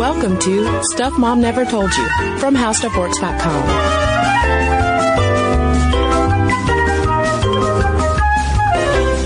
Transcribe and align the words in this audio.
Welcome 0.00 0.38
to 0.38 0.82
Stuff 0.84 1.18
Mom 1.18 1.42
Never 1.42 1.66
Told 1.66 1.94
You 1.94 2.08
from 2.38 2.54
HowStuffWorks.com. 2.54 3.62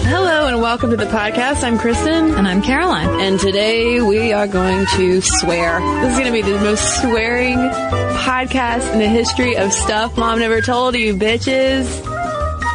Hello 0.09 0.49
and 0.49 0.61
welcome 0.61 0.91
to 0.91 0.97
the 0.97 1.05
podcast. 1.05 1.63
I'm 1.63 1.79
Kristen. 1.79 2.35
And 2.35 2.49
I'm 2.49 2.61
Caroline. 2.61 3.21
And 3.21 3.39
today 3.39 4.01
we 4.01 4.33
are 4.33 4.49
going 4.49 4.85
to 4.97 5.21
swear. 5.21 5.79
This 6.01 6.15
is 6.15 6.19
going 6.19 6.33
to 6.33 6.33
be 6.33 6.43
the 6.43 6.59
most 6.59 7.01
swearing 7.01 7.59
podcast 8.25 8.93
in 8.95 8.99
the 8.99 9.07
history 9.07 9.57
of 9.57 9.73
stuff 9.73 10.17
mom 10.17 10.41
never 10.41 10.61
told 10.61 10.97
you, 10.97 11.15
bitches. 11.15 12.14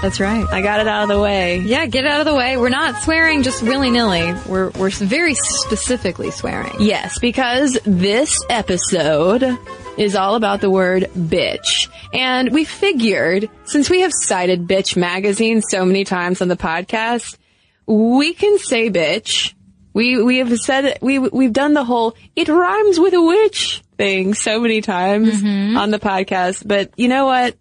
That's 0.02 0.22
right. 0.22 0.46
I 0.50 0.62
got 0.62 0.80
it 0.80 0.88
out 0.88 1.04
of 1.04 1.10
the 1.10 1.20
way. 1.20 1.60
Yeah, 1.60 1.86
get 1.86 2.06
out 2.06 2.22
of 2.22 2.26
the 2.26 2.34
way. 2.34 2.56
We're 2.56 2.70
not 2.70 3.02
swearing 3.04 3.44
just 3.44 3.62
willy 3.62 3.92
nilly. 3.92 4.34
We're 4.48 4.70
we're 4.70 4.92
very 4.92 5.34
specifically 5.34 6.32
swearing. 6.32 6.74
Yes, 6.80 7.20
because 7.20 7.78
this 7.86 8.40
episode 8.50 9.58
is 9.98 10.16
all 10.16 10.36
about 10.36 10.62
the 10.62 10.70
word 10.70 11.10
bitch. 11.18 11.90
And 12.14 12.54
we 12.54 12.64
figured, 12.64 13.50
since 13.66 13.90
we 13.90 14.00
have 14.02 14.14
cited 14.14 14.68
bitch 14.68 14.96
magazine 14.96 15.62
so 15.62 15.84
many 15.84 16.06
times 16.06 16.42
on 16.42 16.48
the 16.48 16.56
podcast, 16.56 17.38
we 17.86 18.34
can 18.34 18.58
say 18.58 18.90
bitch. 18.90 19.54
We, 19.94 20.22
we 20.24 20.38
have 20.38 20.58
said, 20.60 21.00
we, 21.02 21.20
we've 21.20 21.52
done 21.52 21.74
the 21.74 21.84
whole, 21.84 22.16
it 22.36 22.48
rhymes 22.48 23.00
with 23.00 23.14
a 23.14 23.22
witch 23.22 23.82
thing 23.98 24.34
so 24.34 24.62
many 24.62 24.80
times 24.80 25.42
mm-hmm. 25.42 25.76
on 25.76 25.92
the 25.92 26.00
podcast. 26.00 26.66
But 26.66 26.92
you 26.96 27.10
know 27.10 27.26
what? 27.26 27.58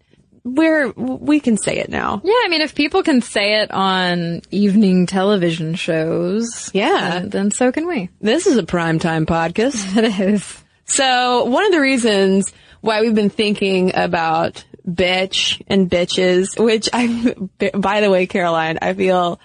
We're, 0.55 0.91
we 0.93 1.41
can 1.41 1.57
say 1.57 1.79
it 1.79 1.89
now. 1.89 2.21
Yeah, 2.25 2.33
I 2.45 2.49
mean, 2.49 2.61
if 2.63 2.75
people 2.75 3.03
can 3.03 3.21
say 3.23 3.61
it 3.63 3.71
on 3.71 4.43
evening 4.51 5.07
television 5.07 5.75
shows, 5.75 6.71
Yeah. 6.73 7.11
then, 7.21 7.29
then 7.31 7.51
so 7.51 7.73
can 7.73 7.87
we. 7.87 8.09
This 8.21 8.47
is 8.47 8.57
a 8.57 8.63
primetime 8.63 9.27
podcast. 9.27 9.97
It 10.03 10.21
is. 10.21 10.63
So 10.85 11.45
one 11.45 11.65
of 11.67 11.73
the 11.73 11.81
reasons 11.81 12.53
why 12.81 13.01
we've 13.03 13.15
been 13.15 13.31
thinking 13.31 13.93
about 13.95 14.65
bitch 14.89 15.61
and 15.67 15.91
bitches, 15.91 16.59
which 16.59 16.89
I, 16.93 17.35
by 17.75 18.01
the 18.01 18.11
way, 18.11 18.27
Caroline, 18.27 18.79
I 18.81 18.95
feel 18.95 19.39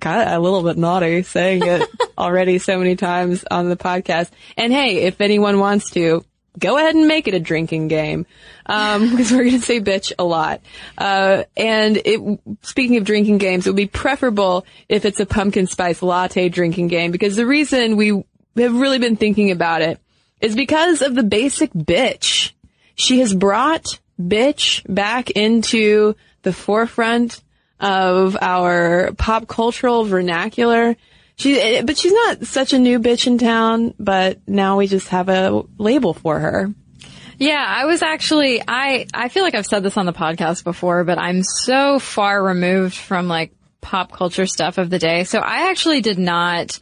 kind 0.00 0.22
of 0.28 0.34
a 0.36 0.38
little 0.38 0.62
bit 0.62 0.76
naughty 0.76 1.22
saying 1.22 1.62
it 1.64 1.88
already 2.18 2.58
so 2.58 2.78
many 2.78 2.94
times 2.96 3.44
on 3.50 3.68
the 3.68 3.76
podcast. 3.76 4.30
And 4.56 4.72
hey, 4.72 4.98
if 5.02 5.20
anyone 5.20 5.58
wants 5.58 5.90
to, 5.92 6.24
go 6.58 6.76
ahead 6.78 6.94
and 6.94 7.08
make 7.08 7.28
it 7.28 7.34
a 7.34 7.40
drinking 7.40 7.88
game. 7.88 8.26
Um, 8.66 9.10
because 9.10 9.30
we're 9.30 9.44
going 9.44 9.60
to 9.60 9.60
say 9.60 9.80
bitch 9.80 10.12
a 10.18 10.24
lot. 10.24 10.60
Uh, 10.96 11.44
and 11.56 12.00
it, 12.04 12.40
speaking 12.62 12.96
of 12.96 13.04
drinking 13.04 13.38
games, 13.38 13.66
it 13.66 13.70
would 13.70 13.76
be 13.76 13.86
preferable 13.86 14.66
if 14.88 15.04
it's 15.04 15.20
a 15.20 15.26
pumpkin 15.26 15.66
spice 15.66 16.02
latte 16.02 16.48
drinking 16.48 16.88
game 16.88 17.10
because 17.10 17.36
the 17.36 17.46
reason 17.46 17.96
we 17.96 18.24
have 18.56 18.74
really 18.74 18.98
been 18.98 19.16
thinking 19.16 19.50
about 19.50 19.82
it 19.82 19.98
is 20.40 20.54
because 20.54 21.02
of 21.02 21.14
the 21.14 21.22
basic 21.22 21.72
bitch. 21.72 22.52
She 22.94 23.20
has 23.20 23.34
brought 23.34 23.98
bitch 24.20 24.82
back 24.92 25.30
into 25.30 26.14
the 26.42 26.52
forefront 26.52 27.42
of 27.80 28.36
our 28.40 29.12
pop 29.18 29.48
cultural 29.48 30.04
vernacular. 30.04 30.96
She, 31.36 31.82
but 31.82 31.98
she's 31.98 32.12
not 32.12 32.46
such 32.46 32.72
a 32.72 32.78
new 32.78 33.00
bitch 33.00 33.26
in 33.26 33.38
town, 33.38 33.94
but 33.98 34.46
now 34.48 34.78
we 34.78 34.86
just 34.86 35.08
have 35.08 35.28
a 35.28 35.64
label 35.78 36.14
for 36.14 36.38
her. 36.38 36.72
Yeah, 37.38 37.64
I 37.66 37.86
was 37.86 38.02
actually, 38.02 38.62
I, 38.66 39.06
I 39.12 39.28
feel 39.28 39.42
like 39.42 39.56
I've 39.56 39.66
said 39.66 39.82
this 39.82 39.96
on 39.96 40.06
the 40.06 40.12
podcast 40.12 40.62
before, 40.62 41.02
but 41.02 41.18
I'm 41.18 41.42
so 41.42 41.98
far 41.98 42.42
removed 42.42 42.94
from 42.94 43.26
like 43.26 43.52
pop 43.80 44.12
culture 44.12 44.46
stuff 44.46 44.78
of 44.78 44.90
the 44.90 44.98
day. 44.98 45.24
So 45.24 45.40
I 45.40 45.70
actually 45.70 46.00
did 46.00 46.18
not 46.18 46.78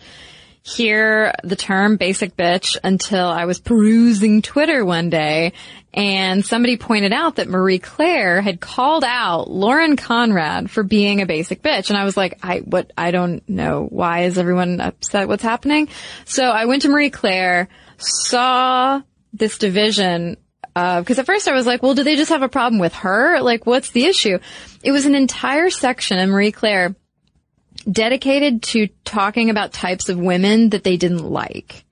hear 0.62 1.34
the 1.42 1.56
term 1.56 1.96
basic 1.96 2.36
bitch 2.36 2.76
until 2.84 3.26
I 3.26 3.46
was 3.46 3.58
perusing 3.58 4.42
Twitter 4.42 4.84
one 4.84 5.10
day 5.10 5.54
and 5.94 6.44
somebody 6.44 6.76
pointed 6.78 7.12
out 7.12 7.36
that 7.36 7.48
Marie 7.48 7.78
Claire 7.78 8.40
had 8.40 8.60
called 8.60 9.04
out 9.04 9.50
Lauren 9.50 9.96
Conrad 9.96 10.70
for 10.70 10.82
being 10.82 11.20
a 11.20 11.26
basic 11.26 11.62
bitch. 11.62 11.90
And 11.90 11.98
I 11.98 12.04
was 12.04 12.16
like, 12.16 12.38
I, 12.42 12.58
what, 12.58 12.92
I 12.96 13.10
don't 13.10 13.46
know. 13.48 13.86
Why 13.88 14.20
is 14.20 14.38
everyone 14.38 14.80
upset? 14.80 15.28
What's 15.28 15.42
happening? 15.42 15.88
So 16.24 16.44
I 16.44 16.64
went 16.64 16.82
to 16.82 16.88
Marie 16.88 17.10
Claire, 17.10 17.68
saw 17.98 19.02
this 19.34 19.58
division 19.58 20.38
uh, 20.74 21.00
because 21.00 21.18
at 21.18 21.26
first 21.26 21.48
I 21.48 21.52
was 21.52 21.66
like, 21.66 21.82
well, 21.82 21.94
do 21.94 22.04
they 22.04 22.16
just 22.16 22.30
have 22.30 22.42
a 22.42 22.48
problem 22.48 22.80
with 22.80 22.94
her? 22.94 23.40
Like, 23.40 23.66
what's 23.66 23.90
the 23.90 24.06
issue? 24.06 24.38
It 24.82 24.92
was 24.92 25.04
an 25.04 25.14
entire 25.14 25.68
section 25.68 26.18
in 26.18 26.30
Marie 26.30 26.52
Claire 26.52 26.96
dedicated 27.90 28.62
to 28.62 28.88
talking 29.04 29.50
about 29.50 29.72
types 29.72 30.08
of 30.08 30.18
women 30.18 30.70
that 30.70 30.84
they 30.84 30.96
didn't 30.96 31.24
like. 31.24 31.84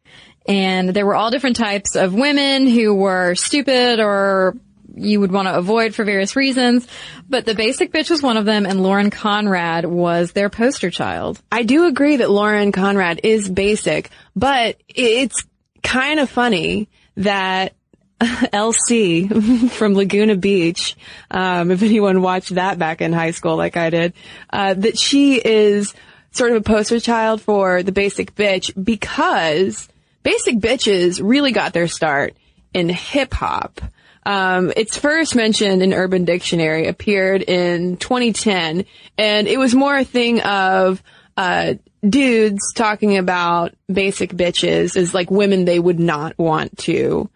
And 0.51 0.89
there 0.91 1.07
were 1.07 1.15
all 1.15 1.31
different 1.31 1.57
types 1.57 1.95
of 1.95 2.13
women 2.13 2.67
who 2.67 2.93
were 2.95 3.35
stupid 3.37 4.01
or 4.01 4.57
you 4.97 5.21
would 5.21 5.31
want 5.31 5.47
to 5.47 5.57
avoid 5.57 5.95
for 5.95 6.05
various 6.05 6.35
reasons. 6.35 6.87
But 7.29 7.47
the 7.47 7.55
basic 7.55 7.93
bitch 7.93 8.11
was 8.11 8.23
one 8.23 8.37
of 8.37 8.45
them 8.45 8.67
and 8.67 8.83
Lauren 8.83 9.11
Conrad 9.11 9.85
was 9.85 10.33
their 10.33 10.51
poster 10.51 10.91
child. 10.91 11.41
I 11.53 11.63
do 11.63 11.87
agree 11.87 12.17
that 12.17 12.31
Lauren 12.31 12.73
Conrad 12.73 13.21
is 13.23 13.49
basic, 13.49 14.11
but 14.35 14.77
it's 14.89 15.45
kind 15.83 16.19
of 16.19 16.29
funny 16.29 16.89
that 17.17 17.75
LC 18.21 19.71
from 19.71 19.95
Laguna 19.95 20.35
Beach, 20.35 20.97
um, 21.31 21.71
if 21.71 21.83
anyone 21.83 22.23
watched 22.23 22.57
that 22.57 22.79
back 22.79 23.01
in 23.01 23.13
high 23.13 23.31
school 23.31 23.57
like 23.57 23.77
I 23.77 23.91
did, 23.91 24.15
uh, 24.53 24.75
that 24.75 24.99
she 24.99 25.37
is 25.37 25.95
sort 26.33 26.51
of 26.51 26.57
a 26.57 26.63
poster 26.63 27.01
child 27.01 27.41
for 27.41 27.83
the 27.83 27.93
basic 27.93 28.35
bitch 28.35 28.73
because 28.83 29.89
basic 30.23 30.57
bitches 30.57 31.21
really 31.23 31.53
got 31.53 31.73
their 31.73 31.89
start 31.89 32.35
in 32.73 32.89
hip 32.89 33.33
hop. 33.35 33.81
Um, 34.25 34.73
its 34.77 34.99
first 34.99 35.35
mentioned 35.35 35.83
in 35.83 35.95
Urban 35.95 36.25
Dictionary 36.25 36.87
appeared 36.87 37.43
in 37.43 37.97
2010, 37.97 38.85
and 39.17 39.49
it 39.49 39.59
was 39.59 39.75
more 39.75 39.97
a 39.97 40.05
thing 40.05 40.41
of 40.43 41.03
uh, 41.37 41.75
dudes 42.07 42.73
talking 42.75 43.17
about 43.17 43.75
basic 43.91 44.31
bitches 44.31 44.97
as 44.97 45.15
like 45.15 45.31
women 45.31 45.65
they 45.65 45.79
would 45.79 45.99
not 45.99 46.39
want 46.39 46.77
to 46.79 47.31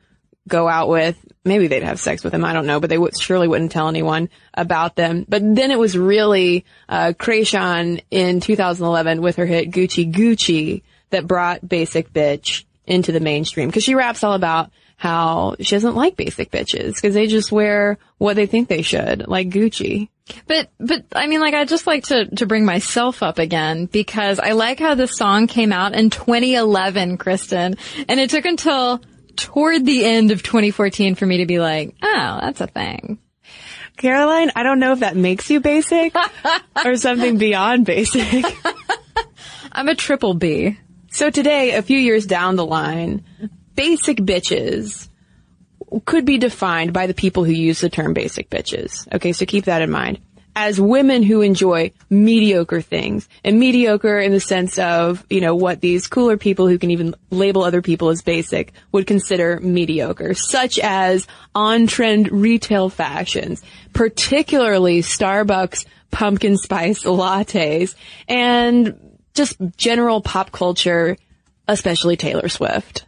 go 0.47 0.69
out 0.69 0.89
with. 0.89 1.17
Maybe 1.45 1.69
they'd 1.69 1.83
have 1.83 2.01
sex 2.01 2.23
with 2.23 2.33
them. 2.33 2.45
I 2.45 2.53
don't 2.53 2.67
know, 2.67 2.81
but 2.81 2.91
they 2.91 2.99
would, 2.99 3.19
surely 3.19 3.49
wouldn't 3.49 3.73
tell 3.73 3.89
anyone 3.89 4.29
about 4.53 4.97
them. 4.97 5.25
But 5.29 5.43
then 5.43 5.71
it 5.71 5.79
was 5.79 5.97
really, 5.97 6.65
uh, 6.89 7.13
Kreayshawn 7.19 8.03
in 8.11 8.41
2011 8.41 9.21
with 9.21 9.37
her 9.37 9.47
hit 9.47 9.71
Gucci 9.71 10.11
Gucci 10.11 10.83
that 11.11 11.27
brought 11.27 11.67
Basic 11.67 12.13
Bitch 12.13 12.65
into 12.87 13.13
the 13.13 13.21
mainstream. 13.21 13.71
Cause 13.71 13.83
she 13.83 13.95
raps 13.95 14.25
all 14.25 14.35
about 14.35 14.71
how 14.97 15.57
she 15.61 15.75
doesn't 15.75 15.97
like 15.97 16.17
basic 16.17 16.51
bitches 16.51 16.95
because 16.95 17.15
they 17.15 17.27
just 17.27 17.51
wear 17.51 17.99
what 18.19 18.37
they 18.37 18.47
think 18.47 18.69
they 18.69 18.83
should, 18.83 19.27
like 19.27 19.49
Gucci. 19.49 20.09
But, 20.47 20.71
but, 20.79 21.05
I 21.15 21.27
mean, 21.27 21.41
like, 21.41 21.53
I 21.53 21.67
just 21.67 21.87
like 21.87 22.05
to, 22.05 22.27
to 22.37 22.47
bring 22.47 22.65
myself 22.65 23.23
up 23.23 23.39
again 23.39 23.87
because 23.87 24.39
I 24.39 24.53
like 24.53 24.79
how 24.79 24.95
this 24.95 25.17
song 25.17 25.49
came 25.49 25.73
out 25.73 25.95
in 25.95 26.09
2011, 26.09 27.19
Kristen, 27.19 27.77
and 28.09 28.21
it 28.21 28.31
took 28.31 28.47
until 28.47 29.03
toward 29.37 29.85
the 29.85 30.05
end 30.05 30.31
of 30.31 30.43
2014 30.43 31.15
for 31.15 31.27
me 31.27 31.39
to 31.39 31.47
be 31.47 31.59
like, 31.59 31.95
oh, 32.03 32.39
that's 32.41 32.61
a 32.61 32.67
thing. 32.67 33.19
Caroline, 33.97 34.51
I 34.57 34.63
don't 34.63 34.81
know 34.81 34.93
if 34.93 35.01
that 35.01 35.17
makes 35.17 35.51
you 35.51 35.61
basic 35.61 36.15
or 36.85 36.97
something 36.97 37.39
beyond 37.39 37.85
basic. 37.85 38.45
I'm 39.73 39.89
a 39.89 39.95
triple 39.95 40.35
B. 40.35 40.79
So 41.14 41.31
today, 41.31 41.76
a 41.76 41.82
few 41.82 41.96
years 41.96 42.26
down 42.26 42.56
the 42.56 42.66
line, 42.66 43.22
basic 43.76 44.16
bitches 44.16 45.08
could 46.06 46.25
be 46.25 46.38
defined 46.38 46.93
by 46.93 47.06
the 47.06 47.14
people 47.14 47.44
who 47.44 47.52
use 47.52 47.81
the 47.81 47.88
term 47.88 48.14
basic 48.14 48.50
bitches. 48.50 49.06
Okay, 49.14 49.32
so 49.32 49.46
keep 49.46 49.66
that 49.66 49.81
in 49.81 49.93
mind. 49.93 50.19
As 50.56 50.81
women 50.81 51.22
who 51.22 51.40
enjoy 51.40 51.93
mediocre 52.11 52.81
things, 52.81 53.28
and 53.44 53.61
mediocre 53.61 54.19
in 54.19 54.32
the 54.32 54.40
sense 54.40 54.76
of, 54.76 55.25
you 55.31 55.40
know, 55.40 55.55
what 55.55 55.81
these 55.81 56.08
cooler 56.08 56.37
people 56.37 56.66
who 56.66 56.78
can 56.81 56.90
even 56.90 57.14
label 57.31 57.62
other 57.62 57.81
people 57.81 58.08
as 58.08 58.20
basic 58.20 58.72
would 58.90 59.06
consider 59.06 59.61
mediocre, 59.61 60.34
such 60.34 60.81
as 60.81 61.28
on-trend 61.55 62.32
retail 62.32 62.88
fashions, 62.88 63.62
particularly 63.93 65.00
Starbucks 65.00 65.87
pumpkin 66.11 66.56
spice 66.56 67.05
lattes, 67.05 67.94
and 68.28 69.04
just 69.35 69.57
general 69.77 70.21
pop 70.21 70.53
culture, 70.53 71.17
especially 71.69 72.17
Taylor 72.17 72.49
Swift. 72.49 73.07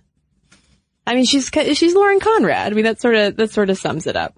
I 1.06 1.14
mean, 1.14 1.24
she's 1.24 1.50
she's 1.74 1.94
Lauren 1.94 2.20
Conrad. 2.20 2.72
I 2.72 2.74
mean, 2.74 2.84
that 2.84 3.00
sort 3.00 3.14
of 3.14 3.36
that 3.36 3.52
sort 3.52 3.70
of 3.70 3.78
sums 3.78 4.06
it 4.06 4.16
up. 4.16 4.36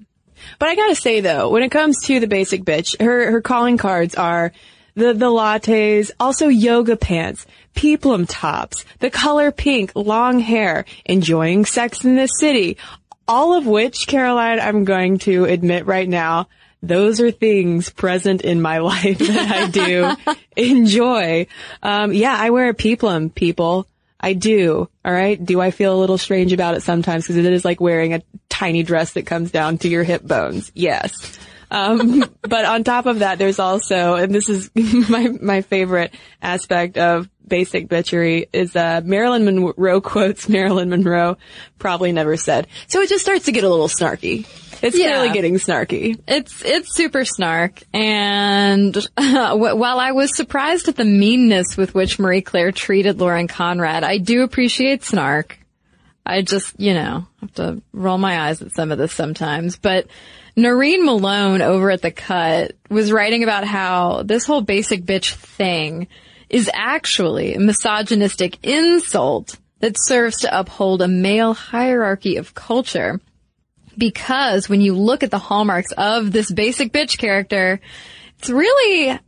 But 0.59 0.69
I 0.69 0.77
gotta 0.77 0.95
say 0.95 1.21
though, 1.21 1.49
when 1.51 1.63
it 1.63 1.71
comes 1.71 1.97
to 2.05 2.21
the 2.21 2.27
basic 2.27 2.63
bitch, 2.63 3.01
her 3.01 3.31
her 3.31 3.41
calling 3.41 3.79
cards 3.79 4.15
are 4.15 4.53
the 4.95 5.15
the 5.15 5.27
lattes, 5.27 6.11
also 6.21 6.49
yoga 6.49 6.97
pants, 6.97 7.47
peplum 7.75 8.27
tops, 8.27 8.85
the 8.99 9.11
color 9.11 9.51
pink, 9.51 9.93
long 9.95 10.41
hair, 10.41 10.85
enjoying 11.07 11.65
sex 11.65 12.05
in 12.05 12.17
the 12.17 12.27
city, 12.27 12.77
all 13.27 13.55
of 13.55 13.67
which, 13.67 14.07
Caroline, 14.07 14.61
I'm 14.61 14.85
going 14.85 15.19
to 15.21 15.45
admit 15.45 15.87
right 15.87 16.09
now, 16.09 16.49
those 16.83 17.21
are 17.21 17.31
things 17.31 17.91
present 17.91 18.43
in 18.43 18.61
my 18.61 18.79
life 18.79 19.19
that 19.19 19.51
I 19.51 19.67
do 19.69 20.37
enjoy. 20.57 21.47
Um, 21.83 22.13
yeah, 22.13 22.37
I 22.39 22.51
wear 22.51 22.69
a 22.69 22.75
peplum, 22.75 23.31
people. 23.31 23.87
I 24.21 24.33
do. 24.33 24.89
All 25.05 25.13
right. 25.13 25.43
Do 25.43 25.61
I 25.61 25.71
feel 25.71 25.95
a 25.95 26.01
little 26.01 26.19
strange 26.19 26.53
about 26.53 26.75
it 26.75 26.83
sometimes 26.83 27.25
because 27.25 27.37
it 27.37 27.45
is 27.45 27.65
like 27.65 27.81
wearing 27.81 28.15
a 28.15 28.23
tiny 28.49 28.83
dress 28.83 29.13
that 29.13 29.27
comes 29.27 29.53
down 29.53 29.79
to 29.79 29.89
your 29.89 30.03
hip 30.03 30.23
bones? 30.23 30.73
Yes. 30.75 31.39
Um, 31.71 32.25
but 32.43 32.65
on 32.65 32.85
top 32.85 33.07
of 33.07 33.21
that, 33.21 33.39
there's 33.39 33.59
also, 33.59 34.17
and 34.17 34.35
this 34.35 34.49
is 34.49 34.71
my, 34.75 35.29
my 35.41 35.63
favorite 35.63 36.13
aspect 36.43 36.99
of 36.99 37.29
basic 37.49 37.89
bitchery 37.89 38.49
is, 38.53 38.77
uh, 38.77 39.01
Marilyn 39.05 39.45
Monroe 39.45 40.01
quotes 40.03 40.49
Marilyn 40.49 40.91
Monroe 40.91 41.37
probably 41.79 42.13
never 42.13 42.37
said. 42.37 42.67
So 42.87 43.01
it 43.01 43.09
just 43.09 43.25
starts 43.25 43.47
to 43.47 43.53
get 43.53 43.65
a 43.65 43.69
little 43.69 43.89
snarky. 43.89 44.47
It's 44.81 44.97
yeah. 44.97 45.09
clearly 45.09 45.31
getting 45.31 45.55
snarky. 45.55 46.21
It's 46.29 46.65
it's 46.65 46.95
super 46.95 47.25
snark, 47.25 47.83
and 47.93 48.97
uh, 49.17 49.57
while 49.57 49.99
I 49.99 50.13
was 50.13 50.37
surprised 50.37 50.87
at 50.87 50.95
the 50.95 51.05
meanness 51.05 51.77
with 51.77 51.95
which 51.95 52.21
Marie 52.21 52.43
Claire 52.43 52.71
treated 52.71 53.19
Lauren 53.19 53.49
Conrad, 53.49 54.05
I 54.05 54.19
do 54.19 54.43
appreciate 54.43 55.03
snark. 55.03 55.59
I 56.25 56.43
just, 56.43 56.79
you 56.79 56.93
know, 56.93 57.27
have 57.41 57.55
to 57.55 57.83
roll 57.93 58.19
my 58.19 58.49
eyes 58.49 58.61
at 58.61 58.73
some 58.73 58.93
of 58.93 58.99
this 58.99 59.13
sometimes. 59.13 59.77
But 59.79 60.09
Noreen 60.57 61.07
Malone 61.07 61.63
over 61.63 61.91
at 61.91 62.03
The 62.03 62.11
Cut 62.11 62.73
was 62.91 63.11
writing 63.11 63.45
about 63.45 63.65
how 63.65 64.23
this 64.25 64.45
whole 64.45 64.61
basic 64.61 65.05
bitch 65.05 65.33
thing 65.35 66.07
is 66.49 66.71
actually 66.73 67.55
a 67.55 67.61
misogynistic 67.61 68.59
insult 68.63 69.57
that 69.81 69.97
serves 69.99 70.41
to 70.41 70.59
uphold 70.59 71.03
a 71.03 71.09
male 71.09 71.55
hierarchy 71.55 72.37
of 72.37 72.55
culture 72.55 73.21
because 73.97 74.69
when 74.69 74.81
you 74.81 74.95
look 74.95 75.23
at 75.23 75.31
the 75.31 75.39
hallmarks 75.39 75.93
of 75.93 76.33
this 76.33 76.51
basic 76.51 76.93
bitch 76.93 77.19
character, 77.19 77.81
it's 78.39 78.49
really 78.49 79.19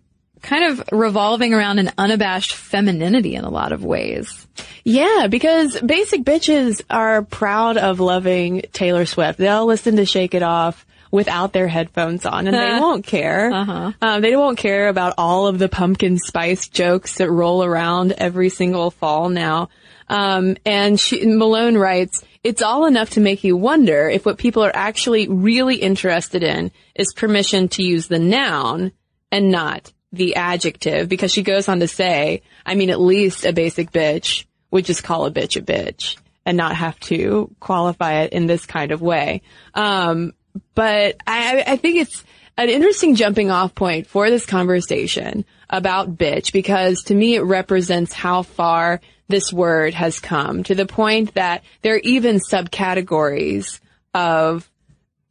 kind 0.42 0.72
of 0.72 0.88
revolving 0.92 1.52
around 1.52 1.78
an 1.78 1.90
unabashed 1.98 2.52
femininity 2.52 3.34
in 3.34 3.44
a 3.44 3.50
lot 3.50 3.72
of 3.72 3.84
ways. 3.84 4.46
Yeah, 4.84 5.26
because 5.28 5.78
basic 5.80 6.22
bitches 6.22 6.80
are 6.88 7.22
proud 7.22 7.76
of 7.76 8.00
loving 8.00 8.62
Taylor 8.72 9.06
Swift. 9.06 9.38
They'll 9.38 9.66
listen 9.66 9.96
to 9.96 10.06
Shake 10.06 10.34
It 10.34 10.42
Off 10.42 10.86
without 11.10 11.52
their 11.52 11.68
headphones 11.68 12.24
on 12.24 12.46
and 12.46 12.56
they 12.56 12.60
won't 12.80 13.06
care. 13.06 13.52
Uh-huh. 13.52 13.92
Um, 14.00 14.22
they 14.22 14.36
won't 14.36 14.58
care 14.58 14.88
about 14.88 15.14
all 15.18 15.46
of 15.46 15.58
the 15.58 15.68
pumpkin 15.68 16.18
spice 16.18 16.68
jokes 16.68 17.16
that 17.16 17.30
roll 17.30 17.64
around 17.64 18.12
every 18.12 18.48
single 18.48 18.90
fall 18.90 19.28
now. 19.28 19.68
Um, 20.08 20.56
and 20.66 20.98
she, 20.98 21.24
Malone 21.24 21.76
writes, 21.76 22.24
it's 22.42 22.62
all 22.62 22.86
enough 22.86 23.10
to 23.10 23.20
make 23.20 23.44
you 23.44 23.56
wonder 23.56 24.08
if 24.08 24.24
what 24.24 24.38
people 24.38 24.64
are 24.64 24.74
actually 24.74 25.28
really 25.28 25.76
interested 25.76 26.42
in 26.42 26.72
is 26.94 27.12
permission 27.14 27.68
to 27.70 27.82
use 27.82 28.06
the 28.06 28.18
noun 28.18 28.92
and 29.30 29.50
not 29.50 29.92
the 30.12 30.36
adjective 30.36 31.08
because 31.08 31.32
she 31.32 31.42
goes 31.42 31.68
on 31.68 31.80
to 31.80 31.88
say, 31.88 32.42
I 32.66 32.74
mean, 32.74 32.90
at 32.90 33.00
least 33.00 33.44
a 33.44 33.52
basic 33.52 33.92
bitch 33.92 34.46
would 34.70 34.84
just 34.84 35.04
call 35.04 35.26
a 35.26 35.30
bitch 35.30 35.56
a 35.56 35.62
bitch 35.62 36.16
and 36.44 36.56
not 36.56 36.74
have 36.74 36.98
to 37.00 37.54
qualify 37.60 38.22
it 38.22 38.32
in 38.32 38.46
this 38.46 38.66
kind 38.66 38.92
of 38.92 39.02
way. 39.02 39.42
Um, 39.74 40.32
but 40.74 41.16
I, 41.26 41.64
I 41.66 41.76
think 41.76 41.96
it's 41.96 42.24
an 42.56 42.68
interesting 42.68 43.14
jumping 43.14 43.50
off 43.50 43.74
point 43.74 44.06
for 44.06 44.30
this 44.30 44.46
conversation 44.46 45.44
about 45.68 46.16
bitch 46.16 46.52
because 46.52 47.04
to 47.04 47.14
me 47.14 47.36
it 47.36 47.42
represents 47.42 48.12
how 48.12 48.42
far 48.42 49.00
this 49.28 49.52
word 49.52 49.94
has 49.94 50.18
come 50.18 50.64
to 50.64 50.74
the 50.74 50.86
point 50.86 51.34
that 51.34 51.62
there 51.82 51.94
are 51.94 52.00
even 52.00 52.38
subcategories 52.38 53.80
of 54.12 54.68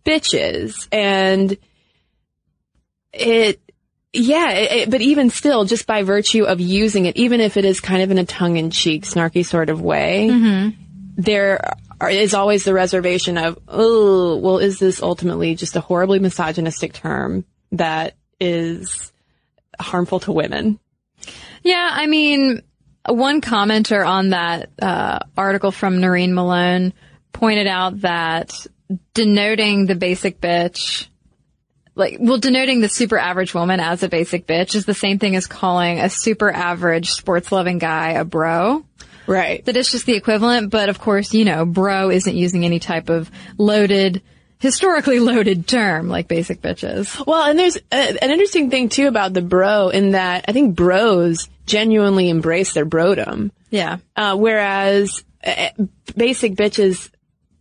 bitches 0.06 0.88
and 0.92 1.58
it 3.12 3.60
yeah, 4.12 4.50
it, 4.52 4.90
but 4.90 5.02
even 5.02 5.30
still, 5.30 5.66
just 5.66 5.86
by 5.86 6.02
virtue 6.02 6.46
of 6.46 6.60
using 6.60 7.06
it, 7.06 7.16
even 7.16 7.42
if 7.42 7.58
it 7.58 7.66
is 7.66 7.80
kind 7.80 8.02
of 8.02 8.10
in 8.10 8.18
a 8.18 8.26
tongue-in-cheek, 8.26 9.04
snarky 9.04 9.46
sort 9.46 9.70
of 9.70 9.82
way, 9.82 10.30
mm-hmm. 10.32 10.70
there 11.16 11.64
are, 11.64 11.74
is 12.08 12.34
always 12.34 12.64
the 12.64 12.74
reservation 12.74 13.38
of, 13.38 13.60
oh, 13.68 14.38
well, 14.38 14.60
is 14.60 14.80
this 14.80 15.02
ultimately 15.02 15.56
just 15.56 15.76
a 15.76 15.82
horribly 15.82 16.20
misogynistic 16.20 16.94
term 16.94 17.46
that 17.72 18.16
is 18.40 19.12
harmful 19.80 20.20
to 20.22 20.32
women? 20.32 20.80
Yeah, 21.64 21.90
I 21.92 22.08
mean, 22.08 22.62
one 23.08 23.42
commenter 23.42 24.08
on 24.08 24.30
that 24.30 24.70
uh, 24.82 25.20
article 25.36 25.72
from 25.72 26.00
Noreen 26.00 26.34
Malone 26.34 26.94
pointed 27.34 27.68
out 27.68 28.02
that 28.02 28.54
denoting 29.14 29.86
the 29.86 29.96
basic 29.96 30.40
bitch, 30.40 31.08
like, 31.96 32.18
well, 32.20 32.38
denoting 32.38 32.82
the 32.82 32.90
super 32.90 33.18
average 33.18 33.54
woman 33.54 33.80
as 33.80 34.04
a 34.04 34.10
basic 34.10 34.48
bitch 34.48 34.74
is 34.76 34.86
the 34.86 34.94
same 34.94 35.20
thing 35.20 35.36
as 35.36 35.48
calling 35.48 36.00
a 36.00 36.10
super 36.10 36.50
average 36.50 37.12
sports 37.12 37.52
loving 37.52 37.78
guy 37.78 38.12
a 38.12 38.24
bro. 38.24 38.86
Right. 39.30 39.64
That 39.66 39.78
it's 39.78 39.92
just 39.92 40.08
the 40.08 40.16
equivalent, 40.16 40.72
but 40.72 40.90
of 40.90 41.00
course, 41.00 41.36
you 41.36 41.46
know, 41.46 41.64
bro 41.64 42.10
isn't 42.10 42.36
using 42.36 42.66
any 42.66 42.80
type 42.80 43.10
of 43.10 43.30
loaded, 43.60 44.24
historically 44.58 45.20
loaded 45.20 45.68
term 45.68 46.10
like 46.10 46.28
basic 46.28 46.64
bitches. 46.64 47.26
Well, 47.28 47.48
and 47.48 47.60
there's 47.60 47.78
a, 47.78 48.24
an 48.24 48.32
interesting 48.32 48.72
thing 48.72 48.90
too 48.90 49.08
about 49.08 49.34
the 49.34 49.44
bro 49.44 49.90
in 49.90 50.14
that 50.14 50.46
I 50.48 50.52
think 50.52 50.76
bros 50.76 51.48
genuinely 51.68 52.30
embrace 52.30 52.74
their 52.74 52.88
brodom. 52.88 53.52
Yeah. 53.70 53.98
Uh, 54.16 54.36
whereas 54.36 55.24
uh, 55.46 55.70
basic 56.18 56.56
bitches, 56.56 57.12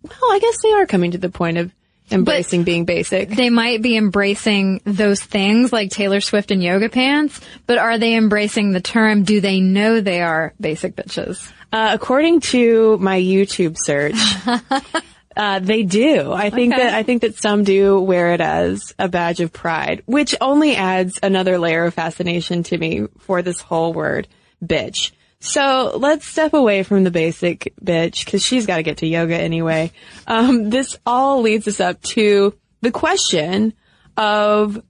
well, 0.02 0.32
I 0.32 0.38
guess 0.38 0.56
they 0.62 0.72
are 0.72 0.86
coming 0.86 1.10
to 1.10 1.18
the 1.18 1.28
point 1.28 1.58
of 1.58 1.70
embracing 2.10 2.60
but 2.62 2.66
being 2.66 2.84
basic. 2.84 3.30
They 3.30 3.50
might 3.50 3.82
be 3.82 3.96
embracing 3.96 4.80
those 4.84 5.20
things 5.20 5.72
like 5.72 5.90
Taylor 5.90 6.20
Swift 6.20 6.50
and 6.50 6.62
yoga 6.62 6.88
pants, 6.88 7.40
but 7.66 7.78
are 7.78 7.98
they 7.98 8.14
embracing 8.14 8.72
the 8.72 8.80
term? 8.80 9.24
Do 9.24 9.40
they 9.40 9.60
know 9.60 10.00
they 10.00 10.22
are 10.22 10.54
basic 10.60 10.96
bitches? 10.96 11.50
Uh, 11.72 11.90
according 11.92 12.40
to 12.40 12.96
my 12.98 13.20
YouTube 13.20 13.76
search, 13.78 14.14
Uh, 15.38 15.60
they 15.60 15.84
do. 15.84 16.32
I 16.32 16.50
think 16.50 16.74
okay. 16.74 16.82
that 16.82 16.94
I 16.94 17.04
think 17.04 17.22
that 17.22 17.36
some 17.36 17.62
do 17.62 18.00
wear 18.00 18.32
it 18.32 18.40
as 18.40 18.92
a 18.98 19.08
badge 19.08 19.38
of 19.38 19.52
pride, 19.52 20.02
which 20.04 20.34
only 20.40 20.74
adds 20.74 21.20
another 21.22 21.58
layer 21.58 21.84
of 21.84 21.94
fascination 21.94 22.64
to 22.64 22.76
me 22.76 23.06
for 23.20 23.40
this 23.40 23.60
whole 23.60 23.92
word, 23.92 24.26
bitch. 24.62 25.12
So 25.40 25.96
let's 25.96 26.26
step 26.26 26.52
away 26.52 26.82
from 26.82 27.04
the 27.04 27.10
basic 27.10 27.72
bitch 27.82 28.24
because 28.24 28.44
she's 28.44 28.66
got 28.66 28.78
to 28.78 28.82
get 28.82 28.98
to 28.98 29.06
yoga 29.06 29.36
anyway. 29.36 29.92
Um, 30.26 30.70
this 30.70 30.98
all 31.06 31.42
leads 31.42 31.68
us 31.68 31.80
up 31.80 32.02
to 32.02 32.54
the 32.80 32.90
question 32.90 33.74
of 34.16 34.82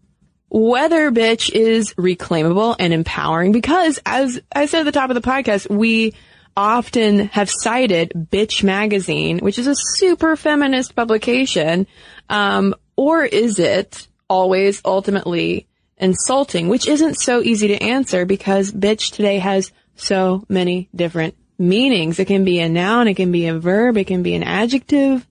whether 0.48 1.10
bitch 1.10 1.50
is 1.50 1.92
reclaimable 1.94 2.74
and 2.78 2.94
empowering 2.94 3.52
because 3.52 4.00
as 4.06 4.40
I 4.50 4.64
said 4.64 4.80
at 4.80 4.84
the 4.84 4.92
top 4.92 5.10
of 5.10 5.14
the 5.14 5.28
podcast, 5.28 5.68
we 5.68 6.14
often 6.56 7.28
have 7.28 7.48
cited 7.48 8.10
Bitch 8.14 8.64
Magazine, 8.64 9.38
which 9.38 9.60
is 9.60 9.68
a 9.68 9.76
super 9.76 10.34
feminist 10.34 10.96
publication, 10.96 11.86
um, 12.28 12.74
or 12.96 13.24
is 13.24 13.60
it 13.60 14.08
always 14.28 14.82
ultimately 14.84 15.68
insulting, 15.98 16.68
which 16.68 16.88
isn't 16.88 17.14
so 17.14 17.40
easy 17.42 17.68
to 17.68 17.82
answer 17.82 18.24
because 18.24 18.72
bitch 18.72 19.12
today 19.12 19.38
has 19.38 19.70
so 19.98 20.44
many 20.48 20.88
different 20.94 21.34
meanings. 21.58 22.18
It 22.18 22.26
can 22.26 22.44
be 22.44 22.60
a 22.60 22.68
noun, 22.68 23.08
it 23.08 23.14
can 23.14 23.32
be 23.32 23.46
a 23.46 23.58
verb, 23.58 23.96
it 23.96 24.06
can 24.06 24.22
be 24.22 24.34
an 24.34 24.42
adjective. 24.42 25.26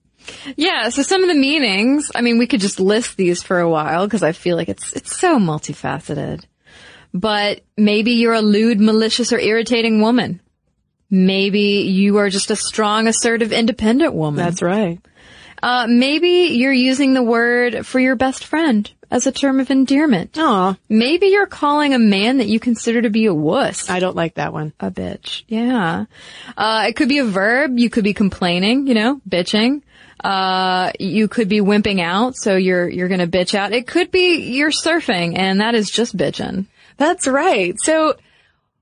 Yeah, 0.56 0.90
so 0.90 1.02
some 1.02 1.22
of 1.22 1.28
the 1.28 1.34
meanings, 1.34 2.10
I 2.14 2.20
mean, 2.20 2.38
we 2.38 2.46
could 2.46 2.60
just 2.60 2.80
list 2.80 3.16
these 3.16 3.42
for 3.42 3.58
a 3.60 3.68
while 3.68 4.06
because 4.06 4.22
I 4.22 4.32
feel 4.32 4.56
like 4.56 4.68
it's, 4.68 4.92
it's 4.92 5.16
so 5.16 5.38
multifaceted. 5.38 6.44
But 7.14 7.62
maybe 7.76 8.12
you're 8.12 8.34
a 8.34 8.42
lewd, 8.42 8.78
malicious, 8.78 9.32
or 9.32 9.38
irritating 9.38 10.02
woman. 10.02 10.40
Maybe 11.10 11.88
you 11.88 12.18
are 12.18 12.28
just 12.28 12.50
a 12.50 12.56
strong, 12.56 13.08
assertive, 13.08 13.52
independent 13.52 14.12
woman. 14.12 14.44
That's 14.44 14.60
right. 14.60 15.00
Uh, 15.62 15.86
maybe 15.88 16.54
you're 16.56 16.72
using 16.72 17.14
the 17.14 17.22
word 17.22 17.86
for 17.86 17.98
your 17.98 18.16
best 18.16 18.44
friend 18.44 18.90
as 19.10 19.26
a 19.26 19.32
term 19.32 19.60
of 19.60 19.70
endearment. 19.70 20.36
Aw, 20.38 20.76
Maybe 20.88 21.28
you're 21.28 21.46
calling 21.46 21.94
a 21.94 21.98
man 21.98 22.38
that 22.38 22.48
you 22.48 22.60
consider 22.60 23.02
to 23.02 23.10
be 23.10 23.26
a 23.26 23.34
wuss. 23.34 23.88
I 23.88 24.00
don't 24.00 24.16
like 24.16 24.34
that 24.34 24.52
one. 24.52 24.72
a 24.80 24.90
bitch. 24.90 25.44
Yeah. 25.48 26.04
Uh, 26.56 26.84
it 26.88 26.96
could 26.96 27.08
be 27.08 27.18
a 27.18 27.24
verb. 27.24 27.78
You 27.78 27.90
could 27.90 28.04
be 28.04 28.14
complaining, 28.14 28.86
you 28.86 28.94
know, 28.94 29.20
bitching. 29.28 29.82
Uh, 30.22 30.92
you 30.98 31.28
could 31.28 31.48
be 31.48 31.60
wimping 31.60 32.00
out. 32.00 32.36
So 32.36 32.56
you're, 32.56 32.88
you're 32.88 33.08
going 33.08 33.20
to 33.20 33.26
bitch 33.26 33.54
out. 33.54 33.72
It 33.72 33.86
could 33.86 34.10
be 34.10 34.40
you're 34.56 34.70
surfing 34.70 35.38
and 35.38 35.60
that 35.60 35.74
is 35.74 35.90
just 35.90 36.16
bitching. 36.16 36.66
That's 36.96 37.26
right. 37.26 37.78
So 37.80 38.16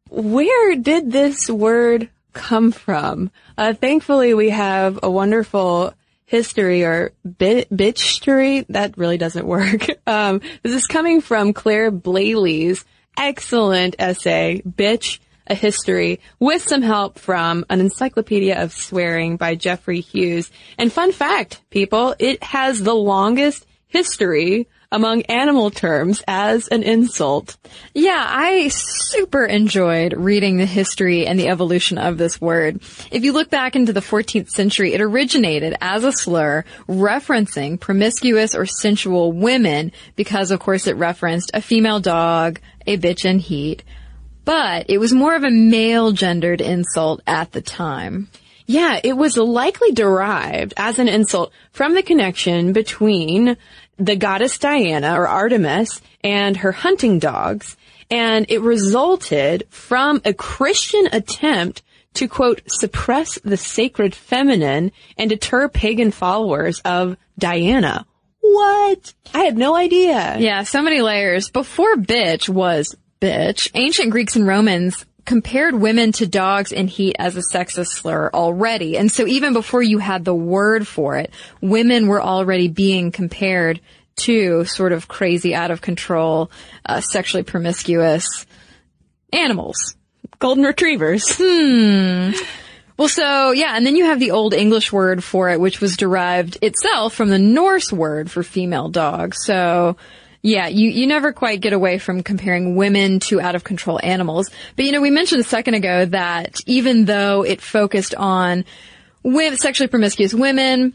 where 0.09 0.77
did 0.77 1.13
this 1.13 1.49
word 1.51 2.09
come 2.33 2.73
from? 2.73 3.31
Uh, 3.57 3.75
thankfully 3.75 4.35
we 4.35 4.51
have 4.51 5.01
a 5.03 5.11
wonderful 5.11 5.95
history 6.27 6.85
or 6.85 7.13
bit, 7.39 7.71
bitchtory. 7.71 8.67
That 8.69 8.99
really 8.99 9.19
doesn't 9.19 9.47
work. 9.47 9.87
Um, 10.09 10.41
this 10.63 10.73
is 10.73 10.87
coming 10.87 11.21
from 11.21 11.53
Claire 11.53 11.91
Blaley's 11.91 12.85
excellent 13.17 13.97
essay, 13.99 14.63
Bitch, 14.65 15.19
a 15.49 15.55
History, 15.55 16.21
with 16.39 16.63
some 16.63 16.83
help 16.83 17.19
from 17.19 17.65
an 17.69 17.81
encyclopedia 17.81 18.63
of 18.63 18.73
swearing 18.73 19.37
by 19.37 19.57
Geoffrey 19.57 20.01
Hughes. 20.01 20.53
And 20.79 20.93
fun 20.93 21.11
fact, 21.11 21.61
people, 21.71 22.15
it 22.21 22.41
has 22.45 22.83
the 22.83 22.95
longest 22.95 23.67
history 23.89 24.69
among 24.91 25.23
animal 25.23 25.71
terms 25.71 26.23
as 26.27 26.69
an 26.69 26.83
insult. 26.83 27.57
Yeah, 27.95 28.25
I 28.29 28.69
super 28.69 29.45
enjoyed 29.45 30.15
reading 30.15 30.57
the 30.57 30.67
history 30.67 31.27
and 31.27 31.39
the 31.39 31.49
evolution 31.49 31.99
of 31.99 32.19
this 32.19 32.41
word. 32.41 32.81
If 33.11 33.25
you 33.25 33.33
look 33.33 33.51
back 33.51 33.77
into 33.77 33.93
the 33.93 34.01
14th 34.01 34.51
century, 34.51 34.95
it 34.95 35.01
originated 35.01 35.77
as 35.81 36.05
a 36.05 36.13
slur 36.13 36.65
referencing 36.89 37.81
promiscuous 37.81 38.55
or 38.55 38.67
sensual 38.67 39.33
women 39.33 39.93
because 40.15 40.51
of 40.51 40.61
course 40.61 40.87
it 40.87 40.97
referenced 40.97 41.51
a 41.55 41.63
female 41.63 42.01
dog, 42.01 42.61
a 42.87 42.97
bitch 42.97 43.25
in 43.25 43.39
heat. 43.39 43.83
But 44.45 44.87
it 44.89 44.99
was 44.99 45.13
more 45.13 45.35
of 45.35 45.43
a 45.43 45.51
male 45.51 46.13
gendered 46.13 46.61
insult 46.61 47.21
at 47.27 47.51
the 47.53 47.61
time. 47.61 48.29
Yeah, 48.67 49.01
it 49.03 49.17
was 49.17 49.37
likely 49.37 49.93
derived 49.93 50.75
as 50.77 50.99
an 50.99 51.09
insult 51.09 51.53
from 51.71 51.95
the 51.95 52.03
connection 52.03 52.73
between 52.73 53.57
the 53.99 54.17
goddess 54.17 54.59
Diana 54.59 55.19
or 55.19 55.27
Artemis 55.27 56.01
and 56.23 56.57
her 56.59 56.73
hunting 56.73 57.19
dogs. 57.19 57.77
And 58.11 58.47
it 58.49 58.61
resulted 58.61 59.67
from 59.71 60.21
a 60.25 60.33
Christian 60.33 61.09
attempt 61.13 61.83
to 62.15 62.29
quote, 62.29 62.63
suppress 62.67 63.39
the 63.45 63.57
sacred 63.57 64.15
feminine 64.15 64.93
and 65.19 65.31
deter 65.31 65.69
pagan 65.69 66.11
followers 66.11 66.81
of 66.81 67.17
Diana. 67.39 68.07
What? 68.41 69.13
I 69.35 69.41
had 69.41 69.59
no 69.59 69.75
idea. 69.75 70.37
Yeah, 70.39 70.63
so 70.63 70.83
many 70.83 71.03
layers. 71.03 71.51
Before 71.51 71.97
bitch 71.97 72.49
was 72.49 72.97
bitch, 73.21 73.71
ancient 73.75 74.11
Greeks 74.11 74.37
and 74.37 74.47
Romans 74.47 75.05
compared 75.27 75.75
women 75.75 76.13
to 76.13 76.27
dogs 76.27 76.73
in 76.73 76.89
heat 76.89 77.17
as 77.19 77.37
a 77.37 77.43
sexist 77.53 77.89
slur 77.89 78.31
already. 78.33 78.97
And 78.97 79.13
so 79.13 79.27
even 79.27 79.53
before 79.53 79.83
you 79.83 79.99
had 79.99 80.25
the 80.25 80.35
word 80.35 80.87
for 80.87 81.17
it, 81.17 81.31
women 81.61 82.07
were 82.07 82.23
already 82.23 82.69
being 82.69 83.13
compared 83.13 83.81
to 84.21 84.65
sort 84.65 84.93
of 84.93 85.09
crazy, 85.09 85.55
out 85.55 85.71
of 85.71 85.83
control, 85.83 86.51
uh, 86.87 87.01
sexually 87.01 87.43
promiscuous 87.43 88.47
animals. 89.33 89.97
Golden 90.39 90.65
retrievers. 90.65 91.25
Well, 92.99 93.09
so 93.09 93.51
yeah, 93.51 93.77
and 93.77 93.85
then 93.85 93.95
you 93.95 94.07
have 94.07 94.21
the 94.21 94.31
old 94.31 94.55
English 94.55 94.91
word 94.91 95.23
for 95.23 95.51
it, 95.51 95.61
which 95.61 95.83
was 95.83 95.99
derived 95.99 96.57
itself 96.63 97.13
from 97.13 97.29
the 97.29 97.39
Norse 97.39 97.93
word 97.93 98.31
for 98.31 98.43
female 98.43 98.89
dog. 98.89 99.35
So 99.35 99.97
yeah, 100.47 100.69
you, 100.69 100.89
you 100.91 101.09
never 101.09 101.33
quite 101.33 101.61
get 101.61 101.73
away 101.73 101.99
from 101.99 102.23
comparing 102.23 102.77
women 102.77 103.19
to 103.19 103.41
out 103.41 103.57
of 103.57 103.65
control 103.65 103.99
animals. 104.01 104.49
But 104.77 104.85
you 104.85 104.93
know, 104.93 105.01
we 105.01 105.11
mentioned 105.11 105.41
a 105.41 105.45
second 105.45 105.75
ago 105.75 106.05
that 106.05 106.61
even 106.67 107.05
though 107.05 107.43
it 107.43 107.61
focused 107.61 108.15
on 108.15 108.65
women, 109.25 109.59
sexually 109.59 109.89
promiscuous 109.89 110.33
women 110.33 110.95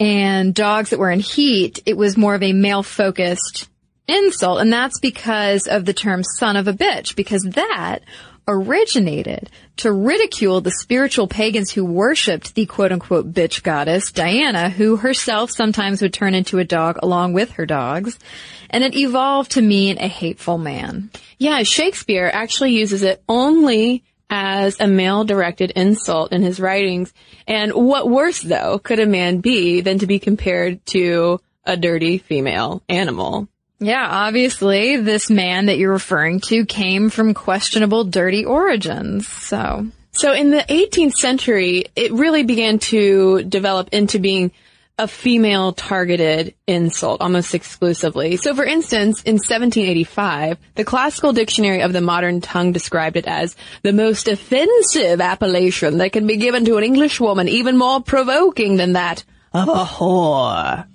and 0.00 0.52
dogs 0.52 0.90
that 0.90 0.98
were 0.98 1.12
in 1.12 1.20
heat, 1.20 1.80
it 1.86 1.96
was 1.96 2.16
more 2.16 2.34
of 2.34 2.42
a 2.42 2.52
male 2.52 2.82
focused 2.82 3.68
insult. 4.08 4.60
And 4.60 4.72
that's 4.72 4.98
because 4.98 5.68
of 5.68 5.84
the 5.84 5.94
term 5.94 6.24
son 6.24 6.56
of 6.56 6.66
a 6.66 6.72
bitch, 6.72 7.14
because 7.14 7.42
that 7.42 8.00
originated 8.48 9.48
to 9.78 9.92
ridicule 9.92 10.60
the 10.60 10.70
spiritual 10.70 11.28
pagans 11.28 11.70
who 11.70 11.84
worshipped 11.84 12.54
the 12.54 12.66
quote 12.66 12.92
unquote 12.92 13.32
bitch 13.32 13.62
goddess, 13.62 14.12
Diana, 14.12 14.70
who 14.70 14.96
herself 14.96 15.50
sometimes 15.50 16.00
would 16.00 16.14
turn 16.14 16.34
into 16.34 16.58
a 16.58 16.64
dog 16.64 16.98
along 17.02 17.32
with 17.32 17.52
her 17.52 17.66
dogs. 17.66 18.18
And 18.70 18.82
it 18.82 18.96
evolved 18.96 19.52
to 19.52 19.62
mean 19.62 19.98
a 19.98 20.08
hateful 20.08 20.58
man. 20.58 21.10
Yeah, 21.38 21.62
Shakespeare 21.62 22.30
actually 22.32 22.72
uses 22.72 23.02
it 23.02 23.22
only 23.28 24.02
as 24.28 24.80
a 24.80 24.86
male 24.86 25.24
directed 25.24 25.70
insult 25.72 26.32
in 26.32 26.42
his 26.42 26.58
writings. 26.58 27.12
And 27.46 27.72
what 27.72 28.08
worse 28.08 28.40
though 28.40 28.78
could 28.78 28.98
a 28.98 29.06
man 29.06 29.40
be 29.40 29.82
than 29.82 30.00
to 30.00 30.06
be 30.06 30.18
compared 30.18 30.84
to 30.86 31.40
a 31.64 31.76
dirty 31.76 32.18
female 32.18 32.82
animal? 32.88 33.48
Yeah, 33.78 34.06
obviously 34.08 34.96
this 34.96 35.28
man 35.28 35.66
that 35.66 35.78
you're 35.78 35.92
referring 35.92 36.40
to 36.48 36.64
came 36.64 37.10
from 37.10 37.34
questionable 37.34 38.04
dirty 38.04 38.44
origins. 38.44 39.28
So 39.28 39.86
So 40.12 40.32
in 40.32 40.50
the 40.50 40.64
18th 40.68 41.12
century, 41.12 41.86
it 41.94 42.10
really 42.12 42.42
began 42.42 42.78
to 42.78 43.42
develop 43.42 43.90
into 43.92 44.18
being 44.18 44.50
a 44.98 45.06
female 45.06 45.72
targeted 45.72 46.54
insult 46.66 47.20
almost 47.20 47.54
exclusively. 47.54 48.36
So 48.36 48.54
for 48.54 48.64
instance, 48.64 49.22
in 49.24 49.34
1785, 49.34 50.56
the 50.74 50.84
classical 50.84 51.34
dictionary 51.34 51.82
of 51.82 51.92
the 51.92 52.00
modern 52.00 52.40
tongue 52.40 52.72
described 52.72 53.18
it 53.18 53.26
as 53.26 53.56
the 53.82 53.92
most 53.92 54.26
offensive 54.26 55.20
appellation 55.20 55.98
that 55.98 56.12
can 56.12 56.26
be 56.26 56.38
given 56.38 56.64
to 56.64 56.78
an 56.78 56.84
English 56.84 57.20
woman, 57.20 57.46
even 57.46 57.76
more 57.76 58.00
provoking 58.00 58.76
than 58.76 58.94
that 58.94 59.22
of 59.52 59.68
a 59.68 59.84
whore. 59.84 60.86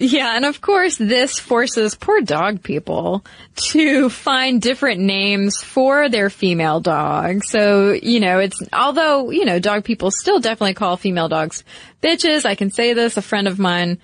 Yeah, 0.00 0.36
and 0.36 0.46
of 0.46 0.60
course 0.60 0.96
this 0.96 1.38
forces 1.38 1.94
poor 1.94 2.22
dog 2.22 2.62
people 2.62 3.24
to 3.56 4.08
find 4.08 4.60
different 4.60 5.00
names 5.00 5.58
for 5.58 6.08
their 6.08 6.30
female 6.30 6.80
dogs. 6.80 7.50
So, 7.50 7.92
you 7.92 8.18
know, 8.18 8.38
it's, 8.38 8.60
although, 8.72 9.30
you 9.30 9.44
know, 9.44 9.58
dog 9.58 9.84
people 9.84 10.10
still 10.10 10.40
definitely 10.40 10.74
call 10.74 10.96
female 10.96 11.28
dogs 11.28 11.62
bitches. 12.02 12.46
I 12.46 12.54
can 12.54 12.70
say 12.70 12.94
this, 12.94 13.18
a 13.18 13.22
friend 13.22 13.46
of 13.46 13.58
mine, 13.58 13.98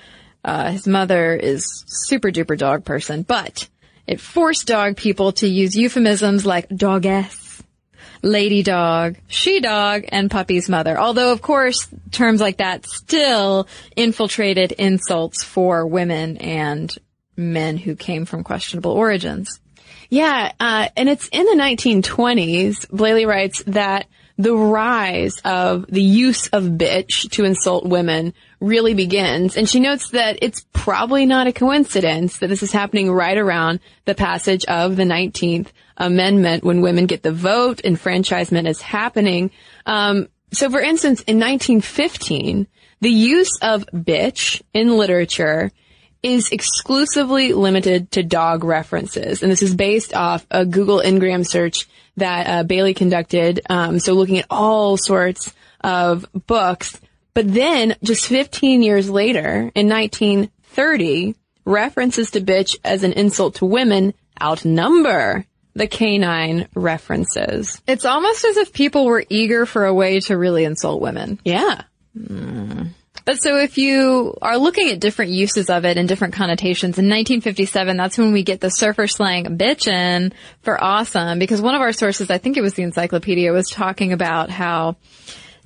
uh, 0.44 0.70
his 0.70 0.86
mother 0.86 1.34
is 1.34 1.84
super 1.86 2.30
duper 2.30 2.56
dog 2.56 2.84
person, 2.84 3.22
but 3.22 3.66
it 4.06 4.20
forced 4.20 4.66
dog 4.66 4.96
people 4.96 5.32
to 5.32 5.48
use 5.48 5.74
euphemisms 5.74 6.44
like 6.44 6.68
doggess 6.68 7.47
lady 8.22 8.62
dog, 8.62 9.16
she 9.28 9.60
dog, 9.60 10.04
and 10.08 10.30
puppy's 10.30 10.68
mother. 10.68 10.98
Although, 10.98 11.32
of 11.32 11.42
course, 11.42 11.88
terms 12.10 12.40
like 12.40 12.58
that 12.58 12.86
still 12.86 13.68
infiltrated 13.96 14.72
insults 14.72 15.42
for 15.42 15.86
women 15.86 16.36
and 16.38 16.94
men 17.36 17.76
who 17.76 17.94
came 17.94 18.24
from 18.24 18.44
questionable 18.44 18.92
origins. 18.92 19.60
Yeah, 20.10 20.52
uh, 20.58 20.88
and 20.96 21.08
it's 21.08 21.28
in 21.28 21.44
the 21.44 21.62
1920s, 21.62 22.86
Blaley 22.90 23.26
writes 23.26 23.62
that 23.66 24.06
the 24.38 24.54
rise 24.54 25.40
of 25.44 25.84
the 25.88 26.02
use 26.02 26.46
of 26.48 26.62
bitch 26.62 27.28
to 27.32 27.44
insult 27.44 27.84
women 27.84 28.32
really 28.60 28.94
begins. 28.94 29.56
And 29.56 29.68
she 29.68 29.80
notes 29.80 30.10
that 30.10 30.38
it's 30.42 30.64
probably 30.72 31.26
not 31.26 31.48
a 31.48 31.52
coincidence 31.52 32.38
that 32.38 32.46
this 32.46 32.62
is 32.62 32.70
happening 32.70 33.10
right 33.10 33.36
around 33.36 33.80
the 34.04 34.14
passage 34.14 34.64
of 34.66 34.96
the 34.96 35.02
19th 35.02 35.68
Amendment 35.96 36.62
when 36.62 36.80
women 36.80 37.06
get 37.06 37.24
the 37.24 37.32
vote, 37.32 37.80
enfranchisement 37.84 38.68
is 38.68 38.80
happening. 38.80 39.50
Um, 39.84 40.28
so 40.52 40.70
for 40.70 40.80
instance, 40.80 41.20
in 41.22 41.40
1915, 41.40 42.68
the 43.00 43.10
use 43.10 43.58
of 43.60 43.84
bitch 43.92 44.62
in 44.72 44.96
literature 44.96 45.72
is 46.22 46.50
exclusively 46.50 47.52
limited 47.52 48.10
to 48.12 48.22
dog 48.22 48.64
references. 48.64 49.42
And 49.42 49.52
this 49.52 49.62
is 49.62 49.74
based 49.74 50.14
off 50.14 50.46
a 50.50 50.64
Google 50.64 51.00
Ngram 51.00 51.46
search 51.46 51.86
that 52.16 52.46
uh, 52.46 52.62
Bailey 52.64 52.94
conducted. 52.94 53.60
Um, 53.70 53.98
so 53.98 54.14
looking 54.14 54.38
at 54.38 54.46
all 54.50 54.96
sorts 54.96 55.52
of 55.80 56.26
books. 56.46 57.00
But 57.34 57.52
then 57.52 57.94
just 58.02 58.26
15 58.26 58.82
years 58.82 59.08
later, 59.08 59.70
in 59.74 59.88
1930, 59.88 61.36
references 61.64 62.32
to 62.32 62.40
bitch 62.40 62.76
as 62.84 63.04
an 63.04 63.12
insult 63.12 63.56
to 63.56 63.66
women 63.66 64.14
outnumber 64.42 65.44
the 65.74 65.86
canine 65.86 66.66
references. 66.74 67.80
It's 67.86 68.04
almost 68.04 68.44
as 68.44 68.56
if 68.56 68.72
people 68.72 69.04
were 69.04 69.24
eager 69.28 69.66
for 69.66 69.86
a 69.86 69.94
way 69.94 70.18
to 70.20 70.36
really 70.36 70.64
insult 70.64 71.00
women. 71.00 71.38
Yeah. 71.44 71.82
But 73.28 73.42
so 73.42 73.58
if 73.58 73.76
you 73.76 74.38
are 74.40 74.56
looking 74.56 74.88
at 74.88 75.00
different 75.00 75.32
uses 75.32 75.68
of 75.68 75.84
it 75.84 75.98
and 75.98 76.08
different 76.08 76.32
connotations, 76.32 76.96
in 76.96 77.10
1957, 77.10 77.94
that's 77.98 78.16
when 78.16 78.32
we 78.32 78.42
get 78.42 78.62
the 78.62 78.70
surfer 78.70 79.06
slang 79.06 79.58
bitchin' 79.58 80.32
for 80.62 80.82
awesome, 80.82 81.38
because 81.38 81.60
one 81.60 81.74
of 81.74 81.82
our 81.82 81.92
sources, 81.92 82.30
I 82.30 82.38
think 82.38 82.56
it 82.56 82.62
was 82.62 82.72
the 82.72 82.84
encyclopedia, 82.84 83.52
was 83.52 83.68
talking 83.68 84.14
about 84.14 84.48
how 84.48 84.96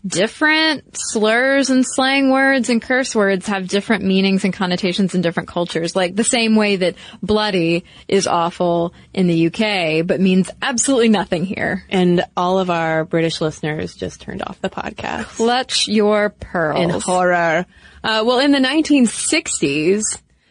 different 0.06 0.96
slurs 0.96 1.70
and 1.70 1.84
slang 1.86 2.30
words 2.30 2.68
and 2.68 2.82
curse 2.82 3.14
words 3.14 3.46
have 3.46 3.68
different 3.68 4.04
meanings 4.04 4.44
and 4.44 4.52
connotations 4.52 5.14
in 5.14 5.20
different 5.20 5.48
cultures. 5.48 5.94
Like 5.94 6.16
the 6.16 6.24
same 6.24 6.56
way 6.56 6.76
that 6.76 6.96
bloody 7.22 7.84
is 8.08 8.26
awful 8.26 8.94
in 9.14 9.26
the 9.26 9.46
UK, 9.46 10.06
but 10.06 10.20
means 10.20 10.50
absolutely 10.60 11.08
nothing 11.08 11.44
here. 11.44 11.84
And 11.88 12.24
all 12.36 12.58
of 12.58 12.70
our 12.70 13.04
British 13.04 13.40
listeners 13.40 13.94
just 13.94 14.20
turned 14.20 14.42
off 14.42 14.60
the 14.60 14.70
podcast. 14.70 15.24
Clutch 15.24 15.88
your 15.88 16.30
pearls. 16.30 16.80
in 16.80 16.90
horror. 16.90 17.66
Uh, 18.02 18.22
well, 18.26 18.40
in 18.40 18.50
the 18.50 18.58
1960s, 18.58 20.02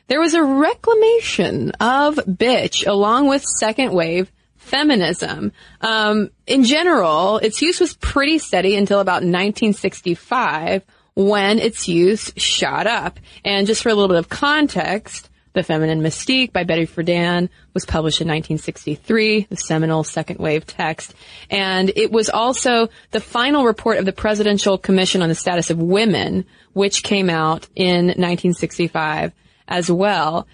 there 0.08 0.20
was 0.20 0.34
a 0.34 0.44
reclamation 0.44 1.72
of 1.80 2.16
bitch 2.16 2.88
along 2.88 3.28
with 3.28 3.44
second 3.44 3.92
wave 3.94 4.32
feminism. 4.62 5.52
Um, 5.82 6.30
in 6.48 6.64
general, 6.64 7.38
its 7.38 7.62
use 7.62 7.80
was 7.80 7.96
pretty 7.96 8.38
steady 8.38 8.76
until 8.76 9.00
about 9.00 9.24
1965 9.24 10.84
when 11.16 11.60
its 11.60 11.88
use 11.90 12.32
shot 12.38 12.88
up. 12.88 13.20
And 13.44 13.68
just 13.68 13.84
for 13.84 13.90
a 13.90 13.94
little 13.94 14.08
bit 14.08 14.18
of 14.18 14.30
context, 14.30 15.30
The 15.54 15.64
Feminine 15.64 16.02
Mystique 16.02 16.54
by 16.54 16.64
Betty 16.64 16.86
Friedan 16.86 17.50
was 17.74 17.86
published 17.86 18.22
in 18.22 18.28
1963, 18.28 19.48
the 19.50 19.58
seminal 19.58 20.04
second 20.04 20.40
wave 20.40 20.66
text. 20.66 21.14
And 21.50 21.92
it 21.96 22.12
was 22.12 22.30
also 22.30 22.88
the 23.10 23.20
final 23.20 23.66
report 23.66 23.98
of 23.98 24.06
the 24.06 24.14
Presidential 24.14 24.78
Commission 24.78 25.22
on 25.22 25.28
the 25.28 25.36
Status 25.36 25.70
of 25.70 25.80
Women, 25.80 26.46
which 26.74 27.04
came 27.04 27.30
out 27.30 27.68
in 27.76 28.06
1965 28.06 29.34
as 29.68 29.92
well. 29.92 30.48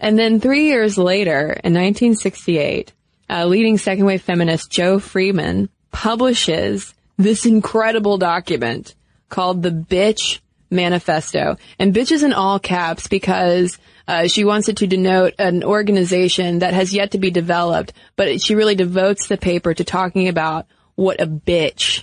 And 0.00 0.18
then 0.18 0.40
three 0.40 0.66
years 0.66 0.98
later, 0.98 1.40
in 1.64 1.72
1968, 1.72 2.92
uh, 3.28 3.46
leading 3.46 3.78
second 3.78 4.04
wave 4.04 4.22
feminist 4.22 4.70
Jo 4.70 4.98
Freeman 4.98 5.68
publishes 5.90 6.94
this 7.16 7.46
incredible 7.46 8.18
document 8.18 8.94
called 9.28 9.62
the 9.62 9.70
Bitch 9.70 10.40
Manifesto. 10.70 11.56
And 11.78 11.94
bitch 11.94 12.12
is 12.12 12.22
in 12.22 12.32
all 12.32 12.58
caps 12.58 13.06
because 13.06 13.78
uh, 14.06 14.28
she 14.28 14.44
wants 14.44 14.68
it 14.68 14.78
to 14.78 14.86
denote 14.86 15.34
an 15.38 15.64
organization 15.64 16.58
that 16.58 16.74
has 16.74 16.92
yet 16.92 17.12
to 17.12 17.18
be 17.18 17.30
developed, 17.30 17.92
but 18.16 18.40
she 18.40 18.54
really 18.54 18.74
devotes 18.74 19.28
the 19.28 19.36
paper 19.36 19.72
to 19.72 19.84
talking 19.84 20.28
about 20.28 20.66
what 20.94 21.20
a 21.20 21.26
bitch 21.26 22.02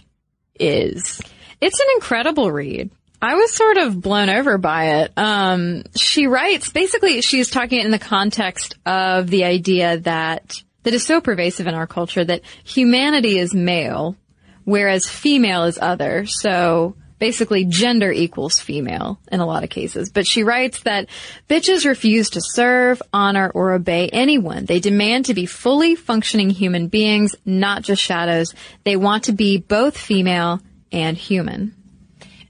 is. 0.59 1.21
It's 1.59 1.79
an 1.79 1.87
incredible 1.95 2.51
read. 2.51 2.89
I 3.21 3.35
was 3.35 3.53
sort 3.53 3.77
of 3.77 4.01
blown 4.01 4.29
over 4.29 4.57
by 4.57 5.01
it. 5.01 5.11
Um, 5.15 5.83
she 5.95 6.25
writes, 6.25 6.69
basically, 6.69 7.21
she's 7.21 7.51
talking 7.51 7.79
in 7.79 7.91
the 7.91 7.99
context 7.99 8.75
of 8.83 9.29
the 9.29 9.43
idea 9.43 9.99
that, 9.99 10.63
that 10.83 10.93
is 10.93 11.05
so 11.05 11.21
pervasive 11.21 11.67
in 11.67 11.75
our 11.75 11.88
culture 11.88 12.23
that 12.23 12.41
humanity 12.63 13.38
is 13.38 13.53
male, 13.53 14.15
whereas 14.63 15.07
female 15.07 15.63
is 15.63 15.77
other. 15.81 16.25
So 16.25 16.95
basically 17.21 17.65
gender 17.65 18.11
equals 18.11 18.59
female 18.59 19.19
in 19.31 19.39
a 19.39 19.45
lot 19.45 19.63
of 19.63 19.69
cases. 19.69 20.09
But 20.09 20.25
she 20.25 20.43
writes 20.43 20.81
that 20.81 21.07
bitches 21.47 21.85
refuse 21.85 22.31
to 22.31 22.41
serve, 22.41 23.00
honor, 23.13 23.51
or 23.53 23.73
obey 23.73 24.09
anyone. 24.09 24.65
They 24.65 24.79
demand 24.79 25.25
to 25.25 25.35
be 25.35 25.45
fully 25.45 25.93
functioning 25.93 26.50
human 26.50 26.88
beings, 26.88 27.35
not 27.45 27.83
just 27.83 28.01
shadows. 28.01 28.55
They 28.83 28.97
want 28.97 29.25
to 29.25 29.33
be 29.33 29.59
both 29.59 29.95
female 29.95 30.61
and 30.91 31.15
human. 31.15 31.75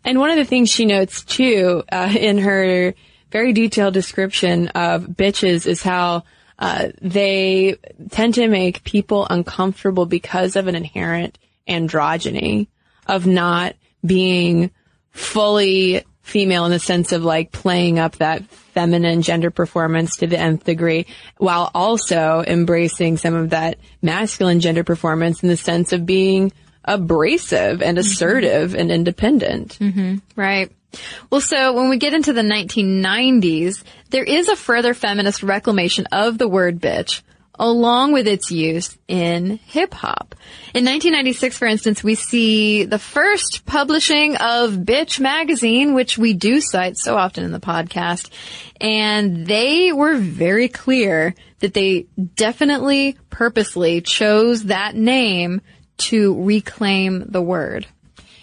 And 0.06 0.20
one 0.20 0.32
of 0.32 0.38
the 0.38 0.46
things 0.46 0.70
she 0.70 0.86
notes 0.86 1.26
too, 1.26 1.84
uh, 1.92 2.14
in 2.18 2.38
her 2.38 2.94
very 3.30 3.52
detailed 3.52 3.94
description 3.94 4.70
of 4.70 5.04
bitches 5.04 5.68
is 5.68 5.84
how 5.84 6.24
uh, 6.62 6.90
they 7.02 7.76
tend 8.12 8.36
to 8.36 8.48
make 8.48 8.84
people 8.84 9.26
uncomfortable 9.30 10.06
because 10.06 10.56
of 10.56 10.68
an 10.68 10.76
inherent 10.76 11.40
androgyny 11.68 12.68
of 13.08 13.26
not 13.26 13.76
being 14.06 14.70
fully 15.10 16.04
female 16.22 16.66
in 16.66 16.72
the 16.72 16.80
sense 16.80 17.12
of 17.12 17.24
like 17.24 17.52
playing 17.52 17.98
up 17.98 18.18
that 18.18 18.46
feminine 18.46 19.24
gender 19.24 19.50
performance 19.50 20.18
to 20.18 20.28
the 20.28 20.38
nth 20.38 20.64
degree 20.64 21.08
while 21.38 21.72
also 21.74 22.44
embracing 22.48 23.18
some 23.18 23.34
of 23.34 23.50
that 23.50 23.78
masculine 24.02 24.60
gender 24.60 24.84
performance 24.84 25.42
in 25.42 25.50
the 25.50 25.58
sense 25.58 25.92
of 25.92 26.06
being 26.06 26.54
abrasive 26.86 27.82
and 27.82 27.98
mm-hmm. 27.98 28.08
assertive 28.08 28.76
and 28.76 28.92
independent. 28.92 29.78
Mm-hmm. 29.80 30.18
Right. 30.36 30.72
Well, 31.30 31.42
so 31.42 31.74
when 31.74 31.90
we 31.90 31.98
get 31.98 32.14
into 32.14 32.34
the 32.34 32.42
1990s, 32.42 33.84
there 34.10 34.24
is 34.26 34.50
a 34.50 34.56
further 34.56 34.94
feminist 34.94 35.42
reclamation 35.42 36.08
of 36.12 36.38
the 36.38 36.48
word 36.48 36.82
bitch 36.82 37.22
along 37.62 38.12
with 38.12 38.28
its 38.28 38.50
use 38.50 38.98
in 39.08 39.58
hip 39.68 39.94
hop. 39.94 40.36
In 40.74 40.84
1996, 40.84 41.58
for 41.58 41.68
instance, 41.68 42.04
we 42.04 42.16
see 42.16 42.86
the 42.86 42.98
first 42.98 43.66
publishing 43.68 44.36
of 44.38 44.72
Bitch 44.74 45.20
magazine, 45.20 45.94
which 45.94 46.18
we 46.18 46.34
do 46.34 46.60
cite 46.60 46.98
so 46.98 47.16
often 47.16 47.44
in 47.44 47.52
the 47.52 47.60
podcast. 47.60 48.32
And 48.82 49.46
they 49.46 49.94
were 49.94 50.16
very 50.16 50.70
clear 50.70 51.36
that 51.60 51.76
they 51.76 52.08
definitely 52.36 53.16
purposely 53.30 54.02
chose 54.02 54.64
that 54.64 54.96
name 54.96 55.62
to 56.10 56.44
reclaim 56.44 57.26
the 57.28 57.42
word. 57.42 57.88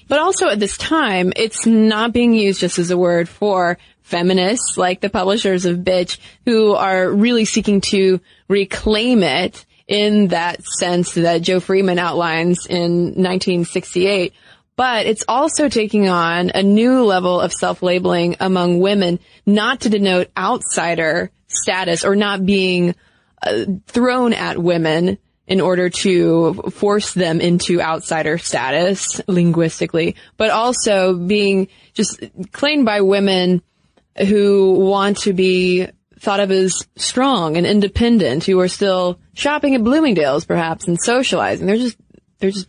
But 0.08 0.20
also 0.20 0.48
at 0.48 0.58
this 0.58 0.78
time, 0.78 1.32
it's 1.36 1.66
not 1.66 2.12
being 2.12 2.32
used 2.32 2.60
just 2.60 2.78
as 2.78 2.90
a 2.90 2.96
word 2.96 3.28
for 3.28 3.78
feminists 4.02 4.78
like 4.78 5.00
the 5.00 5.10
publishers 5.10 5.66
of 5.66 5.78
Bitch 5.78 6.18
who 6.46 6.72
are 6.72 7.10
really 7.10 7.44
seeking 7.44 7.82
to 7.82 8.20
reclaim 8.48 9.22
it 9.22 9.66
in 9.86 10.28
that 10.28 10.62
sense 10.64 11.14
that 11.14 11.42
Jo 11.42 11.60
Freeman 11.60 11.98
outlines 11.98 12.66
in 12.66 13.14
1968. 13.16 14.32
But 14.76 15.06
it's 15.06 15.24
also 15.28 15.68
taking 15.68 16.08
on 16.08 16.50
a 16.54 16.62
new 16.62 17.04
level 17.04 17.40
of 17.40 17.52
self-labeling 17.52 18.36
among 18.40 18.80
women, 18.80 19.18
not 19.44 19.80
to 19.80 19.90
denote 19.90 20.30
outsider 20.36 21.30
status 21.48 22.04
or 22.04 22.14
not 22.14 22.46
being 22.46 22.94
uh, 23.42 23.64
thrown 23.86 24.32
at 24.32 24.56
women 24.58 25.18
in 25.48 25.62
order 25.62 25.88
to 25.88 26.52
force 26.70 27.14
them 27.14 27.40
into 27.40 27.80
outsider 27.80 28.36
status 28.36 29.20
linguistically, 29.26 30.14
but 30.36 30.50
also 30.50 31.14
being 31.14 31.68
just 31.94 32.22
claimed 32.52 32.84
by 32.84 33.00
women 33.00 33.62
who 34.18 34.74
want 34.74 35.16
to 35.16 35.32
be 35.32 35.88
thought 36.18 36.40
of 36.40 36.50
as 36.50 36.86
strong 36.96 37.56
and 37.56 37.66
independent, 37.66 38.44
who 38.44 38.60
are 38.60 38.68
still 38.68 39.18
shopping 39.32 39.74
at 39.74 39.82
Bloomingdale's 39.82 40.44
perhaps 40.44 40.86
and 40.86 41.00
socializing. 41.00 41.66
They're 41.66 41.76
just, 41.76 41.96
they're 42.40 42.50
just 42.50 42.68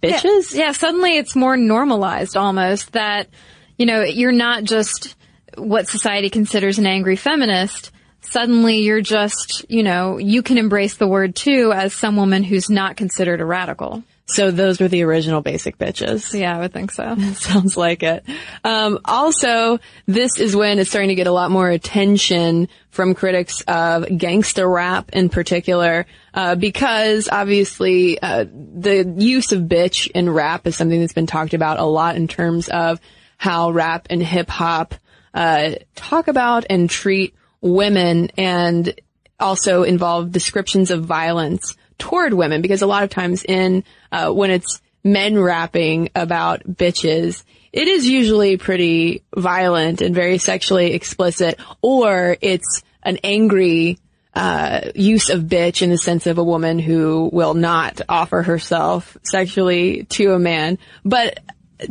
bitches. 0.00 0.54
Yeah, 0.54 0.70
suddenly 0.72 1.16
it's 1.16 1.34
more 1.34 1.56
normalized 1.56 2.36
almost 2.36 2.92
that, 2.92 3.28
you 3.76 3.86
know, 3.86 4.02
you're 4.02 4.30
not 4.30 4.62
just 4.62 5.16
what 5.56 5.88
society 5.88 6.30
considers 6.30 6.78
an 6.78 6.86
angry 6.86 7.16
feminist. 7.16 7.90
Suddenly 8.22 8.78
you're 8.80 9.00
just, 9.00 9.64
you 9.68 9.82
know, 9.82 10.18
you 10.18 10.42
can 10.42 10.58
embrace 10.58 10.96
the 10.96 11.08
word 11.08 11.34
too 11.34 11.72
as 11.72 11.92
some 11.94 12.16
woman 12.16 12.42
who's 12.42 12.70
not 12.70 12.96
considered 12.96 13.40
a 13.40 13.44
radical. 13.44 14.02
So 14.30 14.52
those 14.52 14.80
were 14.80 14.86
the 14.86 15.02
original 15.02 15.40
basic 15.40 15.76
bitches. 15.76 16.38
Yeah, 16.38 16.56
I 16.56 16.60
would 16.60 16.72
think 16.72 16.92
so. 16.92 17.16
Sounds 17.34 17.76
like 17.76 18.02
it. 18.02 18.24
Um, 18.62 19.00
also, 19.04 19.80
this 20.06 20.38
is 20.38 20.54
when 20.54 20.78
it's 20.78 20.90
starting 20.90 21.08
to 21.08 21.16
get 21.16 21.26
a 21.26 21.32
lot 21.32 21.50
more 21.50 21.68
attention 21.68 22.68
from 22.90 23.14
critics 23.14 23.60
of 23.62 24.04
gangsta 24.04 24.72
rap 24.72 25.10
in 25.12 25.30
particular, 25.30 26.06
uh, 26.32 26.54
because 26.54 27.28
obviously 27.30 28.20
uh, 28.22 28.44
the 28.44 29.14
use 29.16 29.50
of 29.50 29.62
bitch 29.62 30.08
in 30.12 30.30
rap 30.30 30.66
is 30.66 30.76
something 30.76 31.00
that's 31.00 31.12
been 31.12 31.26
talked 31.26 31.54
about 31.54 31.80
a 31.80 31.84
lot 31.84 32.14
in 32.14 32.28
terms 32.28 32.68
of 32.68 33.00
how 33.36 33.70
rap 33.70 34.06
and 34.10 34.22
hip 34.22 34.48
hop 34.48 34.94
uh, 35.34 35.72
talk 35.96 36.28
about 36.28 36.66
and 36.70 36.88
treat 36.88 37.34
women, 37.60 38.30
and 38.36 38.94
also 39.38 39.82
involve 39.82 40.32
descriptions 40.32 40.90
of 40.90 41.04
violence 41.04 41.76
toward 41.98 42.34
women. 42.34 42.62
Because 42.62 42.82
a 42.82 42.86
lot 42.86 43.02
of 43.02 43.10
times 43.10 43.44
in 43.44 43.84
uh, 44.12 44.30
when 44.30 44.50
it's 44.50 44.80
men 45.02 45.38
rapping 45.38 46.10
about 46.14 46.62
bitches 46.64 47.42
it 47.72 47.86
is 47.86 48.08
usually 48.08 48.56
pretty 48.56 49.22
violent 49.36 50.00
and 50.00 50.14
very 50.14 50.38
sexually 50.38 50.92
explicit 50.92 51.58
or 51.82 52.36
it's 52.40 52.82
an 53.02 53.18
angry 53.22 53.98
uh, 54.34 54.90
use 54.94 55.30
of 55.30 55.42
bitch 55.42 55.82
in 55.82 55.90
the 55.90 55.98
sense 55.98 56.26
of 56.26 56.38
a 56.38 56.44
woman 56.44 56.78
who 56.78 57.30
will 57.32 57.54
not 57.54 58.00
offer 58.08 58.42
herself 58.42 59.16
sexually 59.22 60.04
to 60.04 60.32
a 60.32 60.38
man. 60.38 60.78
But 61.04 61.40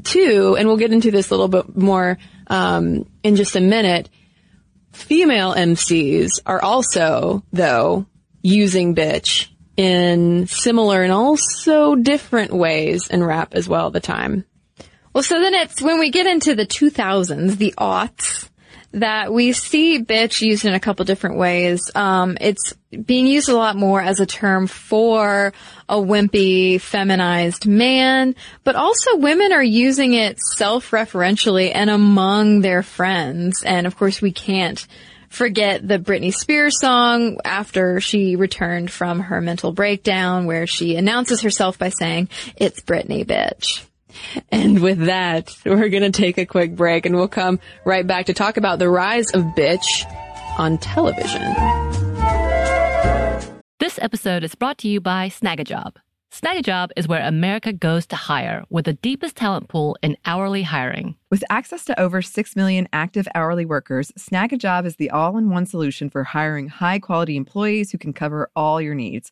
two 0.04 0.56
and 0.58 0.68
we'll 0.68 0.78
get 0.78 0.94
into 0.94 1.12
this 1.12 1.30
a 1.30 1.34
little 1.34 1.48
bit 1.48 1.76
more 1.76 2.18
um, 2.48 3.06
in 3.24 3.36
just 3.36 3.56
a 3.56 3.62
minute 3.62 4.10
Female 5.00 5.54
MCs 5.56 6.42
are 6.46 6.62
also, 6.62 7.44
though, 7.52 8.06
using 8.42 8.96
bitch 8.96 9.48
in 9.78 10.46
similar 10.48 11.04
and 11.04 11.12
also 11.12 11.96
different 11.96 12.52
ways 12.52 13.08
in 13.08 13.24
rap 13.24 13.54
as 13.54 13.68
well 13.68 13.92
the 13.92 14.00
time. 14.00 14.46
Well, 15.14 15.24
so 15.24 15.40
then 15.40 15.54
it's 15.54 15.82
when 15.82 16.00
we 16.00 16.12
get 16.12 16.28
into 16.28 16.54
the 16.54 16.66
2000s, 16.66 17.58
the 17.58 17.74
aughts, 17.78 18.50
that 18.92 19.32
we 19.32 19.54
see 19.54 20.04
bitch 20.04 20.42
used 20.42 20.66
in 20.66 20.74
a 20.74 20.80
couple 20.80 21.06
different 21.06 21.38
ways. 21.38 21.92
Um, 21.94 22.38
it's 22.42 22.74
being 23.06 23.28
used 23.28 23.50
a 23.50 23.56
lot 23.56 23.76
more 23.76 24.02
as 24.02 24.20
a 24.20 24.26
term 24.26 24.66
for 24.66 25.54
a 25.88 25.96
wimpy, 25.96 26.82
feminized 26.82 27.68
man, 27.68 28.36
but 28.64 28.76
also 28.76 29.18
women 29.18 29.52
are 29.52 29.64
using 29.64 30.14
it 30.14 30.40
self-referentially 30.40 31.72
and 31.74 31.90
among 31.90 32.62
their 32.62 32.82
friends. 32.82 33.64
And 33.64 33.86
of 33.86 33.96
course, 33.96 34.22
we 34.22 34.32
can't 34.32 34.86
forget 35.30 35.88
the 35.88 36.00
Britney 36.00 36.34
Spears 36.34 36.80
song 36.80 37.38
after 37.46 38.02
she 38.02 38.36
returned 38.36 38.90
from 38.90 39.20
her 39.20 39.40
mental 39.40 39.72
breakdown 39.72 40.48
where 40.48 40.66
she 40.66 40.96
announces 40.96 41.42
herself 41.42 41.78
by 41.78 41.90
saying, 41.90 42.30
it's 42.56 42.82
Britney, 42.82 43.24
bitch. 43.24 43.86
And 44.50 44.82
with 44.82 45.06
that, 45.06 45.56
we're 45.66 45.90
going 45.90 46.04
to 46.04 46.12
take 46.12 46.38
a 46.38 46.46
quick 46.46 46.76
break 46.76 47.06
and 47.06 47.16
we'll 47.16 47.28
come 47.28 47.60
right 47.86 48.06
back 48.06 48.28
to 48.28 48.34
talk 48.34 48.58
about 48.58 48.80
the 48.80 48.90
rise 48.90 49.32
of 49.32 49.44
bitch 49.56 49.86
on 50.58 50.78
television. 50.78 51.42
This 53.80 53.98
episode 54.02 54.44
is 54.44 54.56
brought 54.56 54.78
to 54.80 54.88
you 54.88 55.00
by 55.00 55.30
Snagajob. 55.30 55.96
Snagajob 56.32 56.92
is 56.96 57.08
where 57.08 57.26
America 57.26 57.74
goes 57.74 58.06
to 58.06 58.16
hire 58.16 58.64
with 58.70 58.86
the 58.86 58.94
deepest 58.94 59.36
talent 59.36 59.68
pool 59.68 59.98
in 60.04 60.16
hourly 60.26 60.62
hiring. 60.62 61.16
With 61.32 61.44
access 61.50 61.86
to 61.86 62.00
over 62.00 62.22
6 62.22 62.56
million 62.56 62.88
active 62.94 63.28
hourly 63.34 63.66
workers, 63.66 64.12
Snagajob 64.12 64.86
is 64.86 64.98
the 64.98 65.10
all 65.10 65.38
in 65.38 65.50
one 65.50 65.66
solution 65.66 66.10
for 66.10 66.24
hiring 66.24 66.68
high 66.68 67.00
quality 67.00 67.36
employees 67.36 67.92
who 67.92 67.98
can 67.98 68.14
cover 68.14 68.52
all 68.56 68.80
your 68.80 68.94
needs 68.94 69.32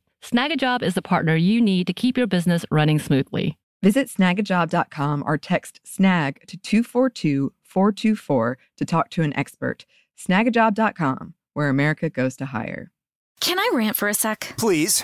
Snagajob 0.23 0.83
is 0.83 0.93
the 0.93 1.01
partner 1.01 1.35
you 1.35 1.59
need 1.61 1.87
to 1.87 1.93
keep 1.93 2.17
your 2.17 2.27
business 2.27 2.65
running 2.69 2.99
smoothly. 2.99 3.57
Visit 3.81 4.07
snagajob.com 4.07 5.23
or 5.25 5.37
text 5.37 5.81
snag 5.83 6.45
to 6.47 6.57
242 6.57 7.53
424 7.63 8.57
to 8.77 8.85
talk 8.85 9.09
to 9.09 9.23
an 9.23 9.35
expert. 9.35 9.85
Snagajob.com, 10.19 11.33
where 11.53 11.69
America 11.69 12.09
goes 12.09 12.35
to 12.37 12.45
hire. 12.45 12.91
Can 13.39 13.57
I 13.57 13.71
rant 13.73 13.95
for 13.95 14.07
a 14.07 14.13
sec? 14.13 14.53
Please. 14.57 15.03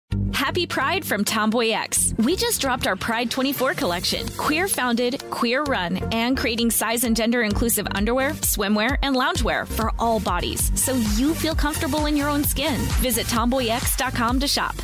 Happy 0.33 0.65
Pride 0.65 1.05
from 1.05 1.23
Tomboy 1.23 1.69
X. 1.69 2.13
We 2.17 2.35
just 2.35 2.61
dropped 2.61 2.87
our 2.87 2.95
Pride 2.95 3.29
24 3.29 3.73
collection. 3.75 4.27
Queer 4.29 4.67
founded, 4.67 5.23
queer 5.29 5.63
run, 5.63 5.97
and 6.11 6.37
creating 6.37 6.71
size 6.71 7.03
and 7.03 7.15
gender 7.15 7.41
inclusive 7.41 7.87
underwear, 7.93 8.31
swimwear, 8.31 8.97
and 9.01 9.15
loungewear 9.15 9.67
for 9.67 9.91
all 9.99 10.19
bodies 10.19 10.71
so 10.79 10.93
you 11.15 11.35
feel 11.35 11.55
comfortable 11.55 12.05
in 12.05 12.17
your 12.17 12.29
own 12.29 12.43
skin. 12.43 12.79
Visit 12.99 13.27
tomboyx.com 13.27 14.39
to 14.39 14.47
shop. 14.47 14.75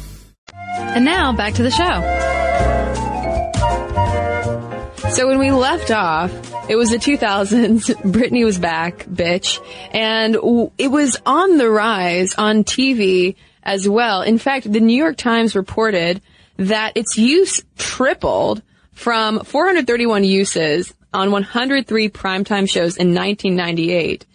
And 0.78 1.04
now 1.04 1.34
back 1.34 1.54
to 1.56 1.64
the 1.64 1.72
show. 1.72 2.04
So 5.12 5.28
when 5.28 5.40
we 5.40 5.52
left 5.52 5.90
off, 5.90 6.32
it 6.70 6.76
was 6.76 6.92
the 6.92 6.98
2000s. 6.98 7.96
Britney 8.04 8.46
was 8.46 8.60
back, 8.60 9.06
bitch. 9.06 9.60
And 9.92 10.36
it 10.78 10.88
was 10.92 11.18
on 11.26 11.58
the 11.58 11.70
rise 11.70 12.36
on 12.36 12.64
TV 12.64 13.36
as 13.68 13.88
well. 13.88 14.24
In 14.24 14.40
fact, 14.40 14.72
the 14.72 14.80
New 14.80 14.98
York 14.98 15.18
Times 15.18 15.56
reported 15.56 16.22
that 16.56 16.94
its 16.96 17.18
use 17.18 17.62
tripled 17.78 18.64
from 18.94 19.44
431 19.44 20.24
uses 20.24 20.94
on 21.14 21.32
103 21.32 22.10
primetime 22.10 22.68
shows 22.68 22.98
in 22.98 23.14
1998 23.14 24.26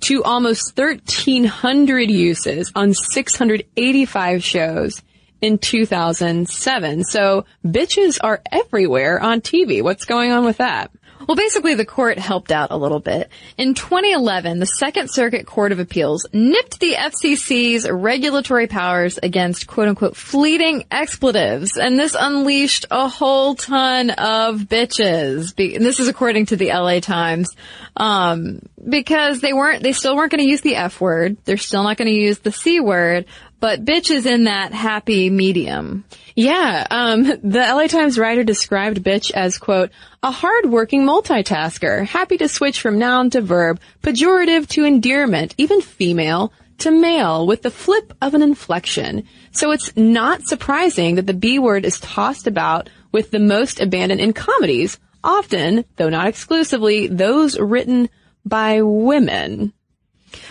to 0.00 0.24
almost 0.24 0.76
1,300 0.76 2.10
uses 2.10 2.72
on 2.74 2.94
685 2.94 4.42
shows 4.42 5.02
in 5.40 5.58
2007. 5.58 7.04
So 7.04 7.44
bitches 7.64 8.18
are 8.22 8.40
everywhere 8.50 9.20
on 9.20 9.40
TV. 9.40 9.82
What's 9.82 10.04
going 10.04 10.32
on 10.32 10.44
with 10.44 10.56
that? 10.56 10.90
Well, 11.26 11.36
basically, 11.36 11.74
the 11.74 11.84
court 11.84 12.18
helped 12.18 12.50
out 12.50 12.70
a 12.70 12.76
little 12.76 13.00
bit. 13.00 13.30
In 13.56 13.74
2011, 13.74 14.58
the 14.58 14.66
Second 14.66 15.10
Circuit 15.10 15.46
Court 15.46 15.72
of 15.72 15.78
Appeals 15.78 16.26
nipped 16.32 16.80
the 16.80 16.94
FCC's 16.94 17.88
regulatory 17.88 18.66
powers 18.66 19.18
against 19.22 19.66
quote 19.66 19.88
unquote 19.88 20.16
fleeting 20.16 20.84
expletives, 20.90 21.76
and 21.76 21.98
this 21.98 22.16
unleashed 22.18 22.86
a 22.90 23.08
whole 23.08 23.54
ton 23.54 24.10
of 24.10 24.60
bitches. 24.62 25.54
Be- 25.54 25.78
this 25.78 26.00
is 26.00 26.08
according 26.08 26.46
to 26.46 26.56
the 26.56 26.68
LA 26.68 27.00
Times. 27.00 27.54
Um, 27.96 28.60
because 28.88 29.40
they 29.40 29.52
weren't, 29.52 29.82
they 29.82 29.92
still 29.92 30.16
weren't 30.16 30.32
going 30.32 30.42
to 30.42 30.48
use 30.48 30.62
the 30.62 30.76
F 30.76 31.00
word. 31.00 31.36
They're 31.44 31.56
still 31.56 31.82
not 31.82 31.96
going 31.96 32.08
to 32.08 32.14
use 32.14 32.38
the 32.38 32.52
C 32.52 32.80
word, 32.80 33.26
but 33.62 33.84
bitch 33.84 34.10
is 34.10 34.26
in 34.26 34.44
that 34.44 34.72
happy 34.72 35.30
medium. 35.30 36.02
Yeah, 36.34 36.84
um, 36.90 37.22
the 37.22 37.60
LA 37.60 37.86
Times 37.86 38.18
writer 38.18 38.42
described 38.42 39.04
bitch 39.04 39.30
as, 39.30 39.56
quote, 39.56 39.92
a 40.20 40.32
hard-working 40.32 41.06
multitasker, 41.06 42.04
happy 42.04 42.38
to 42.38 42.48
switch 42.48 42.80
from 42.80 42.98
noun 42.98 43.30
to 43.30 43.40
verb, 43.40 43.78
pejorative 44.02 44.66
to 44.70 44.84
endearment, 44.84 45.54
even 45.58 45.80
female 45.80 46.52
to 46.78 46.90
male, 46.90 47.46
with 47.46 47.62
the 47.62 47.70
flip 47.70 48.12
of 48.20 48.34
an 48.34 48.42
inflection. 48.42 49.28
So 49.52 49.70
it's 49.70 49.96
not 49.96 50.42
surprising 50.42 51.14
that 51.14 51.28
the 51.28 51.32
B 51.32 51.60
word 51.60 51.84
is 51.84 52.00
tossed 52.00 52.48
about 52.48 52.90
with 53.12 53.30
the 53.30 53.38
most 53.38 53.78
abandon 53.78 54.18
in 54.18 54.32
comedies, 54.32 54.98
often, 55.22 55.84
though 55.98 56.08
not 56.08 56.26
exclusively, 56.26 57.06
those 57.06 57.56
written 57.56 58.08
by 58.44 58.82
women. 58.82 59.72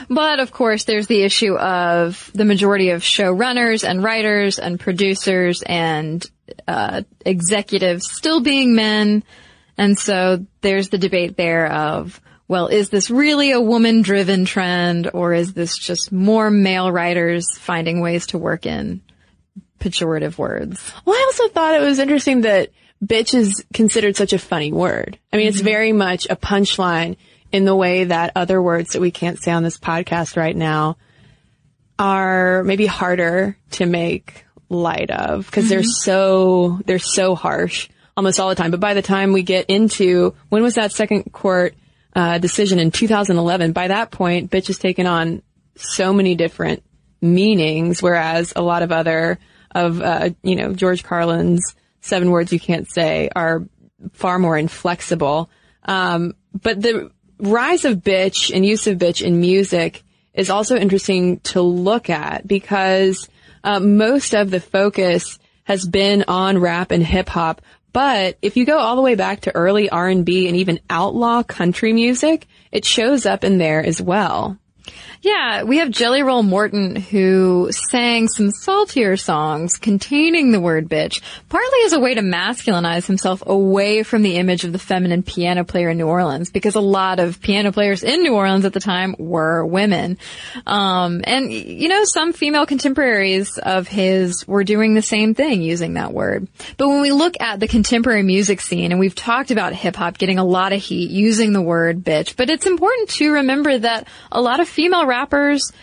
But 0.10 0.40
of 0.40 0.52
course, 0.52 0.84
there's 0.84 1.08
the 1.08 1.24
issue 1.24 1.56
of 1.56 2.32
the 2.34 2.46
majority 2.46 2.90
of 2.90 3.02
showrunners 3.02 3.88
and 3.88 4.04
writers 4.04 4.60
and 4.60 4.80
producers 4.80 5.64
and 5.66 6.26
uh, 6.68 7.04
executives 7.26 8.12
still 8.12 8.42
being 8.42 8.76
men, 8.76 9.24
and 9.78 9.98
so 9.98 10.46
there's 10.62 10.90
the 10.90 10.98
debate 10.98 11.38
there 11.38 11.72
of, 11.72 12.20
well, 12.48 12.68
is 12.68 12.90
this 12.90 13.10
really 13.10 13.52
a 13.52 13.62
woman-driven 13.62 14.46
trend, 14.46 15.10
or 15.14 15.34
is 15.34 15.54
this 15.54 15.78
just 15.78 16.12
more 16.12 16.52
male 16.52 16.92
writers 16.92 17.48
finding 17.58 18.02
ways 18.02 18.28
to 18.28 18.38
work 18.38 18.66
in 18.66 19.02
pejorative 19.80 20.38
words? 20.38 20.80
Well, 21.06 21.16
I 21.16 21.24
also 21.28 21.48
thought 21.48 21.76
it 21.76 21.84
was 21.84 22.00
interesting 22.00 22.42
that 22.42 22.70
bitch 23.04 23.34
is 23.34 23.66
considered 23.74 24.16
such 24.16 24.34
a 24.34 24.38
funny 24.38 24.72
word. 24.72 25.18
I 25.34 25.38
mean, 25.38 25.48
it's 25.48 25.62
very 25.62 25.94
much 25.94 26.28
a 26.30 26.36
punchline 26.36 27.18
in 27.52 27.66
the 27.66 27.76
way 27.76 28.06
that 28.06 28.32
other 28.36 28.62
words 28.62 28.94
that 28.94 29.02
we 29.02 29.12
can't 29.12 29.42
say 29.42 29.52
on 29.52 29.64
this 29.64 29.78
podcast 29.78 30.38
right 30.38 30.56
now 30.56 30.98
are 32.00 32.64
maybe 32.64 32.86
harder 32.86 33.58
to 33.72 33.86
make 33.86 34.46
light 34.70 35.12
of 35.12 35.46
because 35.46 35.70
they're 35.70 35.84
so 35.84 36.80
they're 36.86 36.98
so 36.98 37.36
harsh 37.36 37.90
almost 38.16 38.40
all 38.40 38.50
the 38.50 38.56
time. 38.56 38.72
But 38.72 38.80
by 38.80 38.94
the 38.94 39.02
time 39.02 39.34
we 39.34 39.44
get 39.44 39.66
into 39.68 40.34
when 40.50 40.64
was 40.64 40.76
that 40.76 40.92
second 40.92 41.32
court 41.32 41.76
uh, 42.16 42.38
decision 42.38 42.80
in 42.80 42.92
2011? 42.92 43.74
By 43.74 43.90
that 43.90 44.12
point, 44.12 44.50
bitch 44.50 44.68
has 44.68 44.78
taken 44.78 45.08
on 45.08 45.42
so 45.76 46.14
many 46.14 46.36
different 46.36 46.84
meanings, 47.22 48.02
whereas 48.02 48.54
a 48.56 48.62
lot 48.62 48.84
of 48.84 48.92
other 48.92 49.40
of 49.70 50.02
uh, 50.02 50.30
you 50.44 50.56
know 50.56 50.74
George 50.74 51.04
Carlin's 51.04 51.76
seven 52.02 52.32
words 52.32 52.52
you 52.52 52.60
can't 52.60 52.90
say 52.90 53.30
are 53.36 53.68
far 54.14 54.40
more 54.40 54.58
inflexible. 54.58 55.50
Um, 55.84 56.34
but 56.60 56.82
the 56.82 57.12
rise 57.42 57.86
of 57.86 57.98
bitch 57.98 58.54
and 58.54 58.66
use 58.66 58.88
of 58.88 58.98
bitch 58.98 59.22
in 59.22 59.42
music 59.42 60.04
is 60.34 60.50
also 60.50 60.78
interesting 60.78 61.40
to 61.42 61.62
look 61.62 62.10
at 62.10 62.48
because 62.48 63.28
uh, 63.64 63.80
most 63.80 64.34
of 64.34 64.50
the 64.50 64.62
focus 64.62 65.40
has 65.64 65.86
been 65.86 66.24
on 66.28 66.58
rap 66.58 66.92
and 66.92 67.06
hip 67.06 67.30
hop. 67.30 67.62
But 67.94 68.38
if 68.42 68.56
you 68.56 68.66
go 68.66 68.78
all 68.78 68.96
the 68.96 69.02
way 69.02 69.16
back 69.16 69.42
to 69.42 69.56
early 69.56 69.90
R&B 69.90 70.48
and 70.48 70.56
even 70.56 70.80
outlaw 70.90 71.44
country 71.44 71.92
music, 71.92 72.48
it 72.72 72.86
shows 72.86 73.26
up 73.26 73.44
in 73.44 73.58
there 73.58 73.84
as 73.84 74.02
well. 74.02 74.58
Yeah, 75.24 75.66
we 75.66 75.78
have 75.78 75.92
Jelly 75.92 76.24
Roll 76.24 76.42
Morton 76.42 76.96
who 76.96 77.70
sang 77.72 78.28
some 78.28 78.50
saltier 78.50 79.18
songs 79.18 79.78
containing 79.78 80.52
the 80.52 80.60
word 80.60 80.90
bitch, 80.90 81.22
partly 81.48 81.80
as 81.86 81.94
a 81.94 82.00
way 82.00 82.16
to 82.16 82.22
masculinize 82.22 83.06
himself 83.06 83.44
away 83.46 84.02
from 84.02 84.24
the 84.24 84.38
image 84.38 84.64
of 84.64 84.72
the 84.72 84.80
feminine 84.80 85.22
piano 85.22 85.64
player 85.64 85.90
in 85.90 86.00
New 86.00 86.08
Orleans, 86.08 86.50
because 86.50 86.74
a 86.74 86.82
lot 86.82 87.20
of 87.20 87.40
piano 87.40 87.72
players 87.72 88.02
in 88.02 88.24
New 88.24 88.34
Orleans 88.34 88.66
at 88.66 88.74
the 88.74 88.80
time 88.80 89.16
were 89.20 89.64
women. 89.64 90.18
Um, 90.66 91.22
and, 91.26 91.54
you 91.54 91.88
know, 91.88 92.04
some 92.06 92.34
female 92.34 92.66
contemporaries 92.66 93.60
of 93.60 93.88
his 93.88 94.48
were 94.48 94.64
doing 94.64 94.96
the 94.96 95.04
same 95.04 95.36
thing 95.36 95.62
using 95.62 95.94
that 95.94 96.14
word. 96.14 96.48
But 96.78 96.88
when 96.88 97.02
we 97.02 97.12
look 97.12 97.36
at 97.40 97.60
the 97.60 97.68
contemporary 97.68 98.24
music 98.24 98.60
scene, 98.60 98.92
and 98.92 99.00
we've 99.00 99.14
talked 99.14 99.52
about 99.52 99.74
hip 99.74 99.98
hop 99.98 100.18
getting 100.18 100.40
a 100.40 100.44
lot 100.44 100.74
of 100.74 100.82
heat 100.82 101.12
using 101.12 101.54
the 101.54 101.62
word 101.62 102.04
bitch, 102.04 102.36
but 102.36 102.50
it's 102.50 102.66
important 102.66 103.10
to 103.10 103.34
remember 103.34 103.78
that 103.78 104.08
a 104.32 104.42
lot 104.42 104.60
of 104.60 104.68
female 104.68 105.11
rappers 105.12 105.74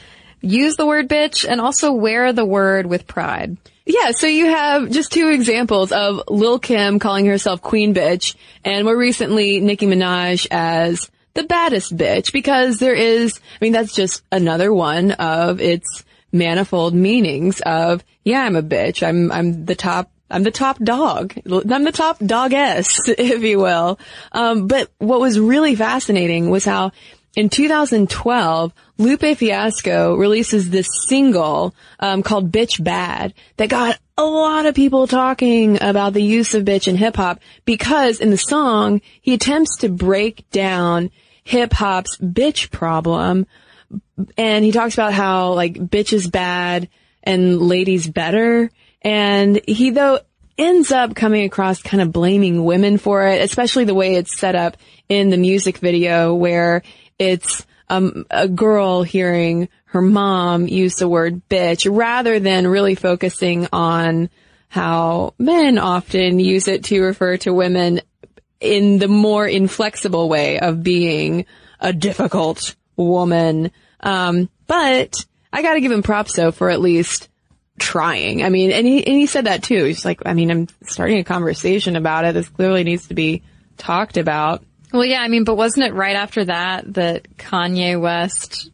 use 0.40 0.76
the 0.76 0.86
word 0.86 1.08
bitch 1.08 1.46
and 1.46 1.60
also 1.60 1.92
wear 1.92 2.32
the 2.32 2.44
word 2.44 2.86
with 2.86 3.06
pride. 3.06 3.58
Yeah, 3.84 4.12
so 4.12 4.26
you 4.26 4.46
have 4.46 4.90
just 4.90 5.12
two 5.12 5.28
examples 5.28 5.92
of 5.92 6.22
Lil 6.28 6.58
Kim 6.58 6.98
calling 6.98 7.26
herself 7.26 7.62
Queen 7.62 7.94
Bitch, 7.94 8.34
and 8.64 8.84
more 8.84 8.96
recently 8.96 9.60
Nicki 9.60 9.86
Minaj 9.86 10.46
as 10.50 11.10
the 11.34 11.44
baddest 11.44 11.96
bitch, 11.96 12.32
because 12.32 12.78
there 12.78 12.94
is, 12.94 13.38
I 13.38 13.64
mean, 13.64 13.72
that's 13.72 13.94
just 13.94 14.22
another 14.30 14.72
one 14.74 15.12
of 15.12 15.60
its 15.60 16.04
manifold 16.32 16.94
meanings 16.94 17.60
of, 17.60 18.04
yeah, 18.24 18.42
I'm 18.42 18.56
a 18.56 18.62
bitch, 18.62 19.06
I'm, 19.06 19.32
I'm 19.32 19.64
the 19.64 19.74
top 19.74 20.10
I'm 20.30 20.42
the 20.42 20.50
top 20.50 20.78
dog. 20.78 21.34
I'm 21.46 21.84
the 21.84 21.92
top 21.92 22.18
dogess, 22.18 23.08
if 23.08 23.42
you 23.42 23.58
will. 23.58 23.98
Um, 24.30 24.66
but 24.66 24.90
what 24.98 25.20
was 25.20 25.40
really 25.40 25.74
fascinating 25.74 26.50
was 26.50 26.66
how 26.66 26.92
in 27.34 27.48
2012, 27.48 28.72
Lupe 28.98 29.37
Fiasco 29.37 30.16
releases 30.16 30.70
this 30.70 30.88
single 31.06 31.74
um, 32.00 32.24
called 32.24 32.50
"Bitch 32.50 32.82
Bad" 32.82 33.32
that 33.56 33.68
got 33.68 33.96
a 34.16 34.24
lot 34.24 34.66
of 34.66 34.74
people 34.74 35.06
talking 35.06 35.80
about 35.80 36.12
the 36.12 36.22
use 36.22 36.54
of 36.54 36.64
bitch 36.64 36.88
in 36.88 36.96
hip 36.96 37.14
hop 37.14 37.38
because 37.64 38.18
in 38.18 38.30
the 38.30 38.37
song 38.37 39.00
he 39.20 39.34
attempts 39.34 39.78
to 39.78 39.88
break 39.88 40.50
down 40.50 41.11
hip 41.44 41.72
hop's 41.72 42.16
bitch 42.18 42.72
problem, 42.72 43.46
and 44.37 44.64
he 44.64 44.72
talks 44.72 44.94
about 44.94 45.12
how 45.12 45.52
like 45.52 45.74
bitch 45.74 46.12
is 46.12 46.28
bad 46.28 46.88
and 47.22 47.61
ladies 47.62 48.08
better, 48.08 48.68
and 49.02 49.61
he 49.68 49.90
though 49.90 50.18
ends 50.58 50.90
up 50.90 51.14
coming 51.14 51.44
across 51.44 51.80
kind 51.80 52.02
of 52.02 52.11
blaming 52.11 52.64
women 52.64 52.98
for 52.98 53.28
it, 53.28 53.40
especially 53.42 53.84
the 53.84 53.94
way 53.94 54.16
it's 54.16 54.37
set 54.37 54.56
up 54.56 54.76
in 55.08 55.30
the 55.30 55.37
music 55.37 55.78
video 55.78 56.34
where 56.34 56.82
it's 57.16 57.64
um, 57.90 58.27
a 58.31 58.48
girl 58.48 59.03
hearing 59.03 59.68
her 59.87 60.03
mom 60.03 60.68
use 60.68 60.96
the 60.96 61.09
word 61.09 61.42
bitch 61.48 61.88
rather 61.90 62.38
than 62.38 62.66
really 62.66 62.94
focusing 62.94 63.68
on 63.72 64.29
how 64.68 65.35
men 65.38 65.79
often 65.79 66.38
use 66.38 66.68
it 66.68 66.85
to 66.85 67.01
refer 67.01 67.38
to 67.38 67.55
women 67.55 68.01
in 68.61 68.98
the 68.98 69.09
more 69.09 69.46
inflexible 69.46 70.29
way 70.29 70.59
of 70.59 70.83
being 70.83 71.46
a 71.81 71.92
difficult 71.92 72.74
woman. 72.96 73.70
Um, 74.01 74.51
but 74.66 75.24
I 75.53 75.62
gotta 75.62 75.81
give 75.81 75.92
him 75.92 76.03
props 76.03 76.35
though 76.35 76.51
for 76.51 76.68
at 76.68 76.81
least 76.81 77.29
trying. 77.79 78.42
I 78.42 78.51
mean, 78.51 78.72
and 78.72 78.87
he, 78.87 79.07
and 79.07 79.16
he 79.16 79.27
said 79.27 79.46
that 79.46 79.62
too. 79.62 79.85
He's 79.85 80.05
like, 80.05 80.20
I 80.27 80.35
mean, 80.35 80.51
I'm 80.51 80.68
starting 80.83 81.18
a 81.18 81.24
conversation 81.24 81.96
about 81.96 82.24
it. 82.24 82.35
This 82.35 82.48
clearly 82.48 82.85
needs 82.85 83.09
to 83.09 83.14
be 83.14 83.42
talked 83.77 84.16
about. 84.16 84.62
Well, 84.92 85.05
yeah, 85.05 85.20
I 85.20 85.29
mean, 85.29 85.44
but 85.44 85.57
wasn't 85.57 85.87
it 85.87 85.94
right 85.94 86.16
after 86.16 86.44
that 86.46 86.94
that 86.94 87.37
Kanye 87.37 88.01
West 88.01 88.70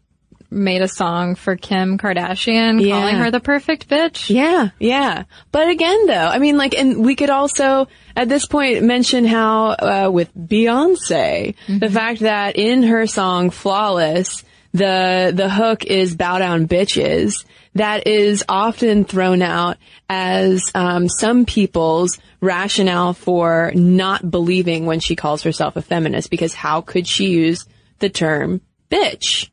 made 0.51 0.83
a 0.83 0.89
song 0.89 1.35
for 1.35 1.57
Kim 1.57 1.99
Kardashian 1.99 2.81
Yeah. 2.81 3.01
calling 3.01 3.17
her 3.17 3.31
the 3.33 3.41
perfect 3.41 3.89
bitch? 3.89 4.31
Yeah, 4.33 4.69
yeah. 4.79 5.25
But 5.51 5.69
again, 5.69 6.07
though, 6.07 6.15
I 6.29 6.39
mean, 6.39 6.57
like, 6.57 6.75
and 6.79 7.05
we 7.05 7.17
could 7.17 7.31
also 7.31 7.89
at 8.15 8.29
this 8.29 8.47
point 8.47 8.85
mention 8.85 9.25
how 9.25 9.71
uh, 9.71 10.11
with 10.13 10.31
Beyonce, 10.37 11.55
the 11.67 11.91
fact 11.91 12.21
that 12.21 12.57
in 12.57 12.85
her 12.85 13.07
song 13.09 13.51
"Flawless," 13.51 14.45
the 14.73 15.33
the 15.35 15.49
hook 15.51 15.85
is 15.85 16.15
"Bow 16.15 16.39
down, 16.39 16.69
bitches." 16.69 17.45
That 17.75 18.07
is 18.07 18.45
often 18.49 19.05
thrown 19.05 19.43
out 19.43 19.79
as 20.09 20.71
um, 20.75 21.09
some 21.09 21.45
people's 21.45 22.19
rationale 22.41 23.15
for 23.15 23.73
not 23.75 24.31
believing 24.31 24.87
when 24.87 25.01
she 25.01 25.17
calls 25.17 25.43
herself 25.43 25.75
a 25.77 25.83
feminist, 25.83 26.31
because 26.31 26.55
how 26.55 26.83
could 26.83 27.07
she 27.09 27.31
use 27.31 27.67
the 27.99 28.09
term 28.09 28.61
bitch? 28.91 29.51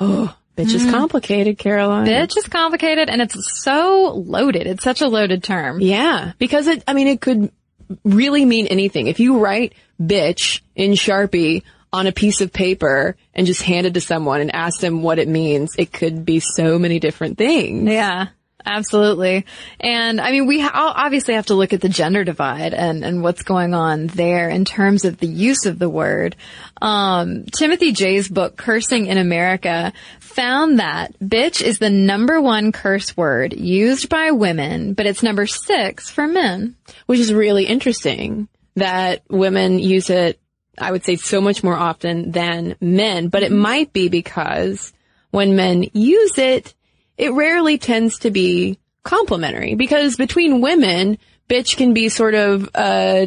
Oh, 0.00 0.36
bitch 0.56 0.74
is 0.74 0.90
complicated, 0.90 1.56
Caroline. 1.56 2.06
Bitch 2.06 2.36
is 2.36 2.48
complicated 2.48 3.08
and 3.08 3.22
it's 3.22 3.62
so 3.62 4.12
loaded. 4.26 4.66
It's 4.66 4.82
such 4.82 5.00
a 5.00 5.08
loaded 5.08 5.44
term. 5.44 5.80
Yeah, 5.80 6.32
because 6.38 6.66
it, 6.66 6.82
I 6.88 6.94
mean, 6.94 7.06
it 7.06 7.20
could 7.20 7.52
really 8.04 8.44
mean 8.44 8.66
anything. 8.66 9.06
If 9.06 9.20
you 9.20 9.38
write 9.38 9.74
bitch 10.00 10.62
in 10.74 10.92
Sharpie 10.92 11.62
on 11.92 12.06
a 12.06 12.12
piece 12.12 12.40
of 12.40 12.52
paper 12.52 13.16
and 13.34 13.46
just 13.46 13.62
hand 13.62 13.86
it 13.86 13.94
to 13.94 14.00
someone 14.00 14.40
and 14.40 14.54
ask 14.54 14.80
them 14.80 15.02
what 15.02 15.18
it 15.18 15.28
means, 15.28 15.74
it 15.78 15.92
could 15.92 16.24
be 16.24 16.40
so 16.40 16.78
many 16.78 16.98
different 16.98 17.38
things. 17.38 17.90
Yeah. 17.90 18.28
Absolutely. 18.66 19.46
And 19.78 20.20
I 20.20 20.32
mean, 20.32 20.46
we 20.46 20.58
ha- 20.60 20.92
obviously 20.96 21.34
have 21.34 21.46
to 21.46 21.54
look 21.54 21.72
at 21.72 21.80
the 21.80 21.88
gender 21.88 22.24
divide 22.24 22.74
and, 22.74 23.04
and 23.04 23.22
what's 23.22 23.44
going 23.44 23.74
on 23.74 24.08
there 24.08 24.48
in 24.48 24.64
terms 24.64 25.04
of 25.04 25.18
the 25.18 25.28
use 25.28 25.66
of 25.66 25.78
the 25.78 25.88
word. 25.88 26.34
Um, 26.82 27.44
Timothy 27.44 27.92
Jay's 27.92 28.28
book, 28.28 28.56
Cursing 28.56 29.06
in 29.06 29.18
America, 29.18 29.92
found 30.18 30.80
that 30.80 31.16
bitch 31.20 31.62
is 31.62 31.78
the 31.78 31.90
number 31.90 32.40
one 32.40 32.72
curse 32.72 33.16
word 33.16 33.52
used 33.52 34.08
by 34.08 34.32
women, 34.32 34.94
but 34.94 35.06
it's 35.06 35.22
number 35.22 35.46
six 35.46 36.10
for 36.10 36.26
men. 36.26 36.74
Which 37.06 37.20
is 37.20 37.32
really 37.32 37.66
interesting 37.66 38.48
that 38.74 39.22
women 39.30 39.78
use 39.78 40.10
it, 40.10 40.40
I 40.78 40.92
would 40.92 41.04
say 41.04 41.16
so 41.16 41.40
much 41.40 41.64
more 41.64 41.76
often 41.76 42.30
than 42.32 42.76
men, 42.80 43.28
but 43.28 43.42
it 43.42 43.52
might 43.52 43.92
be 43.92 44.08
because 44.08 44.92
when 45.30 45.56
men 45.56 45.86
use 45.92 46.38
it, 46.38 46.74
it 47.16 47.32
rarely 47.32 47.78
tends 47.78 48.20
to 48.20 48.30
be 48.30 48.78
complimentary 49.02 49.74
because 49.74 50.16
between 50.16 50.60
women, 50.60 51.18
bitch 51.48 51.76
can 51.76 51.94
be 51.94 52.08
sort 52.08 52.34
of 52.34 52.68
uh, 52.74 53.26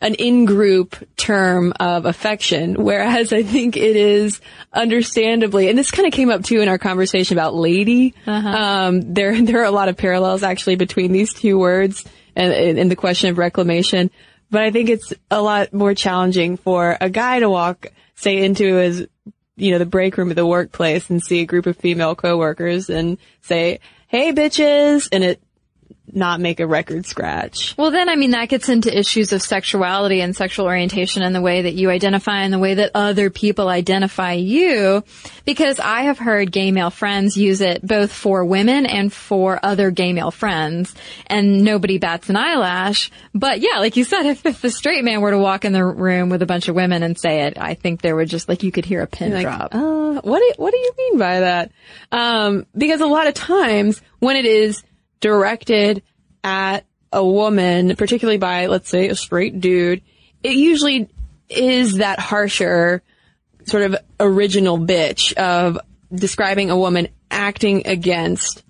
an 0.00 0.14
in-group 0.14 0.96
term 1.16 1.72
of 1.80 2.04
affection, 2.04 2.74
whereas 2.74 3.32
I 3.32 3.42
think 3.42 3.76
it 3.76 3.96
is 3.96 4.40
understandably, 4.72 5.68
and 5.68 5.78
this 5.78 5.90
kind 5.90 6.06
of 6.06 6.12
came 6.12 6.30
up 6.30 6.44
too 6.44 6.60
in 6.60 6.68
our 6.68 6.78
conversation 6.78 7.36
about 7.36 7.54
lady. 7.54 8.14
Um, 8.26 9.14
there, 9.14 9.40
there 9.44 9.62
are 9.62 9.64
a 9.64 9.70
lot 9.70 9.88
of 9.88 9.96
parallels 9.96 10.42
actually 10.42 10.76
between 10.76 11.12
these 11.12 11.32
two 11.32 11.58
words 11.58 12.04
and 12.36 12.52
in 12.52 12.88
the 12.88 12.96
question 12.96 13.30
of 13.30 13.38
reclamation. 13.38 14.10
But 14.54 14.62
I 14.62 14.70
think 14.70 14.88
it's 14.88 15.12
a 15.32 15.42
lot 15.42 15.72
more 15.72 15.94
challenging 15.94 16.56
for 16.58 16.96
a 17.00 17.10
guy 17.10 17.40
to 17.40 17.50
walk, 17.50 17.88
say, 18.14 18.44
into 18.44 18.76
his 18.76 19.08
you 19.56 19.72
know, 19.72 19.78
the 19.78 19.84
break 19.84 20.16
room 20.16 20.30
at 20.30 20.36
the 20.36 20.46
workplace 20.46 21.10
and 21.10 21.20
see 21.20 21.40
a 21.40 21.44
group 21.44 21.66
of 21.66 21.76
female 21.76 22.14
coworkers 22.14 22.88
and 22.88 23.18
say, 23.40 23.80
hey 24.06 24.32
bitches, 24.32 25.08
and 25.10 25.24
it 25.24 25.42
not 26.14 26.40
make 26.40 26.60
a 26.60 26.66
record 26.66 27.06
scratch. 27.06 27.74
Well, 27.76 27.90
then, 27.90 28.08
I 28.08 28.16
mean, 28.16 28.30
that 28.30 28.48
gets 28.48 28.68
into 28.68 28.96
issues 28.96 29.32
of 29.32 29.42
sexuality 29.42 30.20
and 30.20 30.34
sexual 30.34 30.66
orientation 30.66 31.22
and 31.22 31.34
the 31.34 31.40
way 31.40 31.62
that 31.62 31.74
you 31.74 31.90
identify 31.90 32.42
and 32.42 32.52
the 32.52 32.58
way 32.58 32.74
that 32.74 32.90
other 32.94 33.30
people 33.30 33.68
identify 33.68 34.32
you. 34.32 35.02
Because 35.44 35.78
I 35.80 36.02
have 36.02 36.18
heard 36.18 36.50
gay 36.52 36.70
male 36.72 36.90
friends 36.90 37.36
use 37.36 37.60
it 37.60 37.86
both 37.86 38.12
for 38.12 38.44
women 38.44 38.86
and 38.86 39.12
for 39.12 39.58
other 39.62 39.90
gay 39.90 40.12
male 40.12 40.30
friends, 40.30 40.94
and 41.26 41.62
nobody 41.64 41.98
bats 41.98 42.28
an 42.30 42.36
eyelash. 42.36 43.10
But 43.34 43.60
yeah, 43.60 43.78
like 43.78 43.96
you 43.96 44.04
said, 44.04 44.26
if, 44.26 44.46
if 44.46 44.64
a 44.64 44.70
straight 44.70 45.04
man 45.04 45.20
were 45.20 45.30
to 45.32 45.38
walk 45.38 45.64
in 45.64 45.72
the 45.72 45.84
room 45.84 46.28
with 46.30 46.42
a 46.42 46.46
bunch 46.46 46.68
of 46.68 46.74
women 46.74 47.02
and 47.02 47.18
say 47.18 47.42
it, 47.42 47.58
I 47.58 47.74
think 47.74 48.00
there 48.02 48.16
would 48.16 48.28
just, 48.28 48.48
like, 48.48 48.62
you 48.62 48.72
could 48.72 48.84
hear 48.84 49.02
a 49.02 49.06
pin 49.06 49.32
Like, 49.34 49.42
drop. 49.42 49.74
uh, 49.74 50.20
what 50.22 50.38
do, 50.38 50.52
what 50.56 50.70
do 50.70 50.76
you 50.78 50.92
mean 50.96 51.18
by 51.18 51.40
that? 51.40 51.72
Um, 52.12 52.66
because 52.76 53.00
a 53.00 53.06
lot 53.06 53.26
of 53.26 53.34
times 53.34 54.00
when 54.20 54.36
it 54.36 54.46
is 54.46 54.82
directed 55.24 56.02
at 56.44 56.84
a 57.10 57.24
woman, 57.24 57.96
particularly 57.96 58.36
by, 58.36 58.66
let's 58.66 58.90
say, 58.90 59.08
a 59.08 59.16
straight 59.16 59.58
dude, 59.58 60.02
it 60.42 60.54
usually 60.54 61.08
is 61.48 61.94
that 61.94 62.18
harsher 62.18 63.02
sort 63.64 63.84
of 63.84 63.96
original 64.20 64.76
bitch 64.78 65.32
of 65.32 65.78
describing 66.14 66.68
a 66.68 66.76
woman 66.76 67.08
acting 67.30 67.86
against 67.86 68.64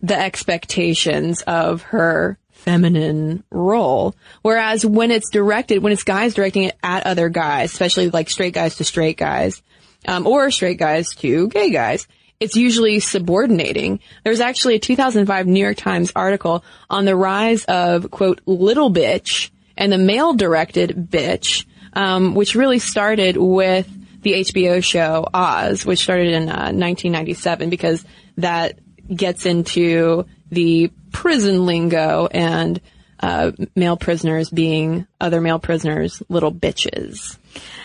the 0.00 0.18
expectations 0.18 1.42
of 1.42 1.82
her 1.82 2.38
feminine 2.52 3.44
role. 3.50 4.14
Whereas 4.40 4.86
when 4.86 5.10
it's 5.10 5.28
directed, 5.28 5.82
when 5.82 5.92
it's 5.92 6.04
guys 6.04 6.32
directing 6.32 6.62
it 6.64 6.76
at 6.82 7.06
other 7.06 7.28
guys, 7.28 7.70
especially 7.70 8.08
like 8.08 8.30
straight 8.30 8.54
guys 8.54 8.76
to 8.76 8.84
straight 8.84 9.18
guys, 9.18 9.62
um, 10.06 10.26
or 10.26 10.50
straight 10.50 10.78
guys 10.78 11.10
to 11.16 11.48
gay 11.48 11.68
guys, 11.68 12.08
it's 12.40 12.56
usually 12.56 13.00
subordinating. 13.00 14.00
There's 14.24 14.40
actually 14.40 14.76
a 14.76 14.78
2005 14.78 15.46
New 15.46 15.60
York 15.60 15.76
Times 15.76 16.12
article 16.14 16.64
on 16.88 17.04
the 17.04 17.16
rise 17.16 17.64
of, 17.64 18.10
quote, 18.10 18.40
little 18.46 18.92
bitch 18.92 19.50
and 19.76 19.92
the 19.92 19.98
male 19.98 20.34
directed 20.34 21.08
bitch, 21.10 21.64
um, 21.94 22.34
which 22.34 22.54
really 22.54 22.78
started 22.78 23.36
with 23.36 23.88
the 24.22 24.34
HBO 24.34 24.82
show 24.82 25.26
Oz, 25.32 25.84
which 25.84 26.00
started 26.00 26.28
in 26.28 26.48
uh, 26.48 26.72
1997 26.72 27.70
because 27.70 28.04
that 28.36 28.78
gets 29.08 29.46
into 29.46 30.26
the 30.50 30.90
prison 31.12 31.66
lingo 31.66 32.26
and 32.26 32.80
uh, 33.20 33.50
male 33.74 33.96
prisoners 33.96 34.50
being 34.50 35.06
other 35.20 35.40
male 35.40 35.58
prisoners 35.58 36.22
little 36.28 36.52
bitches. 36.52 37.36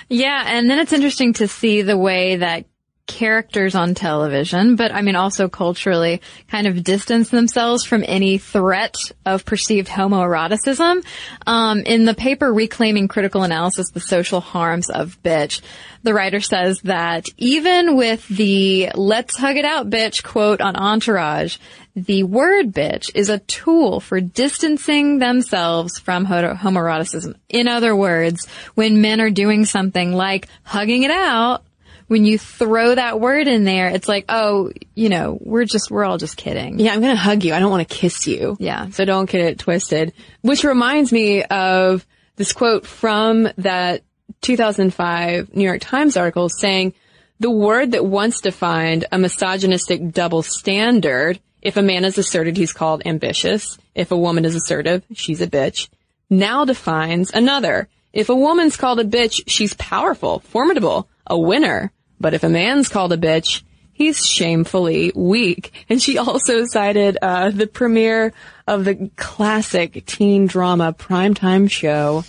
Yeah, 0.10 0.44
and 0.46 0.70
then 0.70 0.80
it's 0.80 0.94
interesting 0.94 1.34
to 1.34 1.48
see 1.48 1.82
the 1.82 1.98
way 1.98 2.38
that 2.38 2.66
characters 3.06 3.76
on 3.76 3.96
television, 3.96 4.76
but 4.78 4.94
I 4.94 5.02
mean 5.02 5.16
also 5.16 5.50
culturally 5.50 6.22
kind 6.48 6.68
of 6.68 6.84
distance 6.84 7.30
themselves 7.30 7.84
from 7.84 8.04
any 8.08 8.38
threat 8.38 8.96
of 9.26 9.46
perceived 9.46 9.89
homoeroticism. 9.89 11.06
Um, 11.46 11.80
in 11.80 12.06
the 12.06 12.13
paper 12.13 12.52
Reclaiming 12.52 13.10
Critical 13.10 13.44
Analysis, 13.44 13.92
The 13.92 14.00
Social 14.00 14.39
Harms 14.39 14.89
of 14.89 15.22
Bitch, 15.22 15.62
the 16.04 16.13
writer 16.13 16.39
says 16.39 16.80
that 16.82 17.28
even 17.38 17.98
with 17.98 18.26
the 18.30 18.89
let's 18.96 19.38
hug 19.38 19.58
it 19.58 19.66
out 19.66 19.89
bitch 19.89 20.24
quote 20.24 20.62
on 20.62 20.76
Entourage, 20.78 21.58
the 21.96 22.24
word 22.24 22.72
bitch 22.72 23.12
is 23.13 23.30
a 23.30 23.39
tool 23.39 24.00
for 24.00 24.22
distancing 24.22 25.20
themselves 25.20 26.00
from 26.00 26.26
homoeroticism. 26.26 27.36
In 27.50 27.68
other 27.68 27.96
words, 27.96 28.48
when 28.76 29.02
men 29.02 29.22
are 29.22 29.30
doing 29.30 29.66
something 29.66 30.13
like 30.13 30.48
hugging 30.63 31.04
it 31.04 31.12
out, 31.12 31.63
when 32.08 32.26
you 32.26 32.38
throw 32.38 32.96
that 32.96 33.20
word 33.20 33.48
in 33.48 33.63
there, 33.63 33.88
it's 33.89 34.08
like, 34.08 34.26
oh, 34.30 34.72
you 34.96 35.10
know, 35.10 35.38
we're 35.42 35.66
just, 35.66 35.89
we're 35.89 36.06
all 36.06 36.18
just 36.18 36.38
kidding. 36.38 36.80
Yeah, 36.80 36.94
I'm 36.94 37.02
going 37.02 37.16
to 37.16 37.22
hug 37.22 37.44
you. 37.44 37.54
I 37.54 37.60
don't 37.60 37.72
want 37.72 37.88
to 37.88 37.96
kiss 37.96 38.28
you. 38.28 38.58
Yeah. 38.60 38.89
So 38.89 39.06
don't 39.06 39.30
get 39.30 39.42
it 39.42 39.60
twisted. 39.60 40.13
Which 40.42 40.63
reminds 40.63 41.12
me 41.12 41.44
of 41.44 42.06
this 42.36 42.54
quote 42.54 42.86
from 42.86 43.50
that 43.58 44.04
2005 44.42 45.56
New 45.56 45.63
York 45.63 45.82
Times 45.82 46.18
article 46.18 46.50
saying, 46.50 46.94
the 47.39 47.52
word 47.52 47.92
that 47.92 48.06
once 48.06 48.42
defined 48.42 49.06
a 49.12 49.18
misogynistic 49.18 50.12
double 50.12 50.44
standard, 50.44 51.39
if 51.62 51.78
a 51.78 51.82
man 51.82 52.06
is 52.06 52.18
asserted, 52.18 52.58
he's 52.58 52.74
called 52.74 53.02
ambitious. 53.06 53.78
If 53.96 54.12
a 54.12 54.18
woman 54.18 54.46
is 54.46 54.56
assertive, 54.56 55.04
she's 55.13 55.42
a 55.42 55.48
bitch. 55.48 55.89
Now 56.30 56.66
defines 56.66 57.32
another. 57.32 57.89
If 58.13 58.30
a 58.30 58.36
woman's 58.36 58.78
called 58.78 59.00
a 59.00 59.06
bitch, 59.06 59.42
she's 59.48 59.74
powerful, 59.74 60.39
formidable, 60.39 61.10
a 61.28 61.38
winner. 61.38 61.92
But 62.20 62.34
if 62.34 62.44
a 62.44 62.50
man's 62.50 62.90
called 62.90 63.14
a 63.14 63.18
bitch, 63.18 63.64
he's 63.92 64.26
shamefully 64.26 65.12
weak. 65.16 65.86
And 65.90 66.02
she 66.02 66.18
also 66.18 66.66
cited 66.66 67.18
uh, 67.22 67.52
the 67.52 67.68
premiere 67.68 68.34
of 68.68 68.86
the 68.86 69.10
classic 69.16 70.06
teen 70.06 70.48
drama 70.48 70.94
primetime 70.94 71.70
show, 71.70 72.24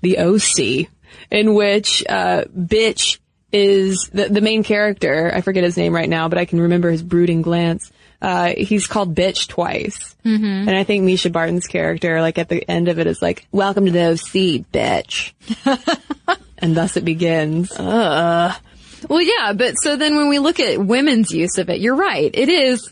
The 0.00 0.18
OC, 0.18 0.88
in 1.30 1.54
which 1.54 2.04
uh, 2.08 2.44
bitch 2.44 3.18
is 3.52 4.10
the, 4.12 4.28
the 4.28 4.40
main 4.40 4.64
character. 4.64 5.30
I 5.32 5.40
forget 5.40 5.62
his 5.62 5.76
name 5.76 5.94
right 5.94 6.08
now, 6.08 6.28
but 6.28 6.38
I 6.38 6.44
can 6.44 6.60
remember 6.60 6.90
his 6.90 7.02
brooding 7.02 7.42
glance. 7.42 7.92
Uh, 8.20 8.54
he's 8.56 8.86
called 8.86 9.14
bitch 9.14 9.48
twice. 9.48 10.16
Mm-hmm. 10.24 10.68
And 10.68 10.70
I 10.70 10.84
think 10.84 11.04
Mischa 11.04 11.30
Barton's 11.30 11.66
character, 11.66 12.20
like 12.20 12.38
at 12.38 12.48
the 12.48 12.68
end 12.68 12.88
of 12.88 12.98
it 12.98 13.06
is 13.06 13.20
like, 13.20 13.46
welcome 13.52 13.86
to 13.86 13.92
the 13.92 14.12
OC, 14.12 14.64
bitch. 14.72 15.32
and 16.64 16.74
thus 16.74 16.96
it 16.96 17.04
begins. 17.04 17.70
Uh. 17.72 18.54
Well, 19.08 19.20
yeah, 19.20 19.52
but 19.52 19.74
so 19.74 19.96
then 19.96 20.16
when 20.16 20.30
we 20.30 20.38
look 20.38 20.58
at 20.60 20.78
women's 20.80 21.30
use 21.30 21.58
of 21.58 21.68
it, 21.68 21.78
you're 21.78 21.94
right. 21.94 22.30
It 22.32 22.48
is 22.48 22.90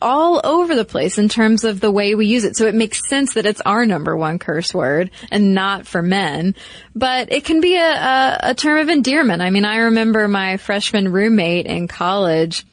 all 0.00 0.40
over 0.42 0.74
the 0.74 0.86
place 0.86 1.18
in 1.18 1.28
terms 1.28 1.64
of 1.64 1.80
the 1.80 1.90
way 1.90 2.14
we 2.14 2.24
use 2.24 2.44
it. 2.44 2.56
So 2.56 2.66
it 2.66 2.74
makes 2.74 3.06
sense 3.06 3.34
that 3.34 3.44
it's 3.44 3.60
our 3.60 3.84
number 3.84 4.16
one 4.16 4.38
curse 4.38 4.72
word 4.72 5.10
and 5.30 5.54
not 5.54 5.86
for 5.86 6.00
men. 6.00 6.54
But 6.94 7.30
it 7.30 7.44
can 7.44 7.60
be 7.60 7.76
a, 7.76 7.92
a, 7.92 8.38
a 8.42 8.54
term 8.54 8.78
of 8.78 8.88
endearment. 8.88 9.42
I 9.42 9.50
mean, 9.50 9.66
I 9.66 9.76
remember 9.78 10.26
my 10.26 10.56
freshman 10.56 11.12
roommate 11.12 11.66
in 11.66 11.88
college. 11.88 12.64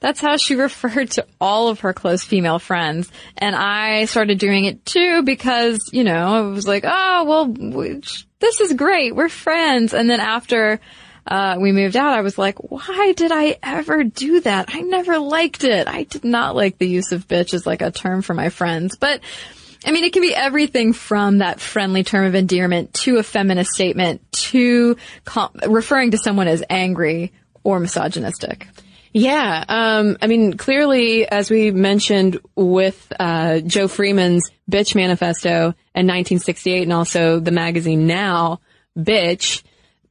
That's 0.00 0.20
how 0.20 0.36
she 0.36 0.54
referred 0.56 1.12
to 1.12 1.26
all 1.40 1.68
of 1.68 1.80
her 1.80 1.94
close 1.94 2.24
female 2.24 2.58
friends. 2.58 3.10
And 3.38 3.56
I 3.56 4.04
started 4.04 4.38
doing 4.38 4.66
it 4.66 4.84
too 4.84 5.22
because, 5.22 5.88
you 5.94 6.04
know, 6.04 6.50
it 6.50 6.52
was 6.52 6.66
like, 6.68 6.84
oh, 6.86 7.24
well, 7.24 7.46
this 8.44 8.60
is 8.60 8.74
great. 8.74 9.16
We're 9.16 9.30
friends. 9.30 9.94
And 9.94 10.08
then 10.08 10.20
after 10.20 10.78
uh, 11.26 11.56
we 11.58 11.72
moved 11.72 11.96
out, 11.96 12.12
I 12.12 12.20
was 12.20 12.36
like, 12.36 12.58
why 12.58 13.14
did 13.16 13.32
I 13.32 13.56
ever 13.62 14.04
do 14.04 14.40
that? 14.40 14.66
I 14.68 14.80
never 14.82 15.18
liked 15.18 15.64
it. 15.64 15.88
I 15.88 16.02
did 16.02 16.24
not 16.24 16.54
like 16.54 16.76
the 16.76 16.86
use 16.86 17.12
of 17.12 17.26
bitch 17.26 17.54
as 17.54 17.66
like 17.66 17.80
a 17.80 17.90
term 17.90 18.20
for 18.20 18.34
my 18.34 18.50
friends, 18.50 18.98
but 18.98 19.22
I 19.86 19.92
mean, 19.92 20.04
it 20.04 20.12
can 20.12 20.20
be 20.20 20.34
everything 20.34 20.92
from 20.92 21.38
that 21.38 21.58
friendly 21.58 22.04
term 22.04 22.26
of 22.26 22.34
endearment 22.34 22.92
to 22.94 23.16
a 23.16 23.22
feminist 23.22 23.70
statement 23.70 24.20
to 24.32 24.96
com- 25.24 25.52
referring 25.66 26.10
to 26.10 26.18
someone 26.18 26.48
as 26.48 26.62
angry 26.68 27.32
or 27.62 27.80
misogynistic. 27.80 28.68
Yeah, 29.16 29.64
um, 29.68 30.16
I 30.20 30.26
mean, 30.26 30.56
clearly, 30.56 31.24
as 31.26 31.48
we 31.48 31.70
mentioned 31.70 32.40
with 32.56 33.12
uh, 33.18 33.60
Jo 33.60 33.86
Freeman's 33.86 34.50
Bitch 34.68 34.96
Manifesto 34.96 35.66
in 35.94 36.08
1968, 36.08 36.82
and 36.82 36.92
also 36.92 37.38
the 37.38 37.52
magazine 37.52 38.08
Now, 38.08 38.60
Bitch, 38.98 39.62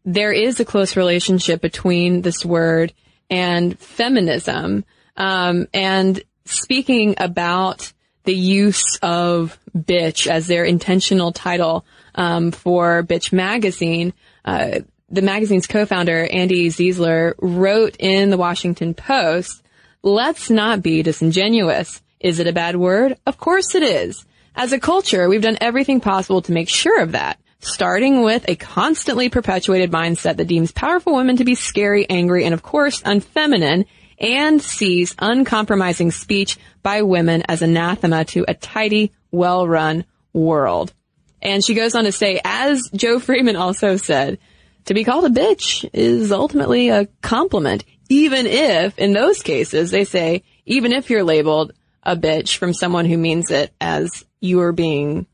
there 0.06 0.32
is 0.32 0.62
a 0.62 0.66
close 0.66 0.96
relationship 0.96 1.62
between 1.62 2.22
this 2.22 2.46
word 2.46 2.94
and 3.30 3.78
feminism. 3.78 4.86
Um, 5.18 5.68
and 5.74 6.24
speaking 6.46 7.16
about 7.18 7.92
the 8.24 8.36
use 8.36 8.98
of 9.02 9.60
bitch 9.78 10.28
as 10.28 10.48
their 10.48 10.64
intentional 10.64 11.34
title 11.34 11.86
um, 12.16 12.52
for 12.52 13.04
Bitch 13.04 13.34
Magazine, 13.34 14.14
uh, 14.46 14.80
the 15.14 15.22
magazine's 15.22 15.68
co-founder 15.68 16.28
Andi 16.28 16.68
Zeisler, 16.68 17.36
wrote 17.40 17.96
in 18.00 18.30
the 18.30 18.38
Washington 18.38 18.94
Post, 18.94 19.62
"Let's 20.02 20.50
not 20.50 20.82
be 20.82 21.04
disingenuous. 21.04 22.02
Is 22.20 22.40
it 22.40 22.48
a 22.48 22.54
bad 22.54 22.76
word? 22.76 23.16
Of 23.26 23.38
course 23.38 23.76
it 23.76 23.84
is. 23.84 24.26
As 24.56 24.72
a 24.72 24.80
culture, 24.80 25.30
we've 25.30 25.42
done 25.42 25.58
everything 25.62 26.02
possible 26.02 26.42
to 26.42 26.52
make 26.52 26.70
sure 26.70 27.02
of 27.02 27.14
that 27.14 27.40
starting 27.66 28.22
with 28.22 28.44
a 28.50 28.56
constantly 28.56 29.30
perpetuated 29.30 29.92
mindset 29.92 30.38
that 30.38 30.48
deems 30.48 30.72
powerful 30.72 31.16
women 31.16 31.38
to 31.38 31.46
be 31.46 31.56
scary, 31.56 32.10
angry, 32.10 32.46
and 32.46 32.54
of 32.54 32.62
course 32.62 33.02
unfeminine, 33.04 33.86
and 34.20 34.62
sees 34.62 35.16
uncompromising 35.20 36.12
speech 36.12 36.58
by 36.82 37.02
women 37.02 37.44
as 37.48 37.62
anathema 37.62 38.26
to 38.26 38.46
a 38.48 38.54
tidy, 38.54 39.12
well-run 39.32 40.06
world. 40.34 40.94
And 41.42 41.64
she 41.66 41.74
goes 41.74 41.96
on 41.96 42.06
to 42.06 42.12
say, 42.12 42.40
as 42.44 42.90
Jo 42.94 43.20
Freeman 43.20 43.56
also 43.56 43.98
said, 43.98 44.40
to 44.86 44.94
be 44.94 45.04
called 45.04 45.26
a 45.26 45.30
bitch 45.30 45.90
is 45.94 46.32
ultimately 46.32 46.90
a 46.90 47.08
compliment, 47.22 47.86
even 48.10 48.46
if, 48.46 48.98
in 48.98 49.14
those 49.14 49.42
cases, 49.42 49.92
they 49.92 50.04
say, 50.04 50.44
even 50.66 50.92
if 50.92 51.10
you're 51.10 51.24
labeled 51.24 51.74
a 52.04 52.16
bitch 52.16 52.58
from 52.58 52.74
someone 52.74 53.06
who 53.06 53.18
means 53.18 53.50
it 53.50 53.74
as 53.80 54.26
you 54.40 54.60
are 54.62 54.74
being 54.74 55.26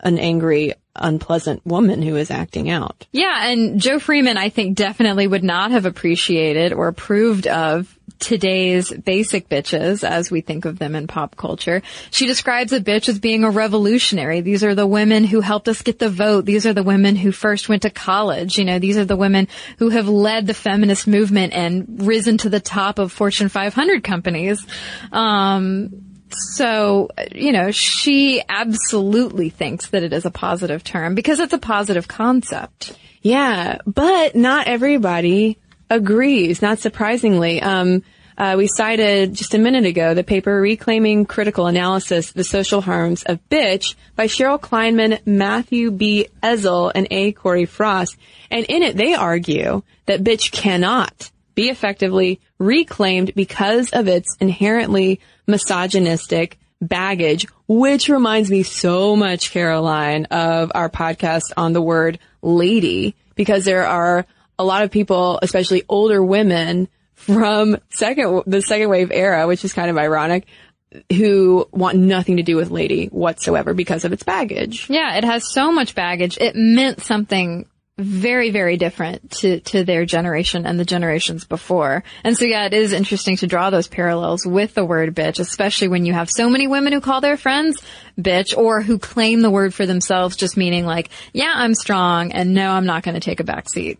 an 0.00 0.18
angry, 0.18 0.74
unpleasant 0.94 1.64
woman 1.64 2.02
who 2.02 2.16
is 2.16 2.30
acting 2.30 2.68
out. 2.68 3.06
Yeah, 3.12 3.48
and 3.48 3.80
Jo 3.80 3.98
Freeman, 3.98 4.36
I 4.36 4.50
think, 4.50 4.76
definitely 4.76 5.26
would 5.26 5.44
not 5.44 5.70
have 5.70 5.86
appreciated 5.86 6.72
or 6.72 6.88
approved 6.88 7.46
of 7.46 7.98
today's 8.22 8.90
basic 8.90 9.48
bitches 9.48 10.08
as 10.08 10.30
we 10.30 10.40
think 10.40 10.64
of 10.64 10.78
them 10.78 10.94
in 10.94 11.06
pop 11.08 11.36
culture. 11.36 11.82
She 12.10 12.26
describes 12.26 12.72
a 12.72 12.80
bitch 12.80 13.08
as 13.08 13.18
being 13.18 13.44
a 13.44 13.50
revolutionary. 13.50 14.40
These 14.40 14.64
are 14.64 14.74
the 14.74 14.86
women 14.86 15.24
who 15.24 15.40
helped 15.40 15.68
us 15.68 15.82
get 15.82 15.98
the 15.98 16.08
vote. 16.08 16.44
These 16.44 16.64
are 16.64 16.72
the 16.72 16.84
women 16.84 17.16
who 17.16 17.32
first 17.32 17.68
went 17.68 17.82
to 17.82 17.90
college. 17.90 18.56
You 18.56 18.64
know, 18.64 18.78
these 18.78 18.96
are 18.96 19.04
the 19.04 19.16
women 19.16 19.48
who 19.78 19.90
have 19.90 20.08
led 20.08 20.46
the 20.46 20.54
feminist 20.54 21.06
movement 21.06 21.52
and 21.52 22.06
risen 22.06 22.38
to 22.38 22.48
the 22.48 22.60
top 22.60 22.98
of 22.98 23.10
Fortune 23.12 23.48
500 23.48 24.04
companies. 24.04 24.64
Um, 25.10 25.90
so, 26.30 27.08
you 27.32 27.52
know, 27.52 27.72
she 27.72 28.42
absolutely 28.48 29.50
thinks 29.50 29.88
that 29.88 30.02
it 30.02 30.12
is 30.12 30.24
a 30.24 30.30
positive 30.30 30.84
term 30.84 31.14
because 31.14 31.40
it's 31.40 31.52
a 31.52 31.58
positive 31.58 32.08
concept. 32.08 32.96
Yeah, 33.20 33.78
but 33.86 34.34
not 34.34 34.66
everybody 34.66 35.58
agrees, 35.92 36.62
not 36.62 36.78
surprisingly. 36.78 37.60
Um, 37.60 38.02
uh, 38.38 38.54
we 38.56 38.66
cited 38.66 39.34
just 39.34 39.52
a 39.54 39.58
minute 39.58 39.84
ago 39.84 40.14
the 40.14 40.24
paper 40.24 40.58
Reclaiming 40.58 41.26
Critical 41.26 41.66
Analysis, 41.66 42.32
The 42.32 42.44
Social 42.44 42.80
Harms 42.80 43.22
of 43.24 43.46
Bitch 43.50 43.94
by 44.16 44.26
Sherryl 44.26 44.58
Kleinman, 44.58 45.20
Matthew 45.26 45.90
B. 45.90 46.28
Ezzell, 46.42 46.90
and 46.94 47.06
A. 47.10 47.32
Corey 47.32 47.66
Frost. 47.66 48.16
And 48.50 48.64
in 48.66 48.82
it, 48.82 48.96
they 48.96 49.14
argue 49.14 49.82
that 50.06 50.24
bitch 50.24 50.50
cannot 50.50 51.30
be 51.54 51.68
effectively 51.68 52.40
reclaimed 52.58 53.34
because 53.34 53.90
of 53.90 54.08
its 54.08 54.34
inherently 54.40 55.20
misogynistic 55.46 56.58
baggage, 56.80 57.46
which 57.68 58.08
reminds 58.08 58.50
me 58.50 58.62
so 58.62 59.14
much, 59.14 59.50
Caroline, 59.50 60.24
of 60.30 60.72
our 60.74 60.88
podcast 60.88 61.52
on 61.56 61.74
the 61.74 61.82
word 61.82 62.18
lady, 62.40 63.14
because 63.34 63.66
there 63.66 63.86
are 63.86 64.24
a 64.62 64.64
lot 64.64 64.84
of 64.84 64.90
people, 64.90 65.38
especially 65.42 65.82
older 65.88 66.22
women 66.22 66.88
from 67.14 67.76
second, 67.90 68.44
the 68.46 68.62
second 68.62 68.88
wave 68.88 69.10
era, 69.12 69.46
which 69.46 69.64
is 69.64 69.72
kind 69.72 69.90
of 69.90 69.98
ironic, 69.98 70.46
who 71.10 71.68
want 71.72 71.98
nothing 71.98 72.36
to 72.36 72.42
do 72.42 72.56
with 72.56 72.70
lady 72.70 73.06
whatsoever 73.06 73.74
because 73.74 74.04
of 74.04 74.12
its 74.12 74.22
baggage. 74.22 74.88
Yeah, 74.88 75.16
it 75.16 75.24
has 75.24 75.52
so 75.52 75.72
much 75.72 75.94
baggage. 75.94 76.38
It 76.38 76.54
meant 76.54 77.02
something 77.02 77.66
very, 77.98 78.50
very 78.50 78.76
different 78.76 79.30
to, 79.30 79.60
to 79.60 79.84
their 79.84 80.04
generation 80.06 80.66
and 80.66 80.80
the 80.80 80.84
generations 80.84 81.44
before. 81.44 82.02
And 82.24 82.36
so 82.36 82.44
yeah, 82.44 82.64
it 82.66 82.72
is 82.72 82.92
interesting 82.92 83.36
to 83.38 83.46
draw 83.46 83.70
those 83.70 83.86
parallels 83.86 84.46
with 84.46 84.74
the 84.74 84.84
word 84.84 85.14
bitch, 85.14 85.38
especially 85.38 85.88
when 85.88 86.06
you 86.06 86.12
have 86.12 86.30
so 86.30 86.48
many 86.48 86.66
women 86.66 86.92
who 86.92 87.00
call 87.00 87.20
their 87.20 87.36
friends 87.36 87.80
bitch 88.18 88.56
or 88.56 88.80
who 88.80 88.98
claim 88.98 89.42
the 89.42 89.50
word 89.50 89.74
for 89.74 89.86
themselves 89.86 90.36
just 90.36 90.56
meaning 90.56 90.86
like, 90.86 91.10
yeah, 91.32 91.52
I'm 91.54 91.74
strong 91.74 92.32
and 92.32 92.54
no, 92.54 92.70
I'm 92.70 92.86
not 92.86 93.02
going 93.02 93.14
to 93.14 93.20
take 93.20 93.40
a 93.40 93.44
back 93.44 93.68
seat. 93.68 93.98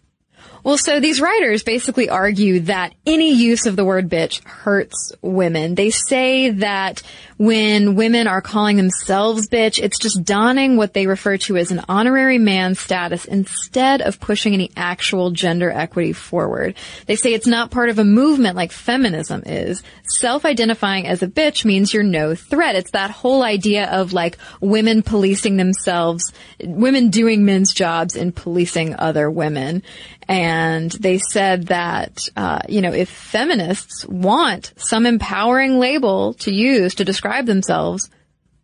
Well, 0.64 0.78
so 0.78 1.00
these 1.00 1.20
writers 1.20 1.64
basically 1.64 2.08
argue 2.08 2.60
that 2.60 2.94
any 3.04 3.32
use 3.32 3.66
of 3.66 3.74
the 3.74 3.84
word 3.84 4.08
bitch 4.08 4.44
hurts 4.44 5.12
women. 5.20 5.74
They 5.74 5.90
say 5.90 6.50
that 6.50 7.02
when 7.42 7.96
women 7.96 8.28
are 8.28 8.40
calling 8.40 8.76
themselves 8.76 9.48
bitch, 9.48 9.82
it's 9.82 9.98
just 9.98 10.22
donning 10.22 10.76
what 10.76 10.94
they 10.94 11.08
refer 11.08 11.36
to 11.36 11.56
as 11.56 11.72
an 11.72 11.84
honorary 11.88 12.38
man 12.38 12.76
status 12.76 13.24
instead 13.24 14.00
of 14.00 14.20
pushing 14.20 14.54
any 14.54 14.70
actual 14.76 15.32
gender 15.32 15.68
equity 15.68 16.12
forward. 16.12 16.76
They 17.06 17.16
say 17.16 17.34
it's 17.34 17.48
not 17.48 17.72
part 17.72 17.88
of 17.88 17.98
a 17.98 18.04
movement 18.04 18.54
like 18.54 18.70
feminism 18.70 19.42
is. 19.44 19.82
Self-identifying 20.04 21.08
as 21.08 21.24
a 21.24 21.26
bitch 21.26 21.64
means 21.64 21.92
you're 21.92 22.04
no 22.04 22.36
threat. 22.36 22.76
It's 22.76 22.92
that 22.92 23.10
whole 23.10 23.42
idea 23.42 23.90
of 23.90 24.12
like 24.12 24.38
women 24.60 25.02
policing 25.02 25.56
themselves, 25.56 26.32
women 26.62 27.10
doing 27.10 27.44
men's 27.44 27.72
jobs 27.72 28.14
and 28.14 28.36
policing 28.36 28.94
other 28.94 29.28
women. 29.28 29.82
And 30.28 30.92
they 30.92 31.18
said 31.18 31.66
that, 31.66 32.28
uh, 32.36 32.60
you 32.68 32.80
know, 32.80 32.92
if 32.92 33.08
feminists 33.08 34.06
want 34.06 34.72
some 34.76 35.06
empowering 35.06 35.80
label 35.80 36.34
to 36.34 36.54
use 36.54 36.94
to 36.94 37.04
describe 37.04 37.31
themselves, 37.40 38.10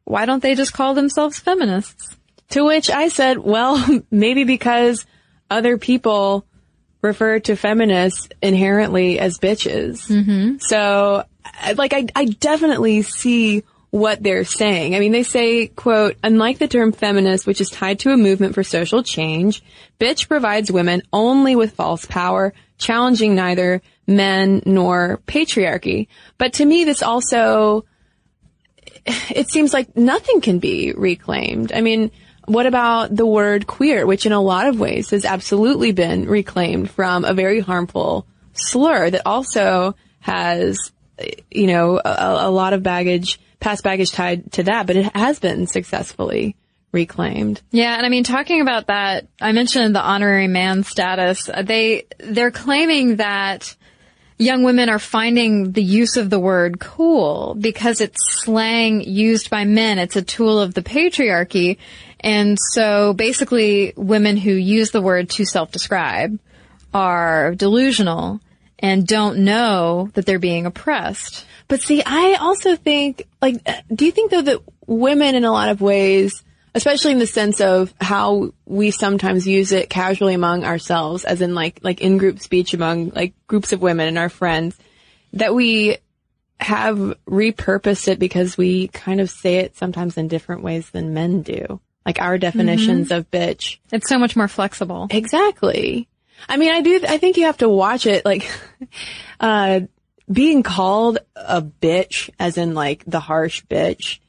why 0.05 0.27
don't 0.27 0.43
they 0.43 0.55
just 0.55 0.75
call 0.75 0.93
themselves 0.93 1.39
feminists? 1.39 2.15
To 2.51 2.65
which 2.65 2.91
I 2.91 3.09
said, 3.09 3.39
well, 3.39 4.03
maybe 4.11 4.45
because 4.45 5.07
other 5.51 5.79
people 5.79 6.45
refer 7.01 7.39
to 7.39 7.57
feminists 7.57 8.29
inherently 8.43 9.19
as 9.19 9.39
bitches. 9.39 10.07
Mm-hmm. 10.09 10.59
So, 10.59 11.25
like, 11.77 11.93
I, 11.95 12.07
I 12.15 12.25
definitely 12.27 13.03
see 13.03 13.63
what 13.91 14.23
they're 14.23 14.45
saying. 14.45 14.95
I 14.95 14.99
mean, 14.99 15.13
they 15.13 15.23
say, 15.23 15.69
quote, 15.69 16.17
unlike 16.23 16.59
the 16.59 16.69
term 16.69 16.93
feminist, 16.93 17.47
which 17.47 17.61
is 17.61 17.71
tied 17.71 18.01
to 18.01 18.13
a 18.13 18.17
movement 18.17 18.55
for 18.55 18.63
social 18.63 19.03
change, 19.03 19.63
bitch 19.99 20.29
provides 20.29 20.71
women 20.71 21.03
only 21.13 21.57
with 21.57 21.73
false 21.73 22.05
power, 22.05 22.53
challenging 22.77 23.35
neither 23.35 23.81
men 24.07 24.63
nor 24.67 25.21
patriarchy. 25.27 26.09
But 26.37 26.55
to 26.55 26.65
me, 26.65 26.85
this 26.85 27.03
also, 27.03 27.85
it 29.07 29.49
seems 29.49 29.73
like 29.73 29.97
nothing 29.97 30.41
can 30.41 30.59
be 30.59 30.93
reclaimed. 30.93 31.73
I 31.73 31.81
mean, 31.81 32.11
what 32.47 32.67
about 32.67 33.15
the 33.15 33.27
word 33.27 33.67
queer, 33.67 34.07
which 34.07 34.27
in 34.27 34.33
a 34.33 34.41
lot 34.41 34.67
of 34.67 34.81
ways 34.81 35.11
has 35.11 35.25
absolutely 35.25 35.93
been 35.93 36.27
reclaimed 36.27 36.91
from 36.91 37.25
a 37.25 37.35
very 37.35 37.61
harmful 37.61 38.27
slur 38.55 39.11
that 39.11 39.23
also 39.27 39.95
has, 40.21 40.93
you 41.51 41.67
know, 41.67 42.01
a, 42.03 42.49
a 42.49 42.51
lot 42.51 42.73
of 42.73 42.83
baggage 42.83 43.39
past 43.61 43.83
baggage 43.83 44.13
tied 44.13 44.53
to 44.53 44.63
that, 44.65 44.87
but 44.87 44.97
it 44.97 45.17
has 45.17 45.39
been 45.39 45.67
successfully 45.67 46.57
reclaimed. 46.93 47.61
Yeah, 47.71 47.95
and 47.97 48.07
I 48.07 48.09
mean, 48.09 48.25
talking 48.25 48.61
about 48.61 48.87
that, 48.87 49.27
I 49.41 49.53
mentioned 49.53 49.95
the 49.95 50.03
honorary 50.03 50.49
man 50.49 50.85
status. 50.85 51.51
They 51.65 52.07
they're 52.19 52.51
claiming 52.51 53.17
that 53.17 53.75
young 54.39 54.63
women 54.63 54.89
are 54.89 54.99
finding 54.99 55.73
the 55.73 55.83
use 55.83 56.17
of 56.17 56.31
the 56.31 56.39
word 56.39 56.79
cool 56.79 57.57
because 57.59 58.01
it's 58.01 58.43
slang 58.43 59.01
used 59.01 59.51
by 59.51 59.65
men. 59.65 59.99
It's 59.99 60.17
a 60.17 60.23
tool 60.23 60.61
of 60.61 60.75
the 60.75 60.83
patriarchy. 60.83 61.79
And 62.21 62.57
so 62.73 63.13
basically 63.13 63.93
women 63.97 64.37
who 64.37 64.53
use 64.53 64.93
the 64.93 65.03
word 65.03 65.31
to 65.31 65.45
self-describe 65.45 66.39
are 66.95 67.55
delusional 67.55 68.41
and 68.79 69.07
don't 69.07 69.41
know 69.41 70.11
that 70.15 70.25
they're 70.25 70.39
being 70.39 70.67
oppressed. 70.67 71.45
But 71.67 71.83
see, 71.83 72.03
I 72.05 72.39
also 72.41 72.77
think, 72.77 73.27
like, 73.43 73.57
do 73.93 74.07
you 74.07 74.13
think 74.13 74.31
though 74.31 74.43
that 74.43 74.63
women 74.87 75.35
in 75.35 75.45
a 75.45 75.53
lot 75.53 75.69
of 75.69 75.81
ways, 75.81 76.43
especially 76.79 77.13
in 77.13 77.19
the 77.19 77.27
sense 77.27 77.61
of 77.61 77.93
how 78.01 78.53
we 78.65 78.91
sometimes 78.91 79.47
use 79.47 79.73
it 79.73 79.91
casually 79.91 80.35
among 80.35 80.65
ourselves, 80.65 81.25
as 81.25 81.43
in 81.43 81.55
like, 81.55 81.81
like 81.83 82.01
in 82.01 82.19
group 82.19 82.41
speech 82.41 82.73
among 82.73 83.11
like 83.11 83.35
groups 83.47 83.73
of 83.73 83.83
women 83.83 84.09
and 84.09 84.17
our 84.17 84.29
friends, 84.29 84.79
that 85.33 85.55
we 85.55 85.99
have 86.61 86.97
repurposed 87.29 88.09
it 88.09 88.19
because 88.19 88.57
we 88.57 88.89
kind 88.89 89.21
of 89.21 89.29
say 89.29 89.57
it 89.57 89.77
sometimes 89.77 90.17
in 90.17 90.29
different 90.29 90.63
ways 90.63 90.89
than 90.91 91.15
men 91.15 91.43
do. 91.43 91.81
Like 92.07 92.21
our 92.21 92.39
definitions 92.39 93.09
mm-hmm. 93.09 93.19
of 93.19 93.31
bitch. 93.31 93.79
It's 93.93 94.09
so 94.09 94.19
much 94.19 94.37
more 94.37 94.49
flexible. 94.49 95.09
Exactly. 95.11 96.09
I 96.49 96.57
mean, 96.57 96.73
I 96.73 96.81
do, 96.81 97.01
I 97.07 97.19
think 97.19 97.37
you 97.37 97.47
have 97.47 97.59
to 97.59 97.69
watch 97.69 98.07
it 98.07 98.25
like, 98.25 98.49
uh, 99.41 99.81
being 100.31 100.63
called 100.63 101.19
a 101.35 101.61
bitch, 101.61 102.31
as 102.39 102.57
in 102.57 102.75
like 102.75 103.03
the 103.07 103.21
harsh 103.21 103.65
bitch, 103.65 104.21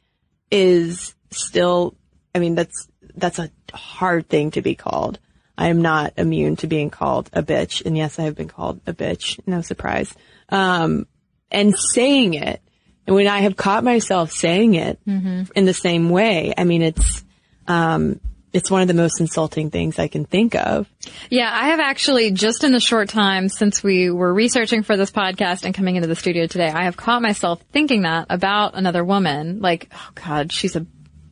is 0.50 1.14
still, 1.30 1.95
I 2.34 2.40
mean, 2.40 2.56
that's, 2.56 2.88
that's 3.16 3.40
a 3.40 3.50
hard 3.74 4.28
thing 4.28 4.52
to 4.52 4.62
be 4.62 4.76
called. 4.76 5.20
I 5.58 5.68
am 5.68 5.82
not 5.82 6.14
immune 6.18 6.56
to 6.58 6.68
being 6.68 6.90
called 6.90 7.30
a 7.34 7.44
bitch. 7.44 7.86
And 7.86 7.98
yes, 7.98 8.18
I 8.18 8.24
have 8.24 8.36
been 8.36 8.48
called 8.48 8.80
a 8.88 8.94
bitch. 8.94 9.40
No 9.46 9.62
surprise. 9.62 10.14
Um, 10.50 11.06
and 11.52 11.78
saying 11.78 12.36
it, 12.36 12.62
and 13.06 13.16
when 13.16 13.28
I 13.28 13.40
have 13.40 13.58
caught 13.58 13.84
myself 13.84 14.32
saying 14.32 14.76
it 14.76 15.00
mm-hmm. 15.06 15.52
in 15.56 15.66
the 15.66 15.74
same 15.74 16.10
way, 16.10 16.54
I 16.58 16.64
mean, 16.64 16.82
it's, 16.82 17.24
um, 17.68 18.20
it's 18.54 18.72
one 18.72 18.82
of 18.82 18.88
the 18.88 18.94
most 18.94 19.20
insulting 19.20 19.70
things 19.70 20.00
I 20.00 20.08
can 20.08 20.26
think 20.26 20.56
of. 20.56 20.88
Yeah, 21.30 21.50
I 21.52 21.70
have 21.70 21.80
actually 21.80 22.32
just 22.32 22.64
in 22.64 22.72
the 22.72 22.80
short 22.80 23.10
time 23.10 23.50
since 23.50 23.84
we 23.84 24.10
were 24.10 24.34
researching 24.34 24.84
for 24.84 24.98
this 24.98 25.12
podcast 25.12 25.66
and 25.66 25.74
coming 25.74 25.96
into 25.96 26.08
the 26.08 26.16
studio 26.16 26.48
today, 26.48 26.70
I 26.70 26.86
have 26.86 26.98
caught 26.98 27.22
myself 27.22 27.62
thinking 27.72 28.04
that 28.04 28.28
about 28.30 28.76
another 28.76 29.04
woman. 29.04 29.60
Like, 29.60 29.90
oh 29.94 30.10
God, 30.16 30.52
she's 30.52 30.76
a 30.76 30.86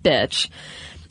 bitch. 0.04 0.50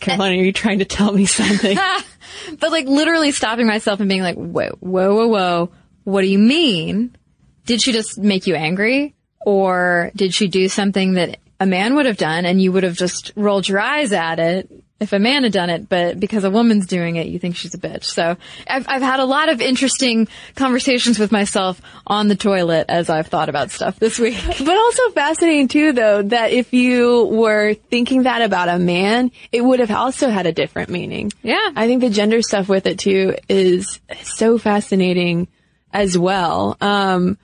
Caroline, 0.00 0.40
are 0.40 0.44
you 0.44 0.52
trying 0.52 0.80
to 0.80 0.84
tell 0.84 1.12
me 1.12 1.26
something? 1.26 1.76
but 2.58 2.70
like 2.70 2.86
literally 2.86 3.32
stopping 3.32 3.66
myself 3.66 4.00
and 4.00 4.08
being 4.08 4.22
like, 4.22 4.36
whoa, 4.36 4.70
whoa, 4.80 5.14
whoa, 5.14 5.28
whoa. 5.28 5.70
What 6.04 6.22
do 6.22 6.28
you 6.28 6.38
mean? 6.38 7.16
Did 7.64 7.82
she 7.82 7.92
just 7.92 8.18
make 8.18 8.46
you 8.46 8.54
angry? 8.54 9.14
Or 9.44 10.10
did 10.14 10.34
she 10.34 10.48
do 10.48 10.68
something 10.68 11.14
that 11.14 11.38
a 11.58 11.66
man 11.66 11.94
would 11.94 12.06
have 12.06 12.16
done 12.16 12.44
and 12.44 12.60
you 12.60 12.72
would 12.72 12.82
have 12.82 12.96
just 12.96 13.32
rolled 13.36 13.68
your 13.68 13.80
eyes 13.80 14.12
at 14.12 14.38
it 14.38 14.70
if 14.98 15.12
a 15.12 15.18
man 15.18 15.42
had 15.42 15.52
done 15.52 15.68
it, 15.68 15.88
but 15.88 16.18
because 16.18 16.44
a 16.44 16.50
woman's 16.50 16.86
doing 16.86 17.16
it, 17.16 17.26
you 17.26 17.38
think 17.38 17.56
she's 17.56 17.74
a 17.74 17.78
bitch. 17.78 18.04
So 18.04 18.36
I've, 18.66 18.86
I've 18.88 19.02
had 19.02 19.20
a 19.20 19.26
lot 19.26 19.50
of 19.50 19.60
interesting 19.60 20.26
conversations 20.54 21.18
with 21.18 21.32
myself 21.32 21.80
on 22.06 22.28
the 22.28 22.36
toilet 22.36 22.86
as 22.88 23.10
I've 23.10 23.26
thought 23.26 23.48
about 23.48 23.70
stuff 23.70 23.98
this 23.98 24.18
week. 24.18 24.36
But 24.66 24.76
also 24.76 25.10
fascinating 25.10 25.68
too, 25.68 25.92
though, 25.92 26.22
that 26.22 26.50
if 26.50 26.72
you 26.72 27.24
were 27.24 27.74
thinking 27.74 28.22
that 28.24 28.42
about 28.42 28.68
a 28.68 28.78
man, 28.78 29.30
it 29.52 29.60
would 29.60 29.80
have 29.80 29.90
also 29.90 30.30
had 30.30 30.46
a 30.46 30.52
different 30.52 30.88
meaning. 30.88 31.30
Yeah. 31.42 31.70
I 31.76 31.86
think 31.86 32.00
the 32.00 32.10
gender 32.10 32.40
stuff 32.42 32.68
with 32.68 32.86
it 32.86 32.98
too 32.98 33.34
is 33.48 34.00
so 34.22 34.56
fascinating 34.58 35.48
as 35.92 36.16
well. 36.16 36.76
Um, 36.80 37.38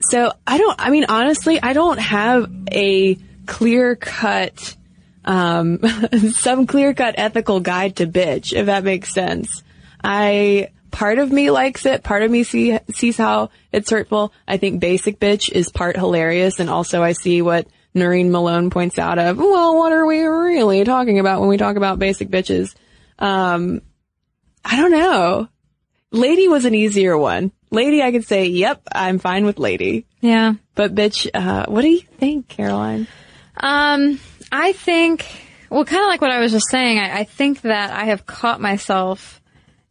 so 0.00 0.32
I 0.46 0.58
don't, 0.58 0.76
I 0.78 0.90
mean, 0.90 1.06
honestly, 1.08 1.60
I 1.62 1.72
don't 1.72 1.98
have 1.98 2.50
a 2.70 3.16
clear 3.46 3.96
cut, 3.96 4.76
um, 5.24 5.80
some 6.32 6.66
clear 6.66 6.94
cut 6.94 7.14
ethical 7.18 7.60
guide 7.60 7.96
to 7.96 8.06
bitch, 8.06 8.52
if 8.52 8.66
that 8.66 8.84
makes 8.84 9.12
sense. 9.12 9.62
I, 10.02 10.70
part 10.90 11.18
of 11.18 11.32
me 11.32 11.50
likes 11.50 11.86
it, 11.86 12.02
part 12.02 12.22
of 12.22 12.30
me 12.30 12.44
see, 12.44 12.78
sees 12.92 13.16
how 13.16 13.50
it's 13.72 13.90
hurtful. 13.90 14.32
I 14.46 14.58
think 14.58 14.80
basic 14.80 15.18
bitch 15.18 15.50
is 15.50 15.70
part 15.70 15.96
hilarious, 15.96 16.60
and 16.60 16.68
also 16.68 17.02
I 17.02 17.12
see 17.12 17.42
what 17.42 17.66
Noreen 17.94 18.30
Malone 18.30 18.70
points 18.70 18.98
out 18.98 19.18
of, 19.18 19.38
well, 19.38 19.76
what 19.76 19.92
are 19.92 20.04
we 20.04 20.22
really 20.22 20.84
talking 20.84 21.18
about 21.18 21.40
when 21.40 21.48
we 21.48 21.56
talk 21.56 21.76
about 21.76 21.98
basic 21.98 22.28
bitches? 22.28 22.74
Um, 23.18 23.82
I 24.64 24.76
don't 24.76 24.90
know. 24.90 25.48
Lady 26.10 26.48
was 26.48 26.64
an 26.64 26.74
easier 26.74 27.16
one. 27.16 27.52
Lady, 27.70 28.02
I 28.02 28.12
could 28.12 28.24
say, 28.24 28.46
yep, 28.46 28.82
I'm 28.92 29.18
fine 29.18 29.44
with 29.44 29.58
lady. 29.58 30.06
Yeah. 30.20 30.54
But 30.74 30.94
bitch, 30.94 31.28
uh, 31.34 31.66
what 31.66 31.82
do 31.82 31.88
you 31.88 32.00
think, 32.00 32.48
Caroline? 32.48 33.06
Um, 33.56 34.20
I 34.56 34.72
think, 34.72 35.26
well, 35.68 35.84
kind 35.84 36.02
of 36.02 36.06
like 36.06 36.20
what 36.20 36.30
I 36.30 36.38
was 36.38 36.52
just 36.52 36.70
saying, 36.70 37.00
I, 37.00 37.20
I 37.20 37.24
think 37.24 37.62
that 37.62 37.90
I 37.90 38.04
have 38.04 38.24
caught 38.24 38.60
myself 38.60 39.40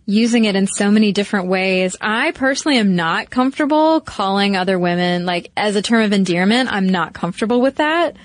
using 0.06 0.46
it 0.46 0.56
in 0.56 0.68
so 0.68 0.90
many 0.90 1.12
different 1.12 1.50
ways. 1.50 1.98
I 2.00 2.32
personally 2.32 2.78
am 2.78 2.96
not 2.96 3.30
comfortable 3.30 4.00
calling 4.00 4.56
other 4.56 4.80
women, 4.80 5.26
like, 5.26 5.52
as 5.58 5.76
a 5.76 5.82
term 5.82 6.04
of 6.04 6.14
endearment, 6.14 6.72
I'm 6.72 6.88
not 6.88 7.14
comfortable 7.14 7.60
with 7.60 7.76
that. 7.76 8.16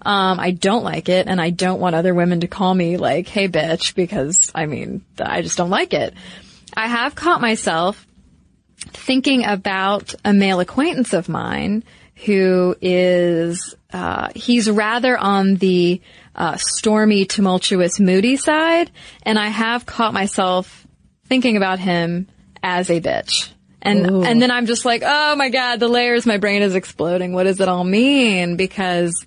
Um, 0.00 0.38
I 0.38 0.52
don't 0.52 0.84
like 0.84 1.08
it, 1.08 1.26
and 1.26 1.40
I 1.40 1.50
don't 1.50 1.80
want 1.80 1.96
other 1.96 2.14
women 2.14 2.40
to 2.40 2.46
call 2.46 2.72
me 2.72 2.96
like, 2.96 3.26
hey 3.26 3.48
bitch, 3.48 3.96
because, 3.96 4.52
I 4.54 4.66
mean, 4.66 5.04
I 5.18 5.42
just 5.42 5.58
don't 5.58 5.70
like 5.70 5.94
it. 5.94 6.14
I 6.76 6.86
have 6.86 7.16
caught 7.16 7.40
myself 7.40 8.06
thinking 8.92 9.44
about 9.44 10.14
a 10.24 10.32
male 10.32 10.60
acquaintance 10.60 11.12
of 11.12 11.28
mine 11.28 11.82
who 12.24 12.74
is, 12.80 13.74
uh, 13.92 14.28
he's 14.34 14.70
rather 14.70 15.16
on 15.16 15.56
the, 15.56 16.00
uh, 16.34 16.56
stormy, 16.56 17.24
tumultuous, 17.24 17.98
moody 18.00 18.36
side. 18.36 18.90
And 19.22 19.38
I 19.38 19.48
have 19.48 19.86
caught 19.86 20.12
myself 20.12 20.86
thinking 21.26 21.56
about 21.56 21.78
him 21.78 22.28
as 22.62 22.90
a 22.90 23.00
bitch. 23.00 23.50
And, 23.80 24.10
Ooh. 24.10 24.22
and 24.22 24.42
then 24.42 24.50
I'm 24.50 24.66
just 24.66 24.84
like, 24.84 25.02
oh 25.04 25.36
my 25.36 25.50
God, 25.50 25.78
the 25.78 25.88
layers, 25.88 26.26
my 26.26 26.38
brain 26.38 26.62
is 26.62 26.74
exploding. 26.74 27.32
What 27.32 27.44
does 27.44 27.60
it 27.60 27.68
all 27.68 27.84
mean? 27.84 28.56
Because, 28.56 29.24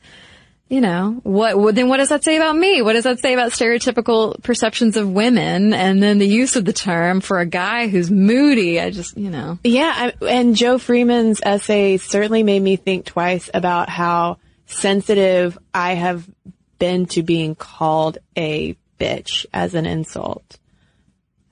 you 0.72 0.80
know, 0.80 1.19
what, 1.24 1.76
then 1.76 1.89
what 1.89 1.97
does 1.97 2.07
that 2.09 2.24
say 2.24 2.38
about 2.38 2.55
me? 2.55 2.82
What 2.82 2.93
does 2.93 3.03
that 3.03 3.19
say 3.19 3.34
about 3.34 3.51
stereotypical 3.51 4.41
perceptions 4.41 4.95
of 4.95 5.11
women? 5.11 5.74
And 5.74 6.01
then 6.01 6.17
the 6.17 6.26
use 6.26 6.55
of 6.55 6.63
the 6.63 6.72
term 6.72 7.19
for 7.19 7.41
a 7.41 7.45
guy 7.45 7.89
who's 7.89 8.09
moody. 8.09 8.80
I 8.80 8.89
just, 8.89 9.17
you 9.17 9.30
know. 9.30 9.59
Yeah, 9.65 9.91
I, 9.93 10.26
and 10.26 10.55
Jo 10.55 10.78
Freeman's 10.78 11.41
essay 11.43 11.97
certainly 11.97 12.43
made 12.43 12.61
me 12.61 12.78
think 12.78 13.05
twice 13.05 13.49
about 13.53 13.89
how 13.89 14.38
sensitive 14.65 15.57
I 15.74 15.95
have 15.95 16.26
been 16.80 17.05
to 17.07 17.22
being 17.22 17.53
called 17.53 18.19
a 18.38 18.78
bitch 18.97 19.45
as 19.53 19.76
an 19.76 19.86
insult. 19.86 20.57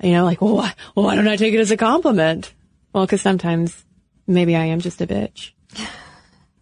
You 0.02 0.14
know, 0.14 0.24
like, 0.24 0.40
well, 0.40 0.56
why, 0.56 0.74
well, 0.96 1.08
why 1.08 1.16
don't 1.16 1.28
I 1.28 1.36
take 1.36 1.54
it 1.54 1.60
as 1.60 1.72
a 1.72 1.78
compliment? 1.78 2.54
Well, 2.94 3.06
cause 3.06 3.20
sometimes 3.20 3.84
maybe 4.26 4.56
I 4.56 4.68
am 4.68 4.80
just 4.80 5.02
a 5.02 5.08
bitch. 5.08 5.52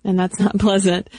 And 0.07 0.17
that's 0.17 0.39
not 0.39 0.57
pleasant. 0.59 1.09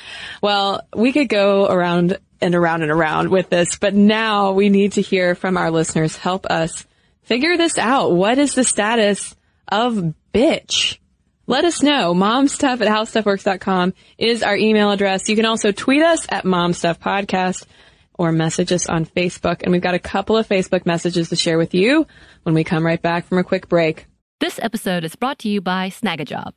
Well, 0.43 0.81
we 0.97 1.13
could 1.13 1.29
go 1.29 1.67
around 1.67 2.19
and 2.41 2.55
around 2.55 2.83
and 2.83 2.91
around 2.91 3.29
with 3.29 3.51
this, 3.51 3.77
but 3.77 3.95
now 3.95 4.53
we 4.53 4.71
need 4.71 4.93
to 4.93 5.03
hear 5.03 5.35
from 5.35 5.57
our 5.57 5.71
listeners. 5.71 6.17
Help 6.17 6.47
us 6.47 6.87
figure 7.23 7.57
this 7.57 7.79
out. 7.79 8.13
What 8.13 8.39
is 8.39 8.55
the 8.55 8.65
status 8.65 9.37
of 9.69 10.15
bitch? 10.33 10.99
Let 11.47 11.65
us 11.65 11.83
know. 11.83 12.15
Momstuff 12.15 12.81
at 12.81 12.89
howstuffworks.com 12.89 13.95
is 14.19 14.43
our 14.43 14.57
email 14.57 14.91
address. 14.91 15.29
You 15.29 15.37
can 15.37 15.47
also 15.47 15.73
tweet 15.73 16.03
us 16.03 16.27
at 16.29 16.45
momstuffpodcast 16.45 17.65
or 18.15 18.33
message 18.33 18.73
us 18.73 18.87
on 18.89 19.07
Facebook. 19.07 19.63
And 19.63 19.73
we've 19.73 19.81
got 19.83 19.95
a 19.95 19.99
couple 19.99 20.37
of 20.37 20.47
Facebook 20.47 20.85
messages 20.85 21.31
to 21.31 21.37
share 21.37 21.57
with 21.57 21.75
you 21.75 22.07
when 22.43 22.55
we 22.55 22.65
come 22.65 22.85
right 22.85 23.01
back 23.01 23.27
from 23.27 23.39
a 23.39 23.45
quick 23.45 23.69
break. 23.69 24.07
This 24.41 24.59
episode 24.63 25.05
is 25.05 25.17
brought 25.17 25.39
to 25.41 25.49
you 25.49 25.61
by 25.61 25.89
Snagajob. 25.89 26.57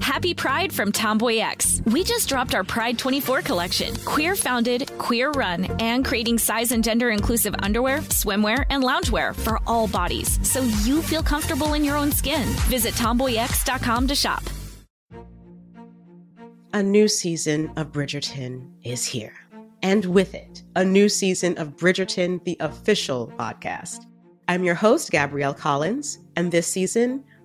Happy 0.00 0.34
Pride 0.34 0.72
from 0.72 0.92
Tomboy 0.92 1.38
X. 1.38 1.80
We 1.86 2.04
just 2.04 2.28
dropped 2.28 2.54
our 2.54 2.64
Pride 2.64 2.98
24 2.98 3.42
collection. 3.42 3.94
Queer 4.04 4.36
founded, 4.36 4.90
queer 4.98 5.30
run, 5.30 5.64
and 5.80 6.04
creating 6.04 6.38
size 6.38 6.72
and 6.72 6.82
gender 6.82 7.10
inclusive 7.10 7.54
underwear, 7.60 7.98
swimwear, 8.08 8.64
and 8.70 8.82
loungewear 8.82 9.34
for 9.34 9.60
all 9.66 9.86
bodies 9.88 10.38
so 10.48 10.62
you 10.82 11.02
feel 11.02 11.22
comfortable 11.22 11.74
in 11.74 11.84
your 11.84 11.96
own 11.96 12.12
skin. 12.12 12.46
Visit 12.68 12.94
tomboyx.com 12.94 14.08
to 14.08 14.14
shop. 14.14 14.42
A 16.72 16.82
new 16.82 17.08
season 17.08 17.72
of 17.76 17.90
Bridgerton 17.90 18.70
is 18.84 19.04
here. 19.04 19.34
And 19.82 20.04
with 20.04 20.34
it, 20.34 20.62
a 20.76 20.84
new 20.84 21.08
season 21.08 21.58
of 21.58 21.76
Bridgerton, 21.76 22.44
the 22.44 22.56
official 22.60 23.32
podcast. 23.38 24.06
I'm 24.46 24.62
your 24.62 24.74
host, 24.74 25.10
Gabrielle 25.10 25.54
Collins, 25.54 26.18
and 26.36 26.52
this 26.52 26.66
season, 26.66 27.24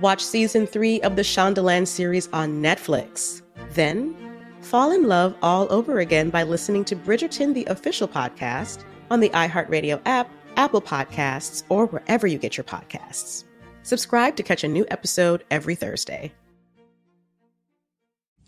Watch 0.00 0.24
season 0.24 0.66
three 0.66 1.00
of 1.02 1.16
the 1.16 1.22
Shondaland 1.22 1.86
series 1.86 2.28
on 2.32 2.60
Netflix. 2.60 3.42
Then, 3.70 4.16
fall 4.60 4.90
in 4.90 5.06
love 5.06 5.36
all 5.42 5.72
over 5.72 6.00
again 6.00 6.30
by 6.30 6.42
listening 6.42 6.84
to 6.86 6.96
Bridgerton, 6.96 7.54
the 7.54 7.64
official 7.66 8.08
podcast, 8.08 8.84
on 9.10 9.20
the 9.20 9.28
iHeartRadio 9.30 10.00
app, 10.04 10.28
Apple 10.56 10.82
Podcasts, 10.82 11.62
or 11.68 11.86
wherever 11.86 12.26
you 12.26 12.38
get 12.38 12.56
your 12.56 12.64
podcasts. 12.64 13.44
Subscribe 13.82 14.36
to 14.36 14.42
catch 14.42 14.64
a 14.64 14.68
new 14.68 14.84
episode 14.90 15.44
every 15.50 15.74
Thursday. 15.74 16.32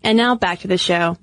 And 0.03 0.17
now 0.17 0.35
back 0.35 0.59
to 0.59 0.67
the 0.67 0.77
show. 0.77 1.17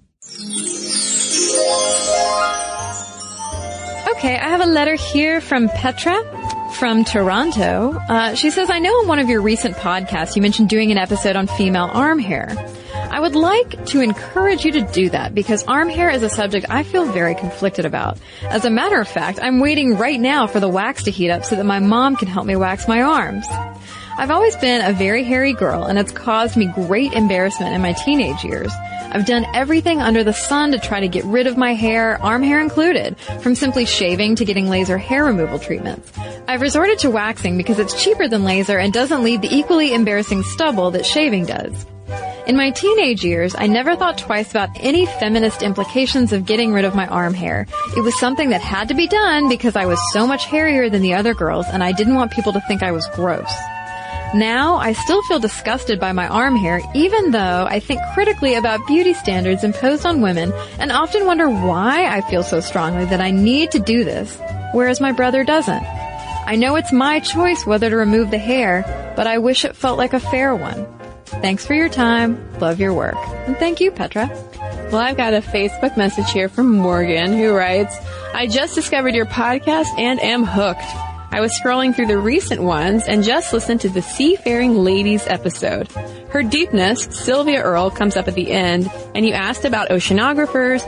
Okay, 4.16 4.38
I 4.38 4.48
have 4.48 4.60
a 4.60 4.66
letter 4.66 4.94
here 4.94 5.40
from 5.40 5.68
Petra 5.68 6.14
from 6.74 7.04
Toronto. 7.04 7.92
Uh, 8.08 8.34
she 8.34 8.50
says, 8.50 8.70
I 8.70 8.78
know 8.78 9.02
in 9.02 9.08
one 9.08 9.18
of 9.18 9.28
your 9.28 9.40
recent 9.40 9.76
podcasts 9.76 10.36
you 10.36 10.42
mentioned 10.42 10.68
doing 10.68 10.90
an 10.90 10.98
episode 10.98 11.36
on 11.36 11.46
female 11.46 11.90
arm 11.92 12.18
hair. 12.18 12.54
I 12.94 13.20
would 13.20 13.36
like 13.36 13.86
to 13.86 14.00
encourage 14.00 14.64
you 14.64 14.72
to 14.72 14.80
do 14.80 15.10
that 15.10 15.34
because 15.34 15.62
arm 15.64 15.88
hair 15.88 16.10
is 16.10 16.22
a 16.22 16.28
subject 16.28 16.66
I 16.68 16.82
feel 16.82 17.04
very 17.04 17.34
conflicted 17.34 17.84
about. 17.84 18.18
As 18.42 18.64
a 18.64 18.70
matter 18.70 19.00
of 19.00 19.08
fact, 19.08 19.38
I'm 19.40 19.60
waiting 19.60 19.96
right 19.96 20.18
now 20.18 20.46
for 20.46 20.58
the 20.60 20.68
wax 20.68 21.04
to 21.04 21.10
heat 21.10 21.30
up 21.30 21.44
so 21.44 21.56
that 21.56 21.64
my 21.64 21.78
mom 21.78 22.16
can 22.16 22.28
help 22.28 22.46
me 22.46 22.56
wax 22.56 22.88
my 22.88 23.02
arms. 23.02 23.46
I've 24.16 24.30
always 24.30 24.54
been 24.56 24.80
a 24.80 24.92
very 24.92 25.24
hairy 25.24 25.52
girl 25.52 25.84
and 25.84 25.98
it's 25.98 26.12
caused 26.12 26.56
me 26.56 26.66
great 26.66 27.12
embarrassment 27.14 27.74
in 27.74 27.82
my 27.82 27.92
teenage 27.92 28.44
years. 28.44 28.72
I've 29.10 29.26
done 29.26 29.44
everything 29.54 30.00
under 30.00 30.22
the 30.22 30.32
sun 30.32 30.70
to 30.70 30.78
try 30.78 31.00
to 31.00 31.08
get 31.08 31.24
rid 31.24 31.48
of 31.48 31.56
my 31.56 31.74
hair, 31.74 32.22
arm 32.22 32.44
hair 32.44 32.60
included, 32.60 33.18
from 33.42 33.56
simply 33.56 33.86
shaving 33.86 34.36
to 34.36 34.44
getting 34.44 34.68
laser 34.68 34.98
hair 34.98 35.24
removal 35.24 35.58
treatments. 35.58 36.12
I've 36.46 36.60
resorted 36.60 37.00
to 37.00 37.10
waxing 37.10 37.56
because 37.56 37.80
it's 37.80 38.00
cheaper 38.02 38.28
than 38.28 38.44
laser 38.44 38.78
and 38.78 38.92
doesn't 38.92 39.24
leave 39.24 39.40
the 39.40 39.52
equally 39.52 39.92
embarrassing 39.92 40.44
stubble 40.44 40.92
that 40.92 41.06
shaving 41.06 41.46
does. 41.46 41.84
In 42.46 42.56
my 42.56 42.70
teenage 42.70 43.24
years, 43.24 43.56
I 43.58 43.66
never 43.66 43.96
thought 43.96 44.18
twice 44.18 44.50
about 44.50 44.68
any 44.78 45.06
feminist 45.06 45.62
implications 45.62 46.32
of 46.32 46.46
getting 46.46 46.72
rid 46.72 46.84
of 46.84 46.94
my 46.94 47.08
arm 47.08 47.34
hair. 47.34 47.66
It 47.96 48.02
was 48.02 48.16
something 48.20 48.50
that 48.50 48.60
had 48.60 48.88
to 48.88 48.94
be 48.94 49.08
done 49.08 49.48
because 49.48 49.74
I 49.74 49.86
was 49.86 49.98
so 50.12 50.24
much 50.24 50.44
hairier 50.44 50.88
than 50.88 51.02
the 51.02 51.14
other 51.14 51.34
girls 51.34 51.66
and 51.68 51.82
I 51.82 51.90
didn't 51.90 52.14
want 52.14 52.32
people 52.32 52.52
to 52.52 52.60
think 52.60 52.84
I 52.84 52.92
was 52.92 53.08
gross. 53.08 53.52
Now, 54.34 54.78
I 54.78 54.94
still 54.94 55.22
feel 55.22 55.38
disgusted 55.38 56.00
by 56.00 56.10
my 56.10 56.26
arm 56.26 56.56
hair, 56.56 56.80
even 56.92 57.30
though 57.30 57.66
I 57.70 57.78
think 57.78 58.00
critically 58.14 58.54
about 58.56 58.84
beauty 58.84 59.14
standards 59.14 59.62
imposed 59.62 60.04
on 60.04 60.22
women 60.22 60.52
and 60.80 60.90
often 60.90 61.24
wonder 61.24 61.48
why 61.48 62.06
I 62.06 62.20
feel 62.22 62.42
so 62.42 62.58
strongly 62.58 63.04
that 63.04 63.20
I 63.20 63.30
need 63.30 63.70
to 63.70 63.78
do 63.78 64.02
this, 64.02 64.36
whereas 64.72 65.00
my 65.00 65.12
brother 65.12 65.44
doesn't. 65.44 65.84
I 66.46 66.56
know 66.56 66.74
it's 66.74 66.92
my 66.92 67.20
choice 67.20 67.64
whether 67.64 67.88
to 67.88 67.96
remove 67.96 68.32
the 68.32 68.38
hair, 68.38 68.82
but 69.14 69.28
I 69.28 69.38
wish 69.38 69.64
it 69.64 69.76
felt 69.76 69.98
like 69.98 70.14
a 70.14 70.20
fair 70.20 70.52
one. 70.56 70.84
Thanks 71.26 71.64
for 71.64 71.74
your 71.74 71.88
time. 71.88 72.58
Love 72.58 72.80
your 72.80 72.92
work. 72.92 73.16
And 73.46 73.56
thank 73.56 73.80
you, 73.80 73.92
Petra. 73.92 74.28
Well, 74.90 74.96
I've 74.96 75.16
got 75.16 75.32
a 75.32 75.42
Facebook 75.42 75.96
message 75.96 76.30
here 76.32 76.48
from 76.48 76.72
Morgan 76.72 77.32
who 77.32 77.54
writes, 77.54 77.96
I 78.32 78.48
just 78.48 78.74
discovered 78.74 79.14
your 79.14 79.26
podcast 79.26 79.96
and 79.96 80.20
am 80.20 80.42
hooked. 80.42 81.13
I 81.34 81.40
was 81.40 81.50
scrolling 81.60 81.96
through 81.96 82.06
the 82.06 82.16
recent 82.16 82.62
ones 82.62 83.02
and 83.08 83.24
just 83.24 83.52
listened 83.52 83.80
to 83.80 83.88
the 83.88 84.02
Seafaring 84.02 84.76
Ladies 84.76 85.26
episode. 85.26 85.90
Her 86.28 86.44
deepness, 86.44 87.08
Sylvia 87.10 87.60
Earle, 87.60 87.90
comes 87.90 88.16
up 88.16 88.28
at 88.28 88.36
the 88.36 88.52
end, 88.52 88.88
and 89.16 89.26
you 89.26 89.32
asked 89.32 89.64
about 89.64 89.88
oceanographers 89.88 90.84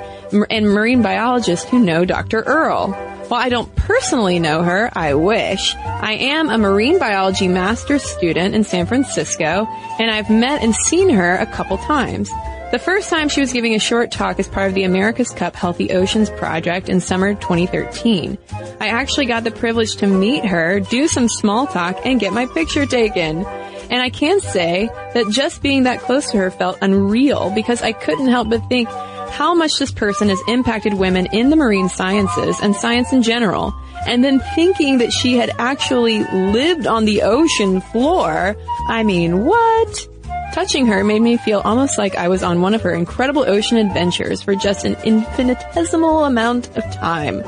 and 0.49 0.71
marine 0.71 1.03
biologists 1.03 1.69
who 1.69 1.81
know 1.81 2.05
Dr. 2.05 2.43
Earle. 2.43 2.93
While 3.27 3.41
I 3.41 3.49
don't 3.49 3.75
personally 3.75 4.39
know 4.39 4.63
her, 4.63 4.89
I 4.93 5.15
wish. 5.15 5.75
I 5.75 6.13
am 6.13 6.49
a 6.49 6.59
marine 6.59 7.01
biology 7.01 7.49
master's 7.49 8.05
student 8.05 8.55
in 8.55 8.63
San 8.63 8.87
Francisco, 8.87 9.67
and 9.99 10.13
I've 10.13 10.31
met 10.31 10.63
and 10.63 10.77
seen 10.77 11.09
her 11.09 11.35
a 11.35 11.47
couple 11.47 11.77
times. 11.79 12.31
The 12.73 12.81
first 12.81 13.11
time 13.11 13.29
she 13.29 13.41
was 13.41 13.53
giving 13.53 13.77
a 13.77 13.79
short 13.79 14.11
talk 14.11 14.41
as 14.41 14.49
part 14.49 14.69
of 14.69 14.75
the 14.75 14.83
America's 14.83 15.31
Cup 15.31 15.55
Healthy 15.55 15.93
Oceans 15.93 16.31
project 16.31 16.89
in 16.89 17.01
summer 17.01 17.35
2013. 17.35 18.37
I 18.81 18.89
actually 18.89 19.27
got 19.27 19.45
the 19.45 19.53
privilege 19.53 19.95
to 19.97 20.09
meet 20.09 20.45
her, 20.45 20.81
do 20.81 21.07
some 21.07 21.29
small 21.29 21.69
talk, 21.69 21.97
and 22.05 22.19
get 22.19 22.33
my 22.33 22.47
picture 22.47 22.85
taken. 22.85 23.47
And 23.89 24.03
I 24.03 24.11
can 24.11 24.41
say 24.41 24.91
that 25.15 25.31
just 25.31 25.63
being 25.63 25.85
that 25.85 26.01
close 26.01 26.33
to 26.33 26.39
her 26.39 26.51
felt 26.51 26.77
unreal 26.83 27.53
because 27.55 27.83
I 27.83 27.93
couldn't 27.93 28.29
help 28.29 28.51
but 28.51 28.69
think 28.69 28.89
how 28.89 29.55
much 29.55 29.79
this 29.79 29.93
person 29.93 30.29
has 30.29 30.41
impacted 30.49 30.95
women 30.95 31.27
in 31.27 31.51
the 31.51 31.57
marine 31.57 31.89
sciences 31.89 32.59
and 32.61 32.75
science 32.75 33.13
in 33.13 33.23
general. 33.23 33.73
And 34.09 34.25
then 34.25 34.41
thinking 34.57 34.99
that 34.99 35.13
she 35.13 35.37
had 35.37 35.51
actually 35.59 36.25
lived 36.25 36.89
on 36.89 37.05
the 37.05 37.23
ocean 37.23 37.81
floor. 37.81 38.57
I 38.89 39.05
mean, 39.05 39.45
what? 39.45 40.09
Touching 40.57 40.87
her 40.87 41.05
made 41.05 41.21
me 41.21 41.37
feel 41.37 41.61
almost 41.67 41.99
like 41.99 42.17
I 42.17 42.29
was 42.29 42.43
on 42.43 42.63
one 42.63 42.73
of 42.73 42.81
her 42.81 42.95
incredible 42.95 43.47
ocean 43.47 43.77
adventures 43.77 44.41
for 44.41 44.55
just 44.55 44.87
an 44.87 44.97
infinitesimal 45.05 46.25
amount 46.25 46.75
of 46.79 46.95
time. 46.95 47.43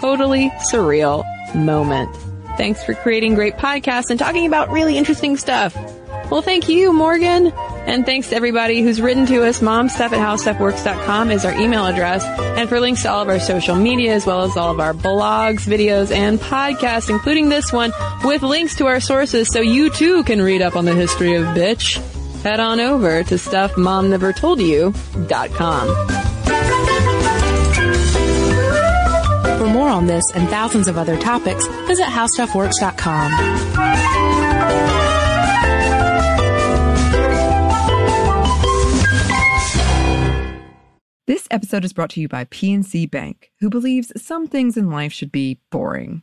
Totally 0.00 0.48
surreal 0.72 1.26
moment. 1.54 2.08
Thanks 2.56 2.82
for 2.82 2.94
creating 2.94 3.34
great 3.34 3.58
podcasts 3.58 4.08
and 4.08 4.18
talking 4.18 4.46
about 4.46 4.70
really 4.70 4.96
interesting 4.96 5.36
stuff. 5.36 5.76
Well, 6.30 6.40
thank 6.40 6.70
you, 6.70 6.94
Morgan. 6.94 7.48
And 7.86 8.06
thanks 8.06 8.30
to 8.30 8.36
everybody 8.36 8.80
who's 8.80 8.98
written 8.98 9.26
to 9.26 9.44
us. 9.44 9.60
Momstuff 9.60 10.12
at 10.12 10.12
howstuffworks.com 10.12 11.30
is 11.30 11.44
our 11.44 11.52
email 11.52 11.84
address. 11.84 12.24
And 12.58 12.66
for 12.66 12.80
links 12.80 13.02
to 13.02 13.10
all 13.10 13.20
of 13.20 13.28
our 13.28 13.40
social 13.40 13.76
media, 13.76 14.14
as 14.14 14.24
well 14.24 14.40
as 14.40 14.56
all 14.56 14.70
of 14.70 14.80
our 14.80 14.94
blogs, 14.94 15.68
videos, 15.68 16.10
and 16.10 16.40
podcasts, 16.40 17.10
including 17.10 17.50
this 17.50 17.74
one, 17.74 17.92
with 18.24 18.42
links 18.42 18.76
to 18.76 18.86
our 18.86 19.00
sources 19.00 19.48
so 19.52 19.60
you 19.60 19.90
too 19.90 20.24
can 20.24 20.40
read 20.40 20.62
up 20.62 20.76
on 20.76 20.86
the 20.86 20.94
history 20.94 21.34
of 21.34 21.44
bitch, 21.48 22.02
head 22.44 22.60
on 22.60 22.78
over 22.78 23.24
to 23.24 23.34
stuffmomnevertoldyou.com. 23.34 25.86
For 29.58 29.66
more 29.66 29.88
on 29.88 30.06
this 30.06 30.24
and 30.34 30.48
thousands 30.48 30.86
of 30.88 30.98
other 30.98 31.16
topics, 31.18 31.66
visit 31.86 32.06
howstuffworks.com. 32.06 33.64
This 41.26 41.48
episode 41.50 41.86
is 41.86 41.94
brought 41.94 42.10
to 42.10 42.20
you 42.20 42.28
by 42.28 42.44
PNC 42.44 43.10
Bank, 43.10 43.50
who 43.60 43.70
believes 43.70 44.12
some 44.22 44.46
things 44.46 44.76
in 44.76 44.90
life 44.90 45.10
should 45.10 45.32
be 45.32 45.58
boring, 45.70 46.22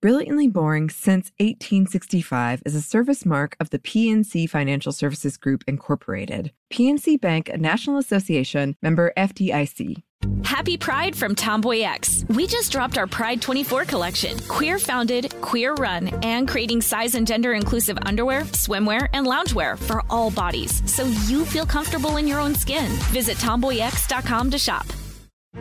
Brilliantly 0.00 0.46
Boring 0.46 0.90
Since 0.90 1.32
1865 1.40 2.62
is 2.64 2.76
a 2.76 2.80
service 2.80 3.26
mark 3.26 3.56
of 3.58 3.70
the 3.70 3.80
PNC 3.80 4.48
Financial 4.48 4.92
Services 4.92 5.36
Group, 5.36 5.64
Incorporated. 5.66 6.52
PNC 6.72 7.20
Bank, 7.20 7.48
a 7.48 7.58
National 7.58 7.98
Association 7.98 8.76
member 8.80 9.12
FDIC. 9.16 10.04
Happy 10.44 10.76
Pride 10.76 11.16
from 11.16 11.34
Tomboy 11.34 11.80
X. 11.80 12.24
We 12.28 12.46
just 12.46 12.70
dropped 12.70 12.96
our 12.96 13.08
Pride 13.08 13.42
24 13.42 13.86
collection. 13.86 14.38
Queer 14.46 14.78
founded, 14.78 15.34
queer 15.40 15.74
run, 15.74 16.06
and 16.22 16.46
creating 16.46 16.80
size 16.80 17.16
and 17.16 17.26
gender 17.26 17.54
inclusive 17.54 17.98
underwear, 18.02 18.42
swimwear, 18.42 19.08
and 19.14 19.26
loungewear 19.26 19.76
for 19.76 20.04
all 20.08 20.30
bodies 20.30 20.80
so 20.88 21.06
you 21.26 21.44
feel 21.44 21.66
comfortable 21.66 22.18
in 22.18 22.28
your 22.28 22.38
own 22.38 22.54
skin. 22.54 22.88
Visit 23.10 23.36
tomboyx.com 23.38 24.52
to 24.52 24.58
shop. 24.58 24.86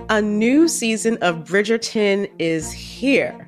A 0.10 0.22
new 0.22 0.68
season 0.68 1.18
of 1.24 1.38
Bridgerton 1.38 2.30
is 2.38 2.72
here. 2.72 3.48